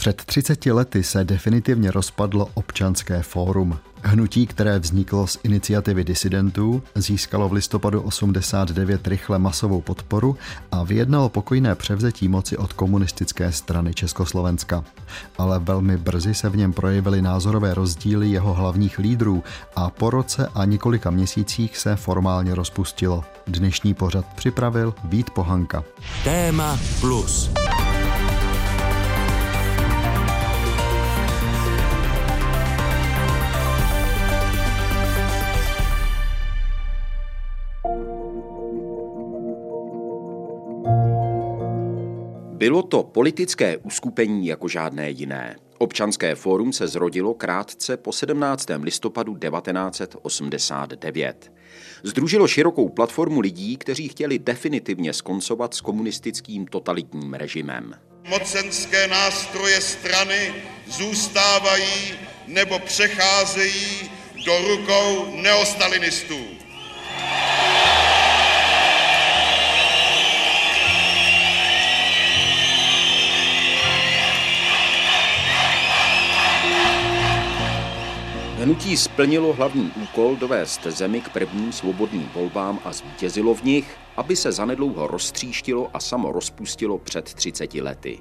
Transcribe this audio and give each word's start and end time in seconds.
Před 0.00 0.24
30 0.24 0.66
lety 0.66 1.02
se 1.02 1.24
definitivně 1.24 1.90
rozpadlo 1.90 2.48
občanské 2.54 3.22
fórum. 3.22 3.78
Hnutí, 4.02 4.46
které 4.46 4.78
vzniklo 4.78 5.26
z 5.26 5.38
iniciativy 5.42 6.04
disidentů, 6.04 6.82
získalo 6.94 7.48
v 7.48 7.52
listopadu 7.52 8.00
89 8.00 9.06
rychle 9.06 9.38
masovou 9.38 9.80
podporu 9.80 10.36
a 10.72 10.82
vyjednalo 10.82 11.28
pokojné 11.28 11.74
převzetí 11.74 12.28
moci 12.28 12.56
od 12.56 12.72
komunistické 12.72 13.52
strany 13.52 13.94
Československa. 13.94 14.84
Ale 15.38 15.58
velmi 15.58 15.96
brzy 15.96 16.34
se 16.34 16.48
v 16.48 16.56
něm 16.56 16.72
projevily 16.72 17.22
názorové 17.22 17.74
rozdíly 17.74 18.28
jeho 18.28 18.54
hlavních 18.54 18.98
lídrů 18.98 19.44
a 19.76 19.90
po 19.90 20.10
roce 20.10 20.48
a 20.54 20.64
několika 20.64 21.10
měsících 21.10 21.76
se 21.76 21.96
formálně 21.96 22.54
rozpustilo. 22.54 23.24
Dnešní 23.46 23.94
pořad 23.94 24.24
připravil 24.34 24.94
Vít 25.04 25.30
Pohanka. 25.30 25.84
Téma 26.24 26.78
plus. 27.00 27.50
Bylo 42.60 42.82
to 42.82 43.02
politické 43.02 43.76
uskupení 43.76 44.46
jako 44.46 44.68
žádné 44.68 45.10
jiné. 45.10 45.56
Občanské 45.78 46.34
fórum 46.34 46.72
se 46.72 46.88
zrodilo 46.88 47.34
krátce 47.34 47.96
po 47.96 48.12
17. 48.12 48.66
listopadu 48.82 49.36
1989. 49.36 51.52
Združilo 52.02 52.48
širokou 52.48 52.88
platformu 52.88 53.40
lidí, 53.40 53.76
kteří 53.76 54.08
chtěli 54.08 54.38
definitivně 54.38 55.12
skoncovat 55.12 55.74
s 55.74 55.80
komunistickým 55.80 56.66
totalitním 56.66 57.34
režimem. 57.34 57.94
Mocenské 58.28 59.08
nástroje 59.08 59.80
strany 59.80 60.54
zůstávají 60.86 62.12
nebo 62.46 62.78
přecházejí 62.78 64.10
do 64.46 64.58
rukou 64.68 65.36
neostalinistů. 65.42 66.59
Hnutí 78.60 78.96
splnilo 78.96 79.52
hlavní 79.52 79.92
úkol 80.02 80.36
dovést 80.36 80.82
zemi 80.82 81.20
k 81.20 81.28
prvním 81.28 81.72
svobodným 81.72 82.30
volbám 82.34 82.80
a 82.84 82.92
zvítězilo 82.92 83.54
v 83.54 83.62
nich, 83.62 83.96
aby 84.16 84.36
se 84.36 84.52
zanedlouho 84.52 85.06
roztříštilo 85.06 85.90
a 85.94 86.00
samo 86.00 86.32
rozpustilo 86.32 86.98
před 86.98 87.34
30 87.34 87.74
lety. 87.74 88.18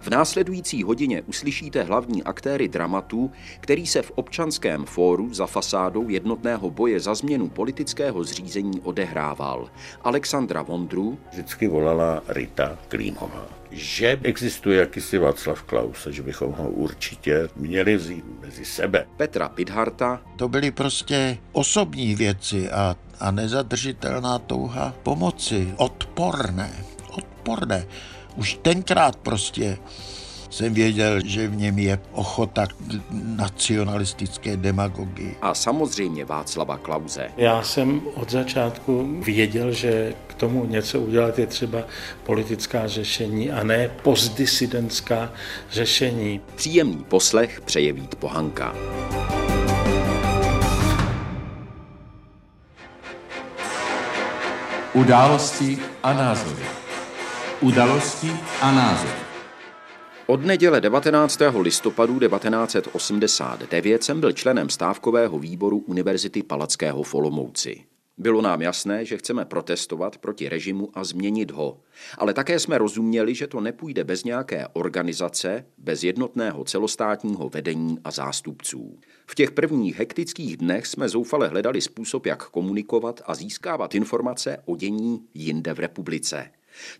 V 0.00 0.08
následující 0.08 0.82
hodině 0.82 1.22
uslyšíte 1.22 1.82
hlavní 1.82 2.22
aktéry 2.22 2.68
dramatu, 2.68 3.30
který 3.60 3.86
se 3.86 4.02
v 4.02 4.12
občanském 4.14 4.84
fóru 4.84 5.34
za 5.34 5.46
fasádou 5.46 6.08
jednotného 6.08 6.70
boje 6.70 7.00
za 7.00 7.14
změnu 7.14 7.48
politického 7.48 8.24
zřízení 8.24 8.80
odehrával. 8.80 9.70
Alexandra 10.02 10.62
Vondru 10.62 11.18
vždycky 11.32 11.68
volala 11.68 12.22
Rita 12.28 12.78
Klímová 12.88 13.56
že 13.70 14.18
existuje 14.22 14.80
jakýsi 14.80 15.18
Václav 15.18 15.62
Klaus 15.62 16.06
a 16.06 16.10
že 16.10 16.22
bychom 16.22 16.52
ho 16.52 16.70
určitě 16.70 17.48
měli 17.56 17.96
vzít 17.96 18.24
mezi 18.40 18.64
sebe. 18.64 19.06
Petra 19.16 19.48
Pidharta. 19.48 20.20
To 20.36 20.48
byly 20.48 20.70
prostě 20.70 21.38
osobní 21.52 22.14
věci 22.14 22.70
a, 22.70 22.96
a 23.20 23.30
nezadržitelná 23.30 24.38
touha 24.38 24.94
pomoci. 25.02 25.74
Odporné. 25.76 26.72
Odporné. 27.10 27.86
Už 28.36 28.58
tenkrát 28.62 29.16
prostě 29.16 29.78
jsem 30.50 30.74
věděl, 30.74 31.20
že 31.24 31.48
v 31.48 31.56
něm 31.56 31.78
je 31.78 31.98
ochota 32.12 32.66
k 32.66 32.72
nacionalistické 33.12 34.56
demagogii. 34.56 35.36
A 35.42 35.54
samozřejmě 35.54 36.24
Václava 36.24 36.76
Klauze. 36.76 37.28
Já 37.36 37.62
jsem 37.62 38.00
od 38.14 38.30
začátku 38.30 39.20
věděl, 39.24 39.72
že 39.72 40.14
k 40.26 40.34
tomu 40.34 40.64
něco 40.64 41.00
udělat 41.00 41.38
je 41.38 41.46
třeba 41.46 41.78
politická 42.24 42.88
řešení 42.88 43.50
a 43.50 43.62
ne 43.62 43.90
postdisidentská 44.02 45.32
řešení. 45.70 46.40
Příjemný 46.54 47.04
poslech 47.08 47.60
přeje 47.60 47.92
Vít 47.92 48.14
Pohanka. 48.14 48.74
Události 54.94 55.78
a 56.02 56.12
názory. 56.12 56.85
Události 57.60 58.30
a 58.60 58.72
názory. 58.72 59.18
Od 60.26 60.44
neděle 60.44 60.80
19. 60.80 61.38
listopadu 61.60 62.18
1989 62.18 64.02
jsem 64.02 64.20
byl 64.20 64.32
členem 64.32 64.68
stávkového 64.68 65.38
výboru 65.38 65.78
Univerzity 65.78 66.42
Palackého 66.42 67.02
v 67.02 67.14
Olomouci. 67.14 67.84
Bylo 68.18 68.42
nám 68.42 68.62
jasné, 68.62 69.04
že 69.04 69.16
chceme 69.16 69.44
protestovat 69.44 70.18
proti 70.18 70.48
režimu 70.48 70.88
a 70.94 71.04
změnit 71.04 71.50
ho, 71.50 71.80
ale 72.18 72.34
také 72.34 72.58
jsme 72.58 72.78
rozuměli, 72.78 73.34
že 73.34 73.46
to 73.46 73.60
nepůjde 73.60 74.04
bez 74.04 74.24
nějaké 74.24 74.66
organizace, 74.72 75.64
bez 75.78 76.04
jednotného 76.04 76.64
celostátního 76.64 77.48
vedení 77.48 77.98
a 78.04 78.10
zástupců. 78.10 78.98
V 79.26 79.34
těch 79.34 79.50
prvních 79.50 79.96
hektických 79.96 80.56
dnech 80.56 80.86
jsme 80.86 81.08
zoufale 81.08 81.48
hledali 81.48 81.80
způsob, 81.80 82.26
jak 82.26 82.50
komunikovat 82.50 83.20
a 83.26 83.34
získávat 83.34 83.94
informace 83.94 84.58
o 84.64 84.76
dění 84.76 85.20
jinde 85.34 85.74
v 85.74 85.78
republice. 85.78 86.50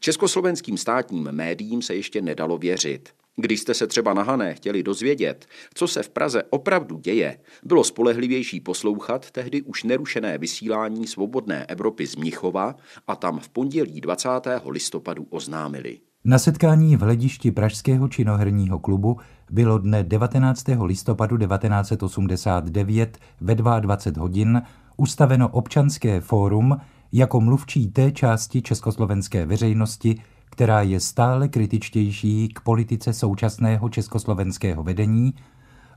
Československým 0.01 0.77
státním 0.79 1.29
médiím 1.33 1.83
se 1.83 1.95
ještě 1.95 2.23
nedalo 2.23 2.59
věřit. 2.59 3.09
Když 3.37 3.61
jste 3.61 3.75
se 3.75 3.87
třeba 3.87 4.15
na 4.15 4.23
Hané 4.23 4.55
chtěli 4.55 4.83
dozvědět, 4.83 5.47
co 5.75 5.89
se 5.89 6.03
v 6.03 6.09
Praze 6.09 6.43
opravdu 6.51 6.99
děje, 6.99 7.39
bylo 7.65 7.85
spolehlivější 7.85 8.61
poslouchat 8.61 9.31
tehdy 9.31 9.63
už 9.63 9.85
nerušené 9.85 10.39
vysílání 10.39 11.07
Svobodné 11.07 11.67
Evropy 11.67 12.07
z 12.07 12.17
Mnichova 12.17 12.75
a 13.07 13.17
tam 13.17 13.41
v 13.41 13.49
pondělí 13.49 14.01
20. 14.01 14.29
listopadu 14.69 15.27
oznámili. 15.31 15.99
Na 16.25 16.39
setkání 16.39 16.97
v 16.97 17.01
hledišti 17.01 17.51
Pražského 17.51 18.09
činoherního 18.09 18.79
klubu 18.79 19.17
bylo 19.51 19.79
dne 19.79 20.03
19. 20.03 20.65
listopadu 20.85 21.39
1989 21.39 23.19
ve 23.41 23.55
22 23.55 24.23
hodin 24.23 24.63
ustaveno 24.97 25.49
občanské 25.49 26.21
fórum 26.21 26.77
jako 27.17 27.41
mluvčí 27.41 27.91
té 27.91 28.13
části 28.13 28.63
československé 28.63 29.47
veřejnosti, 29.47 30.23
která 30.51 30.83
je 30.83 31.01
stále 31.01 31.49
kritičtější 31.49 32.49
k 32.49 32.61
politice 32.61 33.13
současného 33.13 33.89
československého 33.89 34.83
vedení 34.83 35.35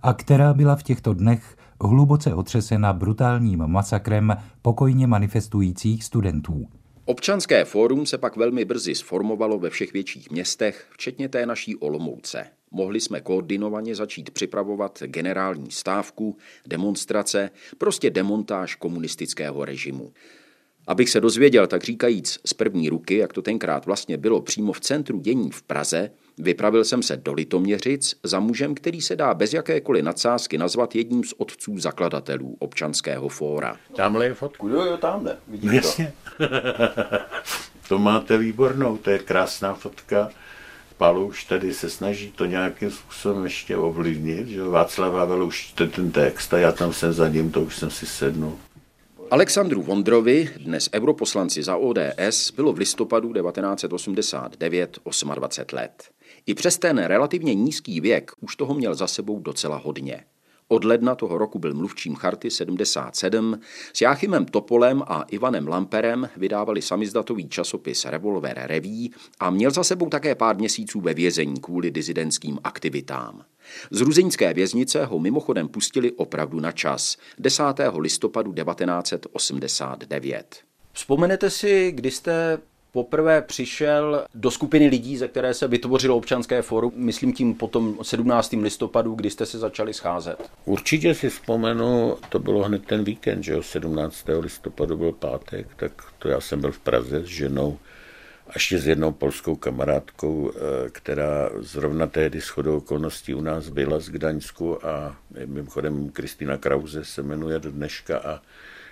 a 0.01 0.13
která 0.13 0.53
byla 0.53 0.75
v 0.75 0.83
těchto 0.83 1.13
dnech 1.13 1.57
hluboce 1.81 2.33
otřesena 2.33 2.93
brutálním 2.93 3.67
masakrem 3.67 4.37
pokojně 4.61 5.07
manifestujících 5.07 6.03
studentů. 6.03 6.67
Občanské 7.05 7.65
fórum 7.65 8.05
se 8.05 8.17
pak 8.17 8.35
velmi 8.35 8.65
brzy 8.65 8.95
sformovalo 8.95 9.59
ve 9.59 9.69
všech 9.69 9.93
větších 9.93 10.31
městech, 10.31 10.87
včetně 10.91 11.29
té 11.29 11.45
naší 11.45 11.75
Olomouce. 11.75 12.45
Mohli 12.71 13.01
jsme 13.01 13.21
koordinovaně 13.21 13.95
začít 13.95 14.31
připravovat 14.31 15.03
generální 15.05 15.71
stávku, 15.71 16.37
demonstrace, 16.67 17.49
prostě 17.77 18.09
demontáž 18.09 18.75
komunistického 18.75 19.65
režimu. 19.65 20.11
Abych 20.87 21.09
se 21.09 21.21
dozvěděl, 21.21 21.67
tak 21.67 21.83
říkajíc 21.83 22.39
z 22.45 22.53
první 22.53 22.89
ruky, 22.89 23.17
jak 23.17 23.33
to 23.33 23.41
tenkrát 23.41 23.85
vlastně 23.85 24.17
bylo 24.17 24.41
přímo 24.41 24.73
v 24.73 24.79
centru 24.79 25.19
dění 25.19 25.51
v 25.51 25.63
Praze, 25.63 26.11
vypravil 26.37 26.83
jsem 26.83 27.03
se 27.03 27.17
do 27.17 27.33
Litoměřic 27.33 28.15
za 28.23 28.39
mužem, 28.39 28.75
který 28.75 29.01
se 29.01 29.15
dá 29.15 29.33
bez 29.33 29.53
jakékoliv 29.53 30.03
nadsázky 30.03 30.57
nazvat 30.57 30.95
jedním 30.95 31.23
z 31.23 31.33
otců 31.37 31.79
zakladatelů 31.79 32.55
občanského 32.59 33.29
fóra. 33.29 33.77
Tamhle 33.95 34.25
je 34.25 34.33
fotku. 34.33 34.67
Jo, 34.67 34.85
jo, 34.85 34.97
tamhle. 34.97 35.37
Vidíte 35.47 35.67
no, 35.67 35.73
jasně. 35.75 36.13
to? 36.37 36.45
to 37.89 37.99
máte 37.99 38.37
výbornou, 38.37 38.97
to 38.97 39.09
je 39.09 39.19
krásná 39.19 39.73
fotka. 39.73 40.29
Palu 40.97 41.27
už 41.27 41.43
tady 41.43 41.73
se 41.73 41.89
snaží 41.89 42.31
to 42.31 42.45
nějakým 42.45 42.91
způsobem 42.91 43.43
ještě 43.43 43.77
ovlivnit, 43.77 44.47
že 44.47 44.63
Václav 44.63 45.13
Havel 45.13 45.43
už 45.43 45.73
ten 45.95 46.11
text 46.11 46.53
a 46.53 46.57
já 46.57 46.71
tam 46.71 46.93
jsem 46.93 47.13
za 47.13 47.27
ním, 47.27 47.51
to 47.51 47.61
už 47.61 47.75
jsem 47.75 47.89
si 47.89 48.05
sednul. 48.05 48.57
Alexandru 49.31 49.81
Vondrovi, 49.81 50.49
dnes 50.57 50.89
europoslanci 50.93 51.63
za 51.63 51.77
ODS, 51.77 52.51
bylo 52.51 52.73
v 52.73 52.77
listopadu 52.77 53.33
1989 53.33 54.99
28 55.35 55.75
let. 55.77 56.11
I 56.45 56.53
přes 56.53 56.77
ten 56.77 56.97
relativně 56.97 57.53
nízký 57.53 58.01
věk 58.01 58.31
už 58.41 58.55
toho 58.55 58.73
měl 58.73 58.95
za 58.95 59.07
sebou 59.07 59.39
docela 59.39 59.77
hodně. 59.77 60.23
Od 60.71 60.83
ledna 60.83 61.15
toho 61.15 61.37
roku 61.37 61.59
byl 61.59 61.73
mluvčím 61.73 62.15
Charty 62.15 62.51
77, 62.51 63.59
s 63.93 64.01
Jáchymem 64.01 64.45
Topolem 64.45 65.03
a 65.07 65.21
Ivanem 65.21 65.67
Lamperem 65.67 66.29
vydávali 66.37 66.81
samizdatový 66.81 67.49
časopis 67.49 68.05
Revolver 68.05 68.61
Reví 68.65 69.13
a 69.39 69.49
měl 69.49 69.71
za 69.71 69.83
sebou 69.83 70.09
také 70.09 70.35
pár 70.35 70.57
měsíců 70.57 71.01
ve 71.01 71.13
vězení 71.13 71.61
kvůli 71.61 71.91
dizidentským 71.91 72.59
aktivitám. 72.63 73.45
Z 73.91 74.01
ruzeňské 74.01 74.53
věznice 74.53 75.05
ho 75.05 75.19
mimochodem 75.19 75.67
pustili 75.67 76.11
opravdu 76.11 76.59
na 76.59 76.71
čas, 76.71 77.17
10. 77.39 77.63
listopadu 77.97 78.53
1989. 78.53 80.61
Vzpomenete 80.93 81.49
si, 81.49 81.91
kdy 81.91 82.11
jste 82.11 82.57
poprvé 82.91 83.41
přišel 83.41 84.25
do 84.35 84.51
skupiny 84.51 84.87
lidí, 84.87 85.17
ze 85.17 85.27
které 85.27 85.53
se 85.53 85.67
vytvořilo 85.67 86.17
občanské 86.17 86.61
fórum, 86.61 86.91
myslím 86.95 87.33
tím 87.33 87.55
potom 87.55 87.97
17. 88.01 88.51
listopadu, 88.51 89.15
kdy 89.15 89.29
jste 89.29 89.45
se 89.45 89.59
začali 89.59 89.93
scházet? 89.93 90.49
Určitě 90.65 91.15
si 91.15 91.29
vzpomenu, 91.29 92.17
to 92.29 92.39
bylo 92.39 92.63
hned 92.63 92.85
ten 92.85 93.03
víkend, 93.03 93.43
že 93.43 93.53
jo, 93.53 93.63
17. 93.63 94.25
listopadu 94.39 94.97
byl 94.97 95.11
pátek, 95.11 95.67
tak 95.75 95.91
to 96.19 96.29
já 96.29 96.41
jsem 96.41 96.61
byl 96.61 96.71
v 96.71 96.79
Praze 96.79 97.19
s 97.19 97.25
ženou 97.25 97.77
a 98.47 98.51
ještě 98.55 98.79
s 98.79 98.87
jednou 98.87 99.11
polskou 99.11 99.55
kamarádkou, 99.55 100.51
eh, 100.51 100.89
která 100.89 101.49
zrovna 101.59 102.07
tehdy 102.07 102.39
shodou 102.39 102.77
okolností 102.77 103.33
u 103.33 103.41
nás 103.41 103.69
byla 103.69 103.99
z 103.99 104.09
Gdaňsku 104.09 104.85
a 104.85 105.17
mimochodem 105.45 106.09
Kristýna 106.09 106.57
Krause 106.57 107.05
se 107.05 107.23
jmenuje 107.23 107.59
do 107.59 107.71
dneška 107.71 108.17
a 108.17 108.41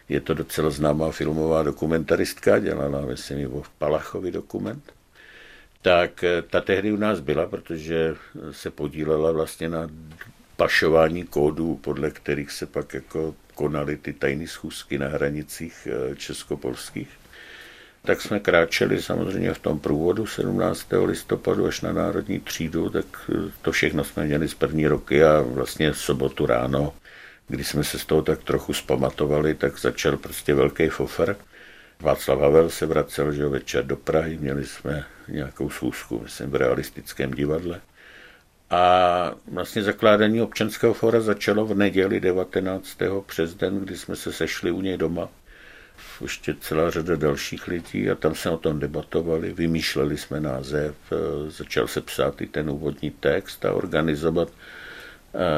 je 0.09 0.19
to 0.19 0.33
docela 0.33 0.69
známá 0.69 1.11
filmová 1.11 1.63
dokumentaristka, 1.63 2.59
dělala 2.59 3.01
myslím 3.01 3.53
o 3.53 3.63
Palachovi 3.77 4.31
dokument. 4.31 4.93
Tak 5.81 6.23
eh, 6.23 6.41
ta 6.41 6.61
tehdy 6.61 6.91
u 6.91 6.97
nás 6.97 7.19
byla, 7.19 7.45
protože 7.45 8.15
se 8.51 8.71
podílela 8.71 9.31
vlastně 9.31 9.69
na 9.69 9.89
pašování 10.55 11.23
kódů, 11.23 11.79
podle 11.83 12.11
kterých 12.11 12.51
se 12.51 12.65
pak 12.65 12.93
jako 12.93 13.35
konaly 13.55 13.97
ty 13.97 14.13
tajné 14.13 14.47
schůzky 14.47 14.97
na 14.97 15.07
hranicích 15.07 15.87
eh, 15.91 16.15
českopolských. 16.15 17.09
Tak 18.03 18.21
jsme 18.21 18.39
kráčeli 18.39 19.01
samozřejmě 19.01 19.53
v 19.53 19.59
tom 19.59 19.79
průvodu 19.79 20.25
17. 20.25 20.87
listopadu 21.05 21.65
až 21.65 21.81
na 21.81 21.93
Národní 21.93 22.39
třídu, 22.39 22.89
tak 22.89 23.05
eh, 23.29 23.51
to 23.61 23.71
všechno 23.71 24.03
jsme 24.03 24.25
měli 24.25 24.47
z 24.47 24.53
první 24.53 24.87
roky 24.87 25.23
a 25.23 25.41
vlastně 25.41 25.93
sobotu 25.93 26.45
ráno 26.45 26.93
když 27.47 27.67
jsme 27.67 27.83
se 27.83 27.99
z 27.99 28.05
toho 28.05 28.21
tak 28.21 28.43
trochu 28.43 28.73
zpamatovali, 28.73 29.55
tak 29.55 29.79
začal 29.79 30.17
prostě 30.17 30.53
velký 30.53 30.87
fofer. 30.87 31.35
Václav 31.99 32.39
Havel 32.39 32.69
se 32.69 32.85
vracel 32.85 33.31
že 33.31 33.47
večer 33.47 33.85
do 33.85 33.95
Prahy, 33.95 34.37
měli 34.37 34.65
jsme 34.65 35.05
nějakou 35.27 35.69
schůzku, 35.69 36.19
myslím, 36.23 36.49
v 36.49 36.55
realistickém 36.55 37.31
divadle. 37.31 37.81
A 38.69 39.31
vlastně 39.51 39.83
zakládání 39.83 40.41
občanského 40.41 40.93
fora 40.93 41.21
začalo 41.21 41.65
v 41.65 41.77
neděli 41.77 42.19
19. 42.19 42.97
přes 43.25 43.55
den, 43.55 43.79
kdy 43.79 43.97
jsme 43.97 44.15
se 44.15 44.33
sešli 44.33 44.71
u 44.71 44.81
něj 44.81 44.97
doma. 44.97 45.29
Ještě 46.21 46.55
celá 46.59 46.89
řada 46.89 47.15
dalších 47.15 47.67
lidí 47.67 48.09
a 48.09 48.15
tam 48.15 48.35
se 48.35 48.49
o 48.49 48.57
tom 48.57 48.79
debatovali, 48.79 49.53
vymýšleli 49.53 50.17
jsme 50.17 50.39
název, 50.39 50.95
začal 51.47 51.87
se 51.87 52.01
psát 52.01 52.41
i 52.41 52.47
ten 52.47 52.69
úvodní 52.69 53.11
text 53.11 53.65
a 53.65 53.73
organizovat 53.73 54.49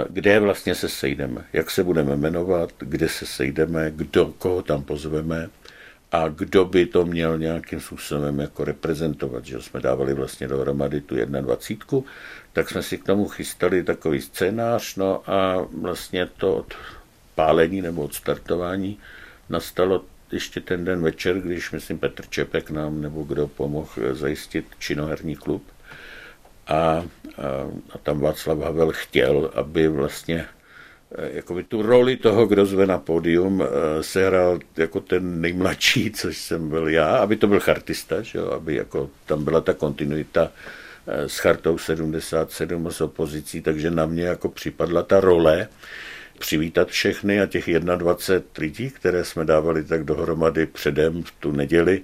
kde 0.10 0.40
vlastně 0.40 0.76
se 0.76 0.90
sejdeme, 0.90 1.46
jak 1.54 1.72
se 1.72 1.84
budeme 1.84 2.16
jmenovat, 2.16 2.74
kde 2.80 3.10
se 3.10 3.26
sejdeme, 3.26 3.92
kdo, 3.96 4.34
koho 4.38 4.62
tam 4.62 4.84
pozveme? 4.84 5.50
A 6.12 6.28
kdo 6.28 6.66
by 6.66 6.86
to 6.86 7.06
měl 7.06 7.38
nějakým 7.38 7.80
způsobem 7.80 8.40
jako 8.40 8.64
reprezentovat, 8.64 9.46
že 9.46 9.62
jsme 9.62 9.80
dávali 9.80 10.14
vlastně 10.14 10.48
dohromady 10.48 11.02
tu 11.02 11.16
21, 11.16 12.02
tak 12.54 12.70
jsme 12.70 12.84
si 12.84 12.98
k 12.98 13.06
tomu 13.06 13.28
chystali 13.28 13.84
takový 13.84 14.22
scénář, 14.22 14.96
no 14.96 15.30
a 15.30 15.68
vlastně 15.82 16.26
to 16.26 16.56
od 16.56 16.74
pálení 17.36 17.82
nebo 17.82 18.04
od 18.04 18.14
startování 18.14 18.98
nastalo 19.50 20.06
ještě 20.32 20.62
ten 20.62 20.86
den 20.86 21.02
večer, 21.02 21.40
když, 21.40 21.72
myslím, 21.72 22.00
Petr 22.00 22.26
Čepek 22.30 22.70
nám 22.70 23.02
nebo 23.02 23.24
kdo 23.24 23.48
pomohl 23.48 23.92
zajistit 24.12 24.66
činoherní 24.80 25.36
klub, 25.36 25.64
a, 26.70 26.76
a, 26.76 27.04
a 27.92 27.98
tam 28.04 28.20
Václav 28.20 28.60
Havel 28.60 28.92
chtěl, 28.92 29.52
aby 29.56 29.88
vlastně 29.88 30.46
e, 31.16 31.36
jakoby 31.36 31.64
tu 31.64 31.82
roli 31.82 32.18
toho, 32.18 32.46
kdo 32.46 32.66
zve 32.66 32.88
na 32.88 32.98
pódium, 32.98 33.62
e, 33.64 34.04
sehrál 34.04 34.60
jako 34.78 35.00
ten 35.00 35.42
nejmladší, 35.42 36.12
což 36.12 36.38
jsem 36.38 36.70
byl 36.70 36.90
já, 36.90 37.18
aby 37.18 37.36
to 37.36 37.48
byl 37.48 37.60
chartista, 37.60 38.22
že 38.22 38.38
jo, 38.38 38.52
aby 38.52 38.76
jako 38.76 39.10
tam 39.26 39.44
byla 39.44 39.62
ta 39.62 39.74
kontinuita 39.74 40.52
e, 41.08 41.30
s 41.30 41.38
chartou 41.38 41.78
77 41.78 42.92
s 42.92 43.02
opozicí, 43.02 43.62
takže 43.62 43.92
na 43.92 44.06
mě 44.06 44.24
jako 44.24 44.50
připadla 44.50 45.04
ta 45.04 45.20
role 45.20 45.68
přivítat 46.40 46.88
všechny 46.88 47.42
a 47.42 47.46
těch 47.46 47.80
21 47.80 48.44
lidí, 48.58 48.90
které 48.90 49.26
jsme 49.26 49.46
dávali 49.46 49.84
tak 49.84 50.04
dohromady 50.04 50.66
předem 50.66 51.24
v 51.24 51.32
tu 51.32 51.52
neděli, 51.52 52.02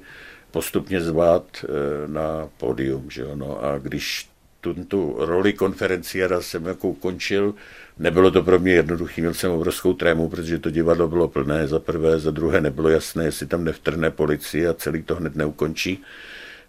postupně 0.51 1.01
zvát 1.01 1.65
na 2.07 2.49
pódium. 2.57 3.09
Že 3.09 3.21
jo? 3.21 3.31
No 3.35 3.63
a 3.63 3.77
když 3.77 4.29
tu 4.73 5.15
roli 5.19 5.53
konferenciéra 5.53 6.41
jsem 6.41 6.65
jako 6.65 6.87
ukončil. 6.87 7.53
Nebylo 7.99 8.31
to 8.31 8.43
pro 8.43 8.59
mě 8.59 8.73
jednoduché, 8.73 9.21
měl 9.21 9.33
jsem 9.33 9.51
obrovskou 9.51 9.93
trému, 9.93 10.29
protože 10.29 10.59
to 10.59 10.69
divadlo 10.69 11.07
bylo 11.07 11.27
plné 11.27 11.67
za 11.67 11.79
prvé, 11.79 12.19
za 12.19 12.31
druhé 12.31 12.61
nebylo 12.61 12.89
jasné, 12.89 13.25
jestli 13.25 13.47
tam 13.47 13.63
nevtrne 13.63 14.11
policie 14.11 14.69
a 14.69 14.73
celý 14.73 15.03
to 15.03 15.15
hned 15.15 15.35
neukončí 15.35 16.03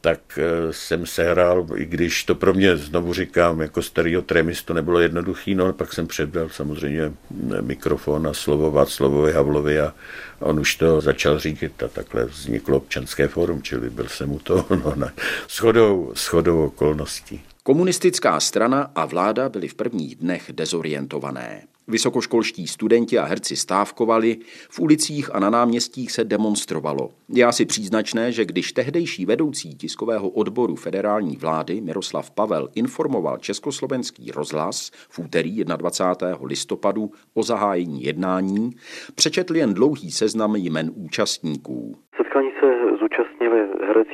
tak 0.07 0.39
eh, 0.39 0.73
jsem 0.73 1.07
sehrál, 1.07 1.67
i 1.77 1.85
když 1.85 2.25
to 2.25 2.35
pro 2.35 2.55
mě, 2.55 2.77
znovu 2.77 3.15
říkám, 3.15 3.61
jako 3.61 3.83
starýho 3.83 4.23
trémistu 4.23 4.73
nebylo 4.73 5.01
jednoduchý, 5.01 5.55
no 5.55 5.73
pak 5.73 5.93
jsem 5.93 6.07
předal 6.07 6.49
samozřejmě 6.49 7.03
eh, 7.03 7.63
mikrofon 7.63 8.27
a 8.27 8.33
slovo 8.33 8.71
Václavovi 8.71 9.33
Havlovi 9.33 9.81
a 9.81 9.95
on 10.41 10.61
už 10.61 10.77
to 10.77 11.01
začal 11.01 11.39
řídit 11.39 11.83
a 11.83 11.89
takhle 11.89 12.25
vzniklo 12.25 12.77
občanské 12.77 13.29
fórum, 13.29 13.63
čili 13.63 13.91
byl 13.91 14.09
jsem 14.09 14.33
u 14.33 14.39
toho 14.39 14.67
no, 14.85 14.93
na 14.97 15.13
shodou, 15.49 16.13
shodou 16.15 16.65
okolností. 16.65 17.41
Komunistická 17.67 18.41
strana 18.41 18.91
a 18.95 19.07
vláda 19.07 19.49
byly 19.49 19.69
v 19.69 19.75
prvních 19.75 20.17
dnech 20.17 20.51
dezorientované. 20.53 21.63
Vysokoškolští 21.89 22.67
studenti 22.67 23.19
a 23.19 23.25
herci 23.25 23.57
stávkovali, 23.57 24.39
v 24.71 24.81
ulicích 24.81 25.35
a 25.35 25.41
na 25.41 25.51
náměstích 25.51 26.13
se 26.13 26.25
demonstrovalo. 26.25 27.11
Je 27.29 27.45
asi 27.45 27.65
příznačné, 27.65 28.33
že 28.33 28.45
když 28.45 28.73
tehdejší 28.73 29.27
vedoucí 29.27 29.75
tiskového 29.75 30.29
odboru 30.29 30.77
federální 30.77 31.37
vlády 31.37 31.81
Miroslav 31.81 32.31
Pavel 32.31 32.69
informoval 32.75 33.39
československý 33.39 34.31
rozhlas 34.31 34.91
v 35.09 35.19
úterý 35.19 35.65
21. 35.65 36.39
listopadu 36.43 37.11
o 37.35 37.43
zahájení 37.43 38.03
jednání, 38.03 38.71
přečetl 39.15 39.57
jen 39.57 39.75
dlouhý 39.75 40.11
seznam 40.11 40.57
jmen 40.57 40.91
účastníků. 40.95 41.99
Setkání 42.17 42.46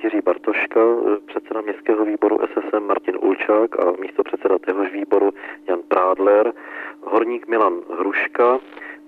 Jiří 0.05 0.21
Bartoška, 0.25 0.81
předseda 1.27 1.61
městského 1.61 2.05
výboru 2.05 2.39
SSM 2.53 2.87
Martin 2.87 3.17
Ulčák 3.21 3.81
a 3.81 3.93
místo 4.01 4.23
předseda 4.25 4.59
téhož 4.59 4.93
výboru 4.93 5.31
Jan 5.69 5.79
Prádler, 5.89 6.53
horník 7.01 7.49
Milan 7.49 7.75
Hruška, 7.99 8.59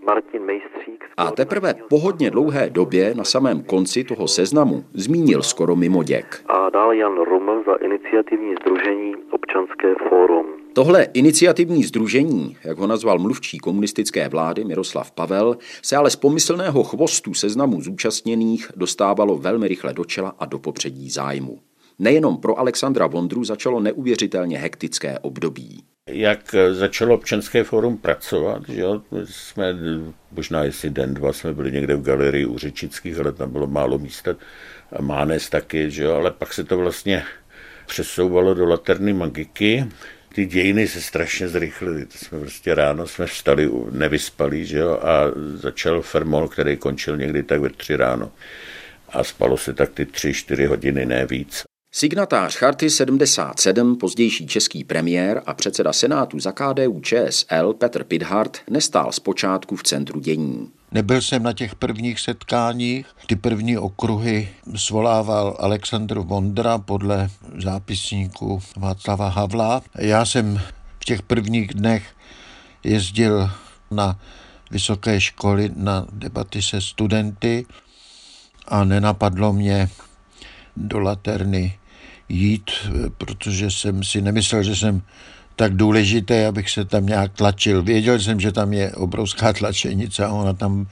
Martin 0.06 0.42
Mejstřík. 0.42 1.04
A 1.16 1.30
teprve 1.30 1.74
po 1.88 1.98
hodně 1.98 2.30
dlouhé 2.30 2.70
době 2.70 3.14
na 3.14 3.24
samém 3.24 3.62
konci 3.62 4.04
toho 4.04 4.28
seznamu 4.28 4.84
zmínil 4.92 5.42
skoro 5.42 5.76
mimoděk. 5.76 6.44
A 6.46 6.70
dále 6.70 6.96
Jan 6.96 7.16
Ruml 7.16 7.62
za 7.66 7.74
iniciativní 7.74 8.54
združení 8.60 9.14
Občanské 9.30 9.94
fórum. 10.08 10.63
Tohle 10.74 11.02
iniciativní 11.04 11.84
združení, 11.84 12.56
jak 12.64 12.78
ho 12.78 12.86
nazval 12.86 13.18
mluvčí 13.18 13.58
komunistické 13.58 14.28
vlády 14.28 14.64
Miroslav 14.64 15.10
Pavel, 15.10 15.56
se 15.82 15.96
ale 15.96 16.10
z 16.10 16.16
pomyslného 16.16 16.84
chvostu 16.84 17.34
seznamu 17.34 17.80
zúčastněných 17.80 18.70
dostávalo 18.76 19.38
velmi 19.38 19.68
rychle 19.68 19.92
do 19.92 20.04
čela 20.04 20.34
a 20.38 20.46
do 20.46 20.58
popředí 20.58 21.10
zájmu. 21.10 21.58
Nejenom 21.98 22.36
pro 22.36 22.58
Alexandra 22.58 23.06
Vondru 23.06 23.44
začalo 23.44 23.80
neuvěřitelně 23.80 24.58
hektické 24.58 25.18
období. 25.18 25.82
Jak 26.10 26.54
začalo 26.72 27.14
občanské 27.14 27.64
fórum 27.64 27.96
pracovat, 27.96 28.62
že 28.68 28.84
jsme 29.24 29.74
možná 30.32 30.64
jestli 30.64 30.90
den, 30.90 31.14
dva 31.14 31.32
jsme 31.32 31.54
byli 31.54 31.72
někde 31.72 31.96
v 31.96 32.02
galerii 32.02 32.46
u 32.46 32.58
Řečických, 32.58 33.18
ale 33.18 33.32
tam 33.32 33.50
bylo 33.50 33.66
málo 33.66 33.98
místa, 33.98 34.34
Mánes 35.00 35.50
taky, 35.50 35.90
že 35.90 36.04
jo, 36.04 36.14
ale 36.14 36.30
pak 36.30 36.52
se 36.52 36.64
to 36.64 36.78
vlastně 36.78 37.22
přesouvalo 37.86 38.54
do 38.54 38.64
Laterny 38.68 39.12
Magiky, 39.12 39.86
ty 40.34 40.46
dějiny 40.46 40.88
se 40.88 41.00
strašně 41.00 41.48
zrychlily. 41.48 42.06
To 42.06 42.18
jsme 42.18 42.40
prostě 42.40 42.74
ráno 42.74 43.06
jsme 43.06 43.26
vstali 43.26 43.70
nevyspalí, 43.90 44.66
že 44.66 44.78
jo, 44.78 44.98
a 45.02 45.22
začal 45.54 46.02
Fermol, 46.02 46.48
který 46.48 46.76
končil 46.76 47.16
někdy 47.16 47.42
tak 47.42 47.60
ve 47.60 47.70
tři 47.70 47.96
ráno. 47.96 48.32
A 49.08 49.24
spalo 49.24 49.56
se 49.56 49.74
tak 49.74 49.90
ty 49.90 50.06
tři, 50.06 50.34
čtyři 50.34 50.66
hodiny, 50.66 51.06
ne 51.06 51.26
víc. 51.26 51.62
Signatář 51.94 52.56
Charty 52.56 52.90
77, 52.90 53.96
pozdější 53.96 54.46
český 54.46 54.84
premiér 54.84 55.42
a 55.46 55.54
předseda 55.54 55.92
Senátu 55.92 56.40
za 56.40 56.52
KDU 56.52 57.00
ČSL 57.00 57.72
Petr 57.72 58.04
Pidhart 58.04 58.58
nestál 58.70 59.12
zpočátku 59.12 59.76
v 59.76 59.82
centru 59.82 60.20
dění. 60.20 60.70
Nebyl 60.94 61.22
jsem 61.22 61.42
na 61.42 61.52
těch 61.52 61.74
prvních 61.74 62.20
setkáních. 62.20 63.06
Ty 63.26 63.36
první 63.36 63.78
okruhy 63.78 64.48
svolával 64.76 65.56
Aleksandr 65.60 66.18
Vondra 66.18 66.78
podle 66.78 67.30
zápisníku 67.62 68.62
Václava 68.76 69.28
Havla. 69.28 69.82
Já 69.98 70.24
jsem 70.24 70.60
v 71.00 71.04
těch 71.04 71.22
prvních 71.22 71.74
dnech 71.74 72.16
jezdil 72.84 73.50
na 73.90 74.18
vysoké 74.70 75.20
školy 75.20 75.70
na 75.76 76.06
debaty 76.12 76.62
se 76.62 76.80
studenty 76.80 77.66
a 78.68 78.84
nenapadlo 78.84 79.52
mě 79.52 79.88
do 80.76 80.98
Laterny 81.00 81.78
jít, 82.28 82.70
protože 83.18 83.70
jsem 83.70 84.04
si 84.04 84.22
nemyslel, 84.22 84.62
že 84.62 84.76
jsem 84.76 85.02
tak 85.56 85.76
důležité, 85.76 86.46
abych 86.46 86.70
se 86.70 86.84
tam 86.84 87.06
nějak 87.06 87.32
tlačil. 87.32 87.82
Věděl 87.82 88.18
jsem, 88.18 88.40
že 88.40 88.52
tam 88.52 88.72
je 88.72 88.92
obrovská 88.92 89.52
tlačenice 89.52 90.24
a 90.24 90.32
ona 90.32 90.52
tam, 90.52 90.86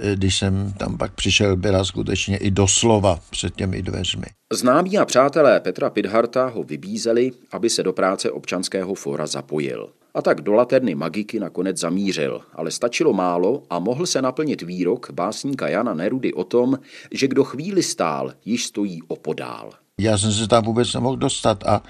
eh, 0.00 0.16
když 0.16 0.38
jsem 0.38 0.72
tam 0.72 0.98
pak 0.98 1.12
přišel, 1.14 1.56
byla 1.56 1.84
skutečně 1.84 2.36
i 2.36 2.50
doslova 2.50 3.18
před 3.30 3.54
těmi 3.54 3.82
dveřmi. 3.82 4.26
Známí 4.52 4.98
a 4.98 5.04
přátelé 5.04 5.60
Petra 5.60 5.90
Pidharta 5.90 6.46
ho 6.46 6.62
vybízeli, 6.62 7.32
aby 7.52 7.70
se 7.70 7.82
do 7.82 7.92
práce 7.92 8.30
občanského 8.30 8.94
fóra 8.94 9.26
zapojil. 9.26 9.88
A 10.14 10.22
tak 10.22 10.40
do 10.40 10.52
laterny 10.52 10.94
magiky 10.94 11.40
nakonec 11.40 11.76
zamířil, 11.76 12.40
ale 12.54 12.70
stačilo 12.70 13.12
málo 13.12 13.62
a 13.70 13.78
mohl 13.78 14.06
se 14.06 14.22
naplnit 14.22 14.62
výrok 14.62 15.10
básníka 15.12 15.68
Jana 15.68 15.94
Nerudy 15.94 16.32
o 16.32 16.44
tom, 16.44 16.78
že 17.10 17.28
kdo 17.28 17.44
chvíli 17.44 17.82
stál, 17.82 18.32
již 18.44 18.66
stojí 18.66 19.02
opodál. 19.08 19.70
Já 20.00 20.18
jsem 20.18 20.32
se 20.32 20.48
tam 20.48 20.64
vůbec 20.64 20.94
nemohl 20.94 21.16
dostat 21.16 21.64
a, 21.66 21.82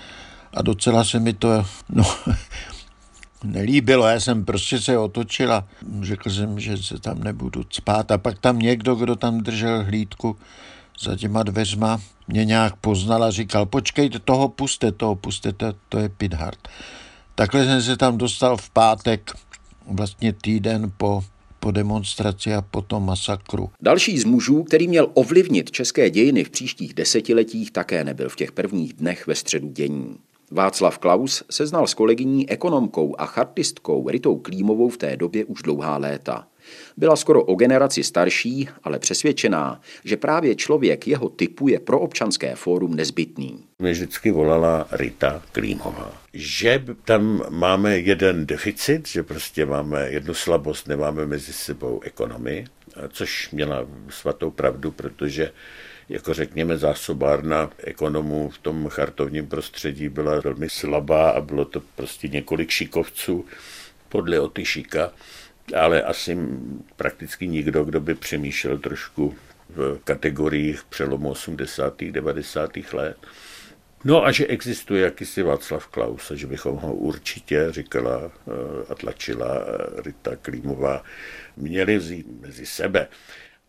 a 0.54 0.62
docela 0.62 1.04
se 1.04 1.20
mi 1.20 1.32
to 1.32 1.66
no, 1.88 2.04
nelíbilo. 3.44 4.06
Já 4.06 4.20
jsem 4.20 4.44
prostě 4.44 4.80
se 4.80 4.98
otočil 4.98 5.52
a 5.52 5.68
řekl 6.02 6.30
jsem, 6.30 6.60
že 6.60 6.76
se 6.76 6.98
tam 6.98 7.24
nebudu 7.24 7.64
spát. 7.70 8.10
A 8.10 8.18
pak 8.18 8.38
tam 8.38 8.58
někdo, 8.58 8.94
kdo 8.94 9.16
tam 9.16 9.40
držel 9.40 9.84
hlídku 9.84 10.36
za 11.00 11.16
těma 11.16 11.42
dveřma, 11.42 12.00
mě 12.28 12.44
nějak 12.44 12.76
poznal 12.76 13.24
a 13.24 13.30
říkal, 13.30 13.66
počkejte, 13.66 14.18
toho 14.18 14.48
puste, 14.48 14.92
toho 14.92 15.16
puste, 15.16 15.52
to, 15.52 15.72
to 15.88 15.98
je 15.98 16.08
Pithard. 16.08 16.68
Takhle 17.34 17.64
jsem 17.64 17.82
se 17.82 17.96
tam 17.96 18.18
dostal 18.18 18.56
v 18.56 18.70
pátek, 18.70 19.30
vlastně 19.86 20.32
týden 20.32 20.92
po 20.96 21.24
po 21.62 21.70
demonstraci 21.70 22.54
a 22.54 22.62
po 22.62 22.82
tom 22.82 23.06
masakru. 23.06 23.70
Další 23.82 24.18
z 24.18 24.24
mužů, 24.24 24.62
který 24.62 24.88
měl 24.88 25.10
ovlivnit 25.14 25.70
české 25.70 26.10
dějiny 26.10 26.44
v 26.44 26.50
příštích 26.50 26.94
desetiletích, 26.94 27.70
také 27.70 28.04
nebyl 28.04 28.28
v 28.28 28.36
těch 28.36 28.52
prvních 28.52 28.92
dnech 28.92 29.26
ve 29.26 29.34
středu 29.34 29.68
dění. 29.68 30.16
Václav 30.52 30.98
Klaus 30.98 31.42
se 31.50 31.66
znal 31.66 31.86
s 31.86 31.94
kolegyní 31.94 32.50
ekonomkou 32.50 33.14
a 33.18 33.26
chartistkou 33.26 34.08
Ritou 34.08 34.36
Klímovou 34.36 34.88
v 34.88 34.96
té 34.96 35.16
době 35.16 35.44
už 35.44 35.62
dlouhá 35.62 35.96
léta. 35.96 36.46
Byla 36.96 37.16
skoro 37.16 37.44
o 37.44 37.54
generaci 37.54 38.04
starší, 38.04 38.68
ale 38.84 38.98
přesvědčená, 38.98 39.80
že 40.04 40.16
právě 40.16 40.54
člověk 40.54 41.06
jeho 41.06 41.28
typu 41.28 41.68
je 41.68 41.80
pro 41.80 42.00
občanské 42.00 42.56
fórum 42.56 42.96
nezbytný. 42.96 43.64
Mě 43.78 43.92
vždycky 43.92 44.30
volala 44.30 44.86
Rita 44.92 45.42
Klímová, 45.52 46.12
že 46.34 46.84
tam 47.04 47.42
máme 47.48 47.98
jeden 47.98 48.46
deficit, 48.46 49.08
že 49.08 49.22
prostě 49.22 49.66
máme 49.66 50.08
jednu 50.10 50.34
slabost, 50.34 50.88
nemáme 50.88 51.26
mezi 51.26 51.52
sebou 51.52 52.00
ekonomii, 52.02 52.64
což 53.08 53.50
měla 53.50 53.86
svatou 54.08 54.50
pravdu, 54.50 54.90
protože 54.90 55.52
jako 56.12 56.34
řekněme 56.34 56.78
zásobárna 56.78 57.70
ekonomů 57.78 58.50
v 58.50 58.58
tom 58.58 58.88
chartovním 58.88 59.46
prostředí 59.46 60.08
byla 60.08 60.40
velmi 60.40 60.70
slabá 60.70 61.30
a 61.30 61.40
bylo 61.40 61.64
to 61.64 61.82
prostě 61.96 62.28
několik 62.28 62.70
šikovců 62.70 63.46
podle 64.08 64.40
Otyšika 64.40 65.12
ale 65.76 66.02
asi 66.02 66.38
prakticky 66.96 67.48
nikdo, 67.48 67.84
kdo 67.84 68.00
by 68.00 68.14
přemýšlel 68.14 68.78
trošku 68.78 69.34
v 69.68 69.98
kategoriích 70.04 70.84
přelomu 70.84 71.30
80. 71.30 72.02
90. 72.10 72.70
let. 72.92 73.16
No 74.04 74.24
a 74.24 74.32
že 74.32 74.46
existuje 74.46 75.02
jakýsi 75.02 75.42
Václav 75.42 75.86
Klaus, 75.86 76.30
a 76.30 76.34
že 76.34 76.46
bychom 76.46 76.76
ho 76.76 76.94
určitě, 76.94 77.66
říkala 77.70 78.22
eh, 78.24 78.50
a 78.88 78.94
tlačila 78.94 79.46
eh, 79.46 80.02
Rita 80.02 80.36
Klímová, 80.36 81.04
měli 81.56 81.98
vzít 81.98 82.26
mezi 82.40 82.66
sebe. 82.66 83.08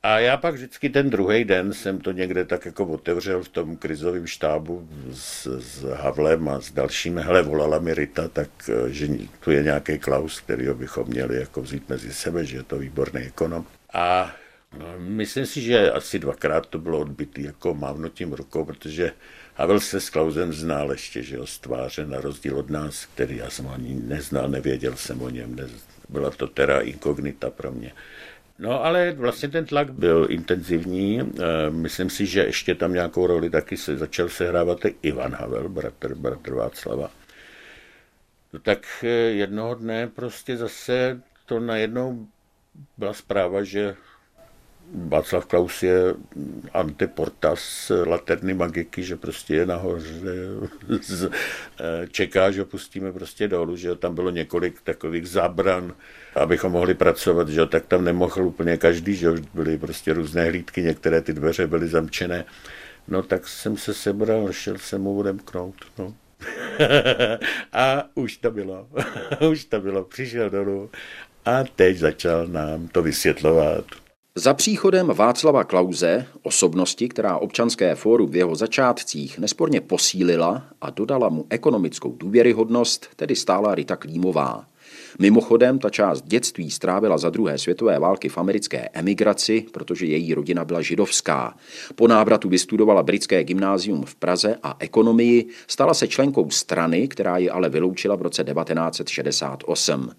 A 0.06 0.20
já 0.20 0.38
pak 0.38 0.56
vždycky 0.56 0.90
ten 0.90 1.10
druhý 1.10 1.44
den 1.44 1.74
jsem 1.74 2.00
to 2.00 2.12
někde 2.12 2.46
tak 2.46 2.66
jako 2.66 2.86
otevřel 2.86 3.44
v 3.44 3.50
tom 3.50 3.78
krizovém 3.78 4.28
štábu 4.28 4.90
s, 5.12 5.60
s 5.60 5.84
Havlem 5.84 6.50
a 6.50 6.62
s 6.62 6.72
dalšími. 6.72 7.22
Hele, 7.22 7.42
volala 7.42 7.80
mi 7.80 7.94
Rita, 7.94 8.28
tak 8.28 8.50
eh, 8.70 8.90
že 8.90 9.08
tu 9.40 9.52
je 9.52 9.64
nějaký 9.64 10.00
Klaus, 10.00 10.40
který 10.40 10.68
bychom 10.74 11.08
měli 11.08 11.40
jako 11.40 11.62
vzít 11.62 11.90
mezi 11.90 12.14
sebe, 12.14 12.46
že 12.46 12.58
je 12.58 12.64
to 12.64 12.78
výborný 12.80 13.22
ekonom. 13.22 13.66
A 13.94 14.36
no, 14.78 14.86
myslím 14.98 15.46
si, 15.46 15.62
že 15.62 15.92
asi 15.92 16.20
dvakrát 16.20 16.66
to 16.66 16.80
bylo 16.80 17.00
odbitý 17.00 17.44
jako 17.44 17.74
mávnutím 17.74 18.34
rukou, 18.34 18.66
protože 18.66 19.12
Havel 19.56 19.80
se 19.80 20.02
s 20.02 20.10
Klausem 20.10 20.54
znal 20.54 20.92
ještě, 20.92 21.24
že 21.24 21.38
ho 21.38 21.48
stváře 21.48 22.06
na 22.06 22.22
rozdíl 22.22 22.58
od 22.58 22.70
nás, 22.70 23.06
který 23.06 23.38
já 23.38 23.50
jsem 23.50 23.68
ani 23.68 23.96
neznal, 24.04 24.50
nevěděl 24.50 24.96
jsem 24.96 25.22
o 25.22 25.30
něm, 25.30 25.56
ne, 25.56 25.68
byla 26.10 26.30
to 26.30 26.48
teda 26.48 26.80
inkognita 26.80 27.50
pro 27.50 27.72
mě. 27.72 27.92
No 28.60 28.86
ale 28.86 29.12
vlastně 29.12 29.50
ten 29.50 29.66
tlak 29.66 29.90
byl 29.94 30.28
intenzivní. 30.30 31.22
Eh, 31.22 31.70
myslím 31.70 32.10
si, 32.10 32.26
že 32.26 32.44
ještě 32.44 32.76
tam 32.76 32.94
nějakou 32.94 33.28
roli 33.28 33.50
taky 33.50 33.78
se 33.78 33.98
začal 33.98 34.30
sehrávat 34.30 34.80
Ivan 35.02 35.34
Havel, 35.34 35.70
bratr, 35.70 36.16
bratr 36.16 36.54
Václava. 36.54 37.12
No 38.54 38.60
tak 38.60 38.88
eh, 39.04 39.08
jednoho 39.08 39.76
dne 39.76 40.08
prostě 40.08 40.58
zase 40.58 41.22
to 41.46 41.60
najednou 41.60 42.28
byla 42.98 43.14
zpráva, 43.14 43.64
že 43.64 43.96
Václav 44.92 45.46
Klaus 45.46 45.84
je 45.84 46.14
antiportas 46.74 47.92
laterny 48.06 48.54
magiky, 48.54 49.04
že 49.04 49.16
prostě 49.16 49.56
je 49.56 49.66
nahoře, 49.66 50.34
eh, 51.26 52.08
čeká, 52.12 52.52
že 52.52 52.66
pustíme 52.66 53.12
prostě 53.12 53.48
dolů, 53.48 53.76
že 53.76 53.96
tam 53.96 54.16
bylo 54.16 54.30
několik 54.30 54.82
takových 54.82 55.30
zabran, 55.30 55.96
abychom 56.36 56.72
mohli 56.72 56.94
pracovat, 56.94 57.50
že 57.50 57.66
tak 57.66 57.86
tam 57.86 58.04
nemohl 58.04 58.46
úplně 58.46 58.78
každý, 58.78 59.16
že 59.16 59.34
byly 59.54 59.78
prostě 59.78 60.14
různé 60.14 60.46
hlídky, 60.46 60.82
některé 60.82 61.22
ty 61.22 61.34
dveře 61.34 61.68
byly 61.68 61.88
zamčené. 61.88 62.46
No 63.08 63.24
tak 63.24 63.48
jsem 63.48 63.78
se 63.78 63.94
sebral, 63.94 64.52
šel 64.52 64.78
jsem 64.78 65.02
mu 65.02 65.18
odemknout, 65.18 65.76
no. 65.98 66.14
a 67.74 68.04
už 68.14 68.38
to 68.38 68.52
bylo, 68.52 68.88
už 69.52 69.66
to 69.66 69.82
bylo, 69.82 70.04
přišel 70.04 70.50
dolů 70.50 70.90
a 71.46 71.64
teď 71.76 71.98
začal 71.98 72.48
nám 72.48 72.88
to 72.88 73.02
vysvětlovat. 73.02 74.03
Za 74.38 74.54
příchodem 74.54 75.08
Václava 75.08 75.64
Klauze, 75.64 76.26
osobnosti, 76.42 77.10
která 77.10 77.38
občanské 77.38 77.96
fórum 77.96 78.32
v 78.32 78.36
jeho 78.36 78.56
začátcích 78.56 79.40
nesporně 79.40 79.82
posílila 79.82 80.64
a 80.82 80.90
dodala 80.90 81.30
mu 81.30 81.46
ekonomickou 81.50 82.16
důvěryhodnost, 82.20 83.08
tedy 83.16 83.36
stála 83.36 83.76
Rita 83.76 83.96
Klímová. 83.96 84.66
Mimochodem, 85.20 85.80
ta 85.80 85.90
část 85.90 86.22
dětství 86.22 86.72
strávila 86.72 87.18
za 87.18 87.30
druhé 87.30 87.58
světové 87.58 88.00
války 88.00 88.30
v 88.30 88.38
americké 88.38 88.90
emigraci, 88.94 89.66
protože 89.72 90.06
její 90.06 90.34
rodina 90.34 90.66
byla 90.66 90.82
židovská. 90.82 91.56
Po 91.96 92.08
návratu 92.08 92.50
vystudovala 92.50 93.04
britské 93.04 93.44
gymnázium 93.44 94.06
v 94.06 94.16
Praze 94.16 94.58
a 94.64 94.76
ekonomii, 94.80 95.48
stala 95.68 95.94
se 95.94 96.08
členkou 96.08 96.50
strany, 96.50 97.08
která 97.08 97.38
ji 97.38 97.50
ale 97.50 97.70
vyloučila 97.70 98.16
v 98.16 98.22
roce 98.22 98.44
1968. 98.44 100.12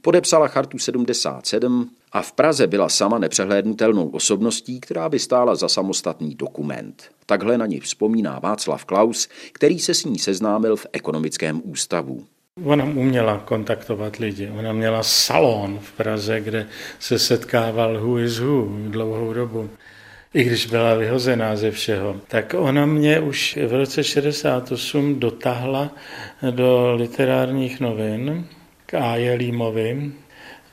Podepsala 0.00 0.48
chartu 0.48 0.78
77 0.78 1.90
a 2.12 2.22
v 2.22 2.32
Praze 2.32 2.66
byla 2.66 2.88
sama 2.88 3.18
nepřehlédnutelnou 3.18 4.08
osobností, 4.08 4.80
která 4.80 5.08
by 5.08 5.18
stála 5.18 5.54
za 5.54 5.68
samostatný 5.68 6.34
dokument. 6.34 7.10
Takhle 7.26 7.58
na 7.58 7.66
ní 7.66 7.80
vzpomíná 7.80 8.38
Václav 8.38 8.84
Klaus, 8.84 9.28
který 9.52 9.78
se 9.78 9.94
s 9.94 10.04
ní 10.04 10.18
seznámil 10.18 10.76
v 10.76 10.86
ekonomickém 10.92 11.62
ústavu. 11.64 12.24
Ona 12.64 12.84
uměla 12.84 13.38
kontaktovat 13.38 14.16
lidi. 14.16 14.50
Ona 14.58 14.72
měla 14.72 15.02
salon 15.02 15.78
v 15.82 15.92
Praze, 15.92 16.40
kde 16.40 16.68
se 16.98 17.18
setkával 17.18 18.00
who 18.00 18.18
is 18.18 18.38
who 18.38 18.68
dlouhou 18.88 19.32
dobu. 19.32 19.70
I 20.34 20.44
když 20.44 20.66
byla 20.66 20.94
vyhozená 20.94 21.56
ze 21.56 21.70
všeho, 21.70 22.20
tak 22.28 22.54
ona 22.58 22.86
mě 22.86 23.20
už 23.20 23.58
v 23.66 23.72
roce 23.72 24.04
68 24.04 25.20
dotáhla 25.20 25.90
do 26.50 26.94
literárních 26.94 27.80
novin 27.80 28.46
k 28.92 28.94
Áje 28.94 29.34
Límovi, 29.34 30.12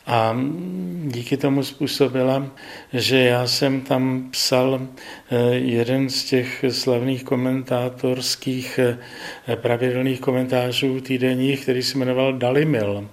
a 0.08 0.36
díky 1.06 1.38
tomu 1.38 1.64
způsobila, 1.64 2.52
že 2.94 3.20
já 3.20 3.48
jsem 3.48 3.82
tam 3.82 4.28
psal 4.32 4.82
eh, 5.32 5.56
jeden 5.56 6.10
z 6.10 6.24
těch 6.24 6.66
slavných 6.70 7.24
komentátorských 7.24 8.80
eh, 8.80 9.56
pravidelných 9.56 10.20
komentářů 10.20 11.02
týdenních, 11.02 11.62
který 11.62 11.84
se 11.84 11.98
jmenoval 11.98 12.34
Dalimil. 12.34 13.10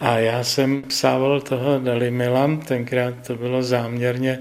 A 0.00 0.18
já 0.18 0.44
jsem 0.44 0.82
psával 0.82 1.40
toho 1.40 1.78
Dalimila, 1.78 2.60
tenkrát 2.68 3.14
to 3.26 3.34
bylo 3.34 3.62
záměrně 3.62 4.38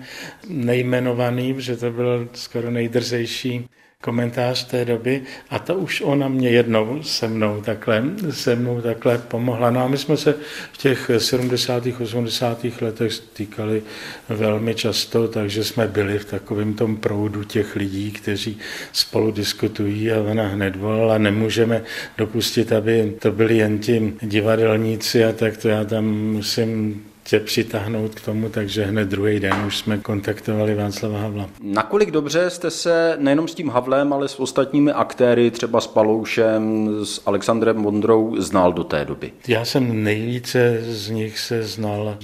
nejmenovaný, 0.50 1.54
protože 1.54 1.78
to 1.78 1.92
byl 1.92 2.30
skoro 2.34 2.72
nejdrzejší 2.72 3.70
komentář 4.04 4.68
té 4.68 4.86
doby 4.86 5.22
a 5.50 5.60
to 5.60 5.76
už 5.76 6.02
ona 6.02 6.28
mě 6.28 6.50
jednou 6.50 7.04
se 7.04 7.28
mnou 7.28 7.62
takhle, 7.62 8.04
se 8.30 8.56
mnou 8.56 8.82
takhle 8.82 9.18
pomohla. 9.18 9.72
No 9.72 9.84
a 9.84 9.88
my 9.88 9.98
jsme 9.98 10.18
se 10.18 10.36
v 10.72 10.78
těch 10.78 11.12
70. 11.18 11.88
80. 12.02 12.66
letech 12.82 13.14
stýkali 13.14 13.84
velmi 14.30 14.76
často, 14.76 15.28
takže 15.28 15.64
jsme 15.64 15.88
byli 15.88 16.20
v 16.20 16.26
takovém 16.26 16.74
tom 16.74 16.98
proudu 16.98 17.44
těch 17.44 17.76
lidí, 17.76 18.12
kteří 18.12 18.58
spolu 18.94 19.32
diskutují 19.32 20.12
a 20.12 20.22
ona 20.22 20.48
hned 20.48 20.76
volala, 20.76 21.18
nemůžeme 21.18 21.84
dopustit, 22.18 22.72
aby 22.72 23.16
to 23.20 23.32
byli 23.32 23.58
jen 23.58 23.80
ti 23.80 24.14
divadelníci 24.22 25.26
a 25.26 25.32
tak 25.32 25.58
to 25.58 25.70
já 25.70 25.84
tam 25.84 26.06
musím 26.06 27.04
tě 27.28 27.40
přitáhnout 27.40 28.16
k 28.16 28.26
tomu, 28.26 28.50
takže 28.50 28.86
hned 28.86 29.08
druhý 29.08 29.40
den 29.40 29.66
už 29.68 29.78
jsme 29.78 29.98
kontaktovali 29.98 30.76
Václava 30.76 31.20
Havla. 31.20 31.50
Nakolik 31.62 32.12
dobře 32.12 32.50
jste 32.50 32.72
se 32.72 33.18
nejenom 33.20 33.48
s 33.48 33.56
tím 33.56 33.70
Havlem, 33.70 34.14
ale 34.14 34.28
s 34.28 34.40
ostatními 34.40 34.92
aktéry, 34.92 35.52
třeba 35.52 35.82
s 35.82 35.88
Paloušem, 35.88 36.90
s 37.04 37.22
Alexandrem 37.26 37.78
Mondrou, 37.78 38.36
znal 38.42 38.74
do 38.74 38.84
té 38.84 39.06
doby? 39.06 39.32
Já 39.48 39.66
jsem 39.66 40.04
nejvíce 40.04 40.78
z 40.82 41.10
nich 41.10 41.40
se 41.40 41.64
znal 41.64 42.18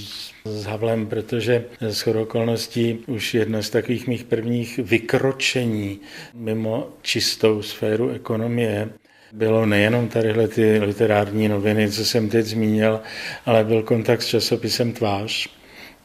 s 0.46 0.66
Havlem, 0.66 1.06
protože 1.06 1.66
z 1.90 2.08
okolností 2.08 3.00
už 3.08 3.34
jedna 3.34 3.62
z 3.62 3.70
takových 3.70 4.08
mých 4.08 4.24
prvních 4.24 4.80
vykročení 4.84 6.00
mimo 6.34 6.88
čistou 7.02 7.62
sféru 7.62 8.10
ekonomie 8.10 8.90
bylo 9.34 9.66
nejenom 9.66 10.08
tadyhle 10.08 10.48
ty 10.48 10.80
literární 10.80 11.48
noviny, 11.48 11.92
co 11.92 12.06
jsem 12.06 12.30
teď 12.30 12.46
zmínil, 12.46 13.02
ale 13.46 13.64
byl 13.64 13.84
kontakt 13.84 14.22
s 14.22 14.28
časopisem 14.28 14.94
Tvář, 14.94 15.50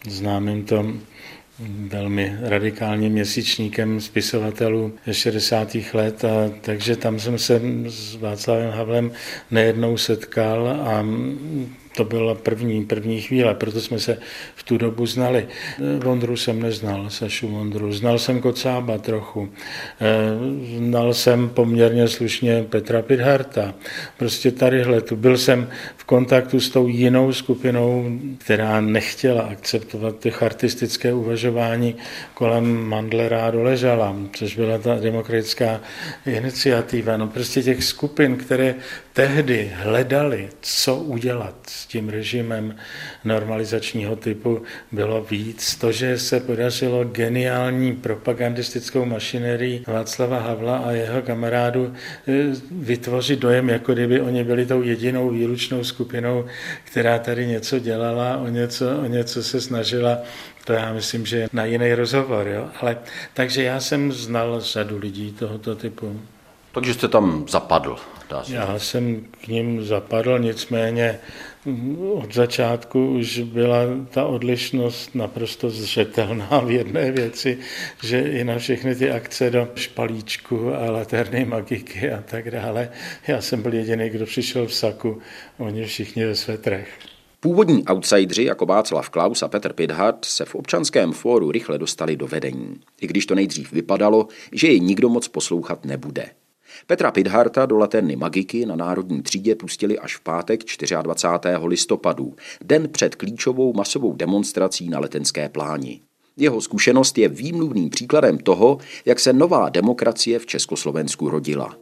známým 0.08 0.64
tom 0.64 1.00
velmi 1.88 2.36
radikálním 2.40 3.12
měsíčníkem 3.12 4.00
spisovatelů 4.00 4.92
60. 5.10 5.76
let, 5.92 6.24
a 6.24 6.50
takže 6.60 6.96
tam 6.96 7.20
jsem 7.20 7.38
se 7.38 7.60
s 7.86 8.14
Václavem 8.16 8.70
Havlem 8.70 9.12
nejednou 9.50 9.96
setkal 9.96 10.68
a 10.68 11.06
to 11.98 12.04
byla 12.04 12.34
první, 12.34 12.84
první 12.84 13.20
chvíle, 13.20 13.54
proto 13.54 13.80
jsme 13.80 13.98
se 13.98 14.18
v 14.54 14.62
tu 14.62 14.78
dobu 14.78 15.06
znali. 15.06 15.48
Vondru 15.98 16.36
jsem 16.36 16.62
neznal, 16.62 17.10
Sašu 17.10 17.48
Vondru. 17.48 17.92
Znal 17.92 18.18
jsem 18.18 18.40
Kocába 18.40 18.98
trochu. 18.98 19.48
Eh, 20.00 20.86
znal 20.88 21.14
jsem 21.14 21.48
poměrně 21.48 22.08
slušně 22.08 22.62
Petra 22.70 23.02
Pidharta. 23.02 23.74
Prostě 24.16 24.50
tadyhle 24.50 25.00
tu. 25.00 25.16
Byl 25.16 25.38
jsem 25.38 25.68
v 25.96 26.04
kontaktu 26.04 26.60
s 26.60 26.70
tou 26.70 26.88
jinou 26.88 27.32
skupinou, 27.32 28.18
která 28.38 28.80
nechtěla 28.80 29.42
akceptovat 29.42 30.18
ty 30.18 30.32
artistické 30.32 31.12
uvažování 31.12 31.94
kolem 32.34 32.84
Mandlera 32.86 33.46
a 33.46 33.50
Doležala, 33.50 34.16
což 34.32 34.56
byla 34.56 34.78
ta 34.78 34.94
demokratická 34.94 35.80
iniciativa. 36.26 37.16
No 37.16 37.26
prostě 37.26 37.62
těch 37.62 37.84
skupin, 37.84 38.36
které 38.36 38.74
tehdy 39.12 39.72
hledali, 39.74 40.48
co 40.60 40.96
udělat 40.96 41.54
tím 41.88 42.08
režimem 42.08 42.76
normalizačního 43.24 44.16
typu, 44.16 44.62
bylo 44.92 45.26
víc. 45.30 45.76
To, 45.76 45.92
že 45.92 46.18
se 46.18 46.40
podařilo 46.40 47.04
geniální 47.04 47.96
propagandistickou 47.96 49.04
mašinerii 49.04 49.84
Václava 49.86 50.40
Havla 50.40 50.78
a 50.78 50.90
jeho 50.90 51.22
kamarádu 51.22 51.94
eh, 52.28 52.32
vytvořit 52.70 53.38
dojem, 53.38 53.68
jako 53.68 53.92
kdyby 53.92 54.20
oni 54.20 54.44
byli 54.44 54.66
tou 54.66 54.82
jedinou 54.82 55.30
výlučnou 55.30 55.84
skupinou, 55.84 56.44
která 56.84 57.18
tady 57.18 57.46
něco 57.46 57.78
dělala, 57.78 58.36
o 58.36 58.48
něco, 58.48 58.98
o 58.98 59.06
něco 59.06 59.42
se 59.42 59.60
snažila 59.60 60.18
to 60.68 60.72
já 60.72 60.92
myslím, 60.92 61.26
že 61.26 61.36
je 61.36 61.48
na 61.52 61.64
jiný 61.64 61.94
rozhovor. 61.94 62.48
Jo? 62.48 62.68
Ale, 62.80 62.98
takže 63.34 63.62
já 63.62 63.80
jsem 63.80 64.12
znal 64.12 64.60
řadu 64.60 64.98
lidí 64.98 65.32
tohoto 65.32 65.76
typu. 65.76 66.20
Takže 66.72 66.94
jste 66.94 67.08
tam 67.08 67.44
zapadl. 67.48 67.96
Dá 68.30 68.44
se. 68.44 68.54
Já 68.54 68.78
jsem 68.78 69.24
k 69.44 69.48
ním 69.48 69.84
zapadl, 69.84 70.38
nicméně 70.38 71.18
od 72.12 72.34
začátku 72.34 73.10
už 73.10 73.38
byla 73.38 73.78
ta 74.10 74.24
odlišnost 74.24 75.14
naprosto 75.14 75.70
zřetelná 75.70 76.60
v 76.64 76.70
jedné 76.70 77.12
věci, 77.12 77.58
že 78.02 78.20
i 78.20 78.44
na 78.44 78.58
všechny 78.58 78.94
ty 78.94 79.10
akce 79.10 79.50
do 79.50 79.68
špalíčku 79.74 80.74
a 80.74 80.90
laterny 80.90 81.44
magiky 81.44 82.10
a 82.10 82.22
tak 82.22 82.50
dále, 82.50 82.90
já 83.28 83.40
jsem 83.40 83.62
byl 83.62 83.74
jediný, 83.74 84.10
kdo 84.10 84.26
přišel 84.26 84.66
v 84.66 84.74
saku, 84.74 85.18
oni 85.58 85.84
všichni 85.84 86.24
ve 86.24 86.34
svetrech. 86.34 86.88
Původní 87.40 87.84
outsidři 87.88 88.44
jako 88.44 88.66
Václav 88.66 89.10
Klaus 89.10 89.42
a 89.42 89.48
Petr 89.48 89.72
Pidhart 89.72 90.24
se 90.24 90.44
v 90.44 90.54
občanském 90.54 91.12
fóru 91.12 91.50
rychle 91.50 91.78
dostali 91.78 92.16
do 92.16 92.26
vedení, 92.26 92.80
i 93.00 93.06
když 93.06 93.26
to 93.26 93.34
nejdřív 93.34 93.72
vypadalo, 93.72 94.28
že 94.52 94.66
jej 94.68 94.80
nikdo 94.80 95.08
moc 95.08 95.28
poslouchat 95.28 95.84
nebude. 95.84 96.30
Petra 96.86 97.10
Pidharta 97.10 97.66
do 97.66 97.78
Laterny 97.78 98.16
Magiky 98.16 98.66
na 98.66 98.76
Národní 98.76 99.22
třídě 99.22 99.54
pustili 99.54 99.98
až 99.98 100.16
v 100.16 100.20
pátek 100.20 100.60
24. 101.02 101.56
listopadu, 101.64 102.34
den 102.64 102.88
před 102.88 103.14
klíčovou 103.14 103.72
masovou 103.72 104.12
demonstrací 104.12 104.88
na 104.88 104.98
Letenské 104.98 105.48
pláni. 105.48 106.00
Jeho 106.36 106.60
zkušenost 106.60 107.18
je 107.18 107.28
výmluvným 107.28 107.90
příkladem 107.90 108.38
toho, 108.38 108.78
jak 109.04 109.20
se 109.20 109.32
nová 109.32 109.68
demokracie 109.68 110.38
v 110.38 110.46
Československu 110.46 111.30
rodila. 111.30 111.76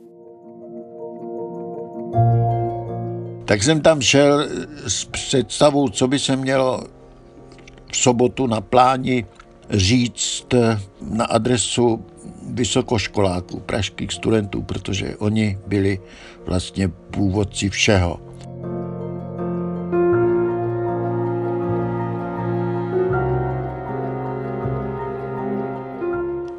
Tak 3.45 3.63
jsem 3.63 3.81
tam 3.81 4.01
šel 4.01 4.49
s 4.87 5.05
představou, 5.05 5.89
co 5.89 6.09
by 6.09 6.19
se 6.19 6.37
mělo 6.37 6.81
v 7.93 7.97
sobotu 7.97 8.47
na 8.47 8.61
pláni 8.61 9.27
říct 9.71 10.47
na 11.01 11.25
adresu 11.25 12.05
vysokoškoláků, 12.51 13.61
pražských 13.61 14.13
studentů, 14.13 14.63
protože 14.63 15.17
oni 15.17 15.59
byli 15.67 16.01
vlastně 16.47 16.89
původci 16.89 17.69
všeho. 17.69 18.21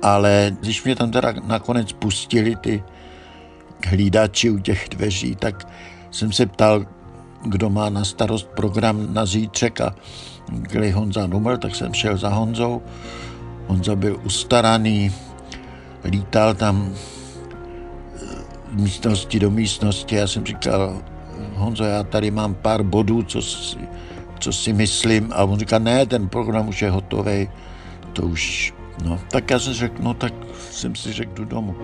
Ale 0.02 0.52
když 0.60 0.84
mě 0.84 0.96
tam 0.96 1.12
teda 1.12 1.34
nakonec 1.48 1.94
pustili 1.94 2.56
ty 2.56 2.84
hlídači 3.86 4.50
u 4.50 4.60
těch 4.60 4.90
dveří, 4.90 5.36
tak 5.36 5.68
jsem 6.12 6.32
se 6.32 6.46
ptal, 6.46 6.86
kdo 7.46 7.70
má 7.70 7.90
na 7.90 8.06
starost 8.06 8.48
program 8.56 9.14
na 9.14 9.26
zítřek 9.26 9.82
a 9.82 9.96
když 10.52 10.94
Honza 10.94 11.28
numr, 11.28 11.58
tak 11.58 11.76
jsem 11.76 11.94
šel 11.94 12.18
za 12.18 12.30
Honzou. 12.30 12.82
Honza 13.68 13.96
byl 13.96 14.20
ustaraný, 14.24 15.12
lítal 16.04 16.54
tam 16.54 16.94
z 16.96 17.38
místnosti 18.72 19.40
do 19.40 19.52
místnosti. 19.52 20.16
Já 20.16 20.28
jsem 20.28 20.46
říkal, 20.46 21.02
Honzo, 21.54 21.84
já 21.84 22.04
tady 22.04 22.32
mám 22.32 22.56
pár 22.56 22.84
bodů, 22.84 23.24
co 23.24 23.42
si, 23.42 23.78
co 24.40 24.54
si 24.54 24.74
myslím. 24.74 25.34
A 25.36 25.44
on 25.44 25.60
říká, 25.60 25.80
ne, 25.80 26.06
ten 26.06 26.30
program 26.30 26.68
už 26.68 26.82
je 26.82 26.90
hotový, 26.90 27.50
to 28.14 28.22
už, 28.22 28.74
no. 29.04 29.20
Tak 29.32 29.50
já 29.50 29.60
jsem 29.60 29.74
řekl, 29.74 30.04
no 30.04 30.14
tak 30.14 30.34
jsem 30.72 30.96
si 30.96 31.14
řekl, 31.14 31.32
jdu 31.34 31.46
domů. 31.46 31.76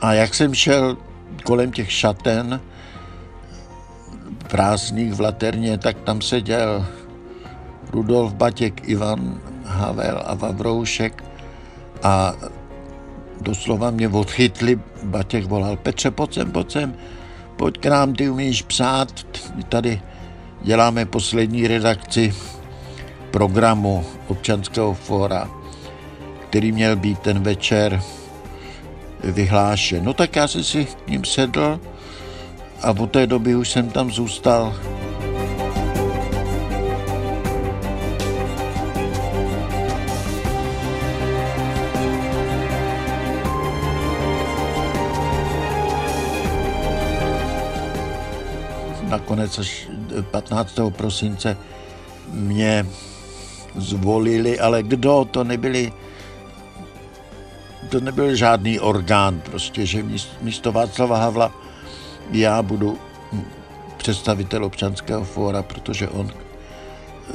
A 0.00 0.12
jak 0.12 0.34
jsem 0.34 0.54
šel 0.54 0.96
kolem 1.44 1.72
těch 1.72 1.92
šaten, 1.92 2.60
prázdných 4.50 5.14
v 5.14 5.20
Laterně, 5.20 5.78
tak 5.78 5.96
tam 6.00 6.20
seděl 6.20 6.86
Rudolf 7.90 8.34
Batěk, 8.34 8.88
Ivan 8.88 9.40
Havel 9.64 10.22
a 10.26 10.34
Vavroušek 10.34 11.24
a 12.02 12.32
doslova 13.40 13.90
mě 13.90 14.08
odchytli. 14.08 14.80
Batěk 15.02 15.46
volal, 15.46 15.76
Petře, 15.76 16.10
pojď 16.10 16.34
sem, 16.34 16.50
pojď 16.52 16.72
sem, 16.72 16.94
pojď 17.56 17.78
k 17.78 17.86
nám, 17.86 18.14
ty 18.14 18.30
umíš 18.30 18.62
psát, 18.62 19.12
my 19.54 19.64
tady 19.64 20.00
děláme 20.62 21.06
poslední 21.06 21.68
redakci 21.68 22.34
programu 23.30 24.04
občanského 24.28 24.94
fóra, 24.94 25.50
který 26.48 26.72
měl 26.72 26.96
být 26.96 27.18
ten 27.18 27.42
večer 27.42 28.02
vyhlášen. 29.24 30.04
No 30.04 30.14
tak 30.14 30.36
já 30.36 30.48
jsem 30.48 30.64
si 30.64 30.84
k 30.84 31.08
ním 31.08 31.24
sedl 31.24 31.80
a 32.82 32.90
od 32.90 33.10
té 33.10 33.26
doby 33.26 33.56
už 33.56 33.70
jsem 33.70 33.90
tam 33.90 34.10
zůstal. 34.10 34.74
Nakonec 49.08 49.58
až 49.58 49.88
15. 50.30 50.80
prosince 50.90 51.56
mě 52.32 52.86
zvolili, 53.76 54.60
ale 54.60 54.82
kdo, 54.82 55.24
to 55.30 55.44
nebyli 55.44 55.92
to 57.88 58.00
nebyl 58.00 58.36
žádný 58.36 58.80
orgán, 58.80 59.40
prostě, 59.40 59.86
že 59.86 60.04
místo 60.40 60.72
Václava 60.72 61.18
Havla 61.18 61.67
já 62.30 62.62
budu 62.62 62.98
představitel 63.96 64.64
občanského 64.64 65.24
fóra, 65.24 65.62
protože 65.62 66.08
on 66.08 66.30
eh, 66.30 67.32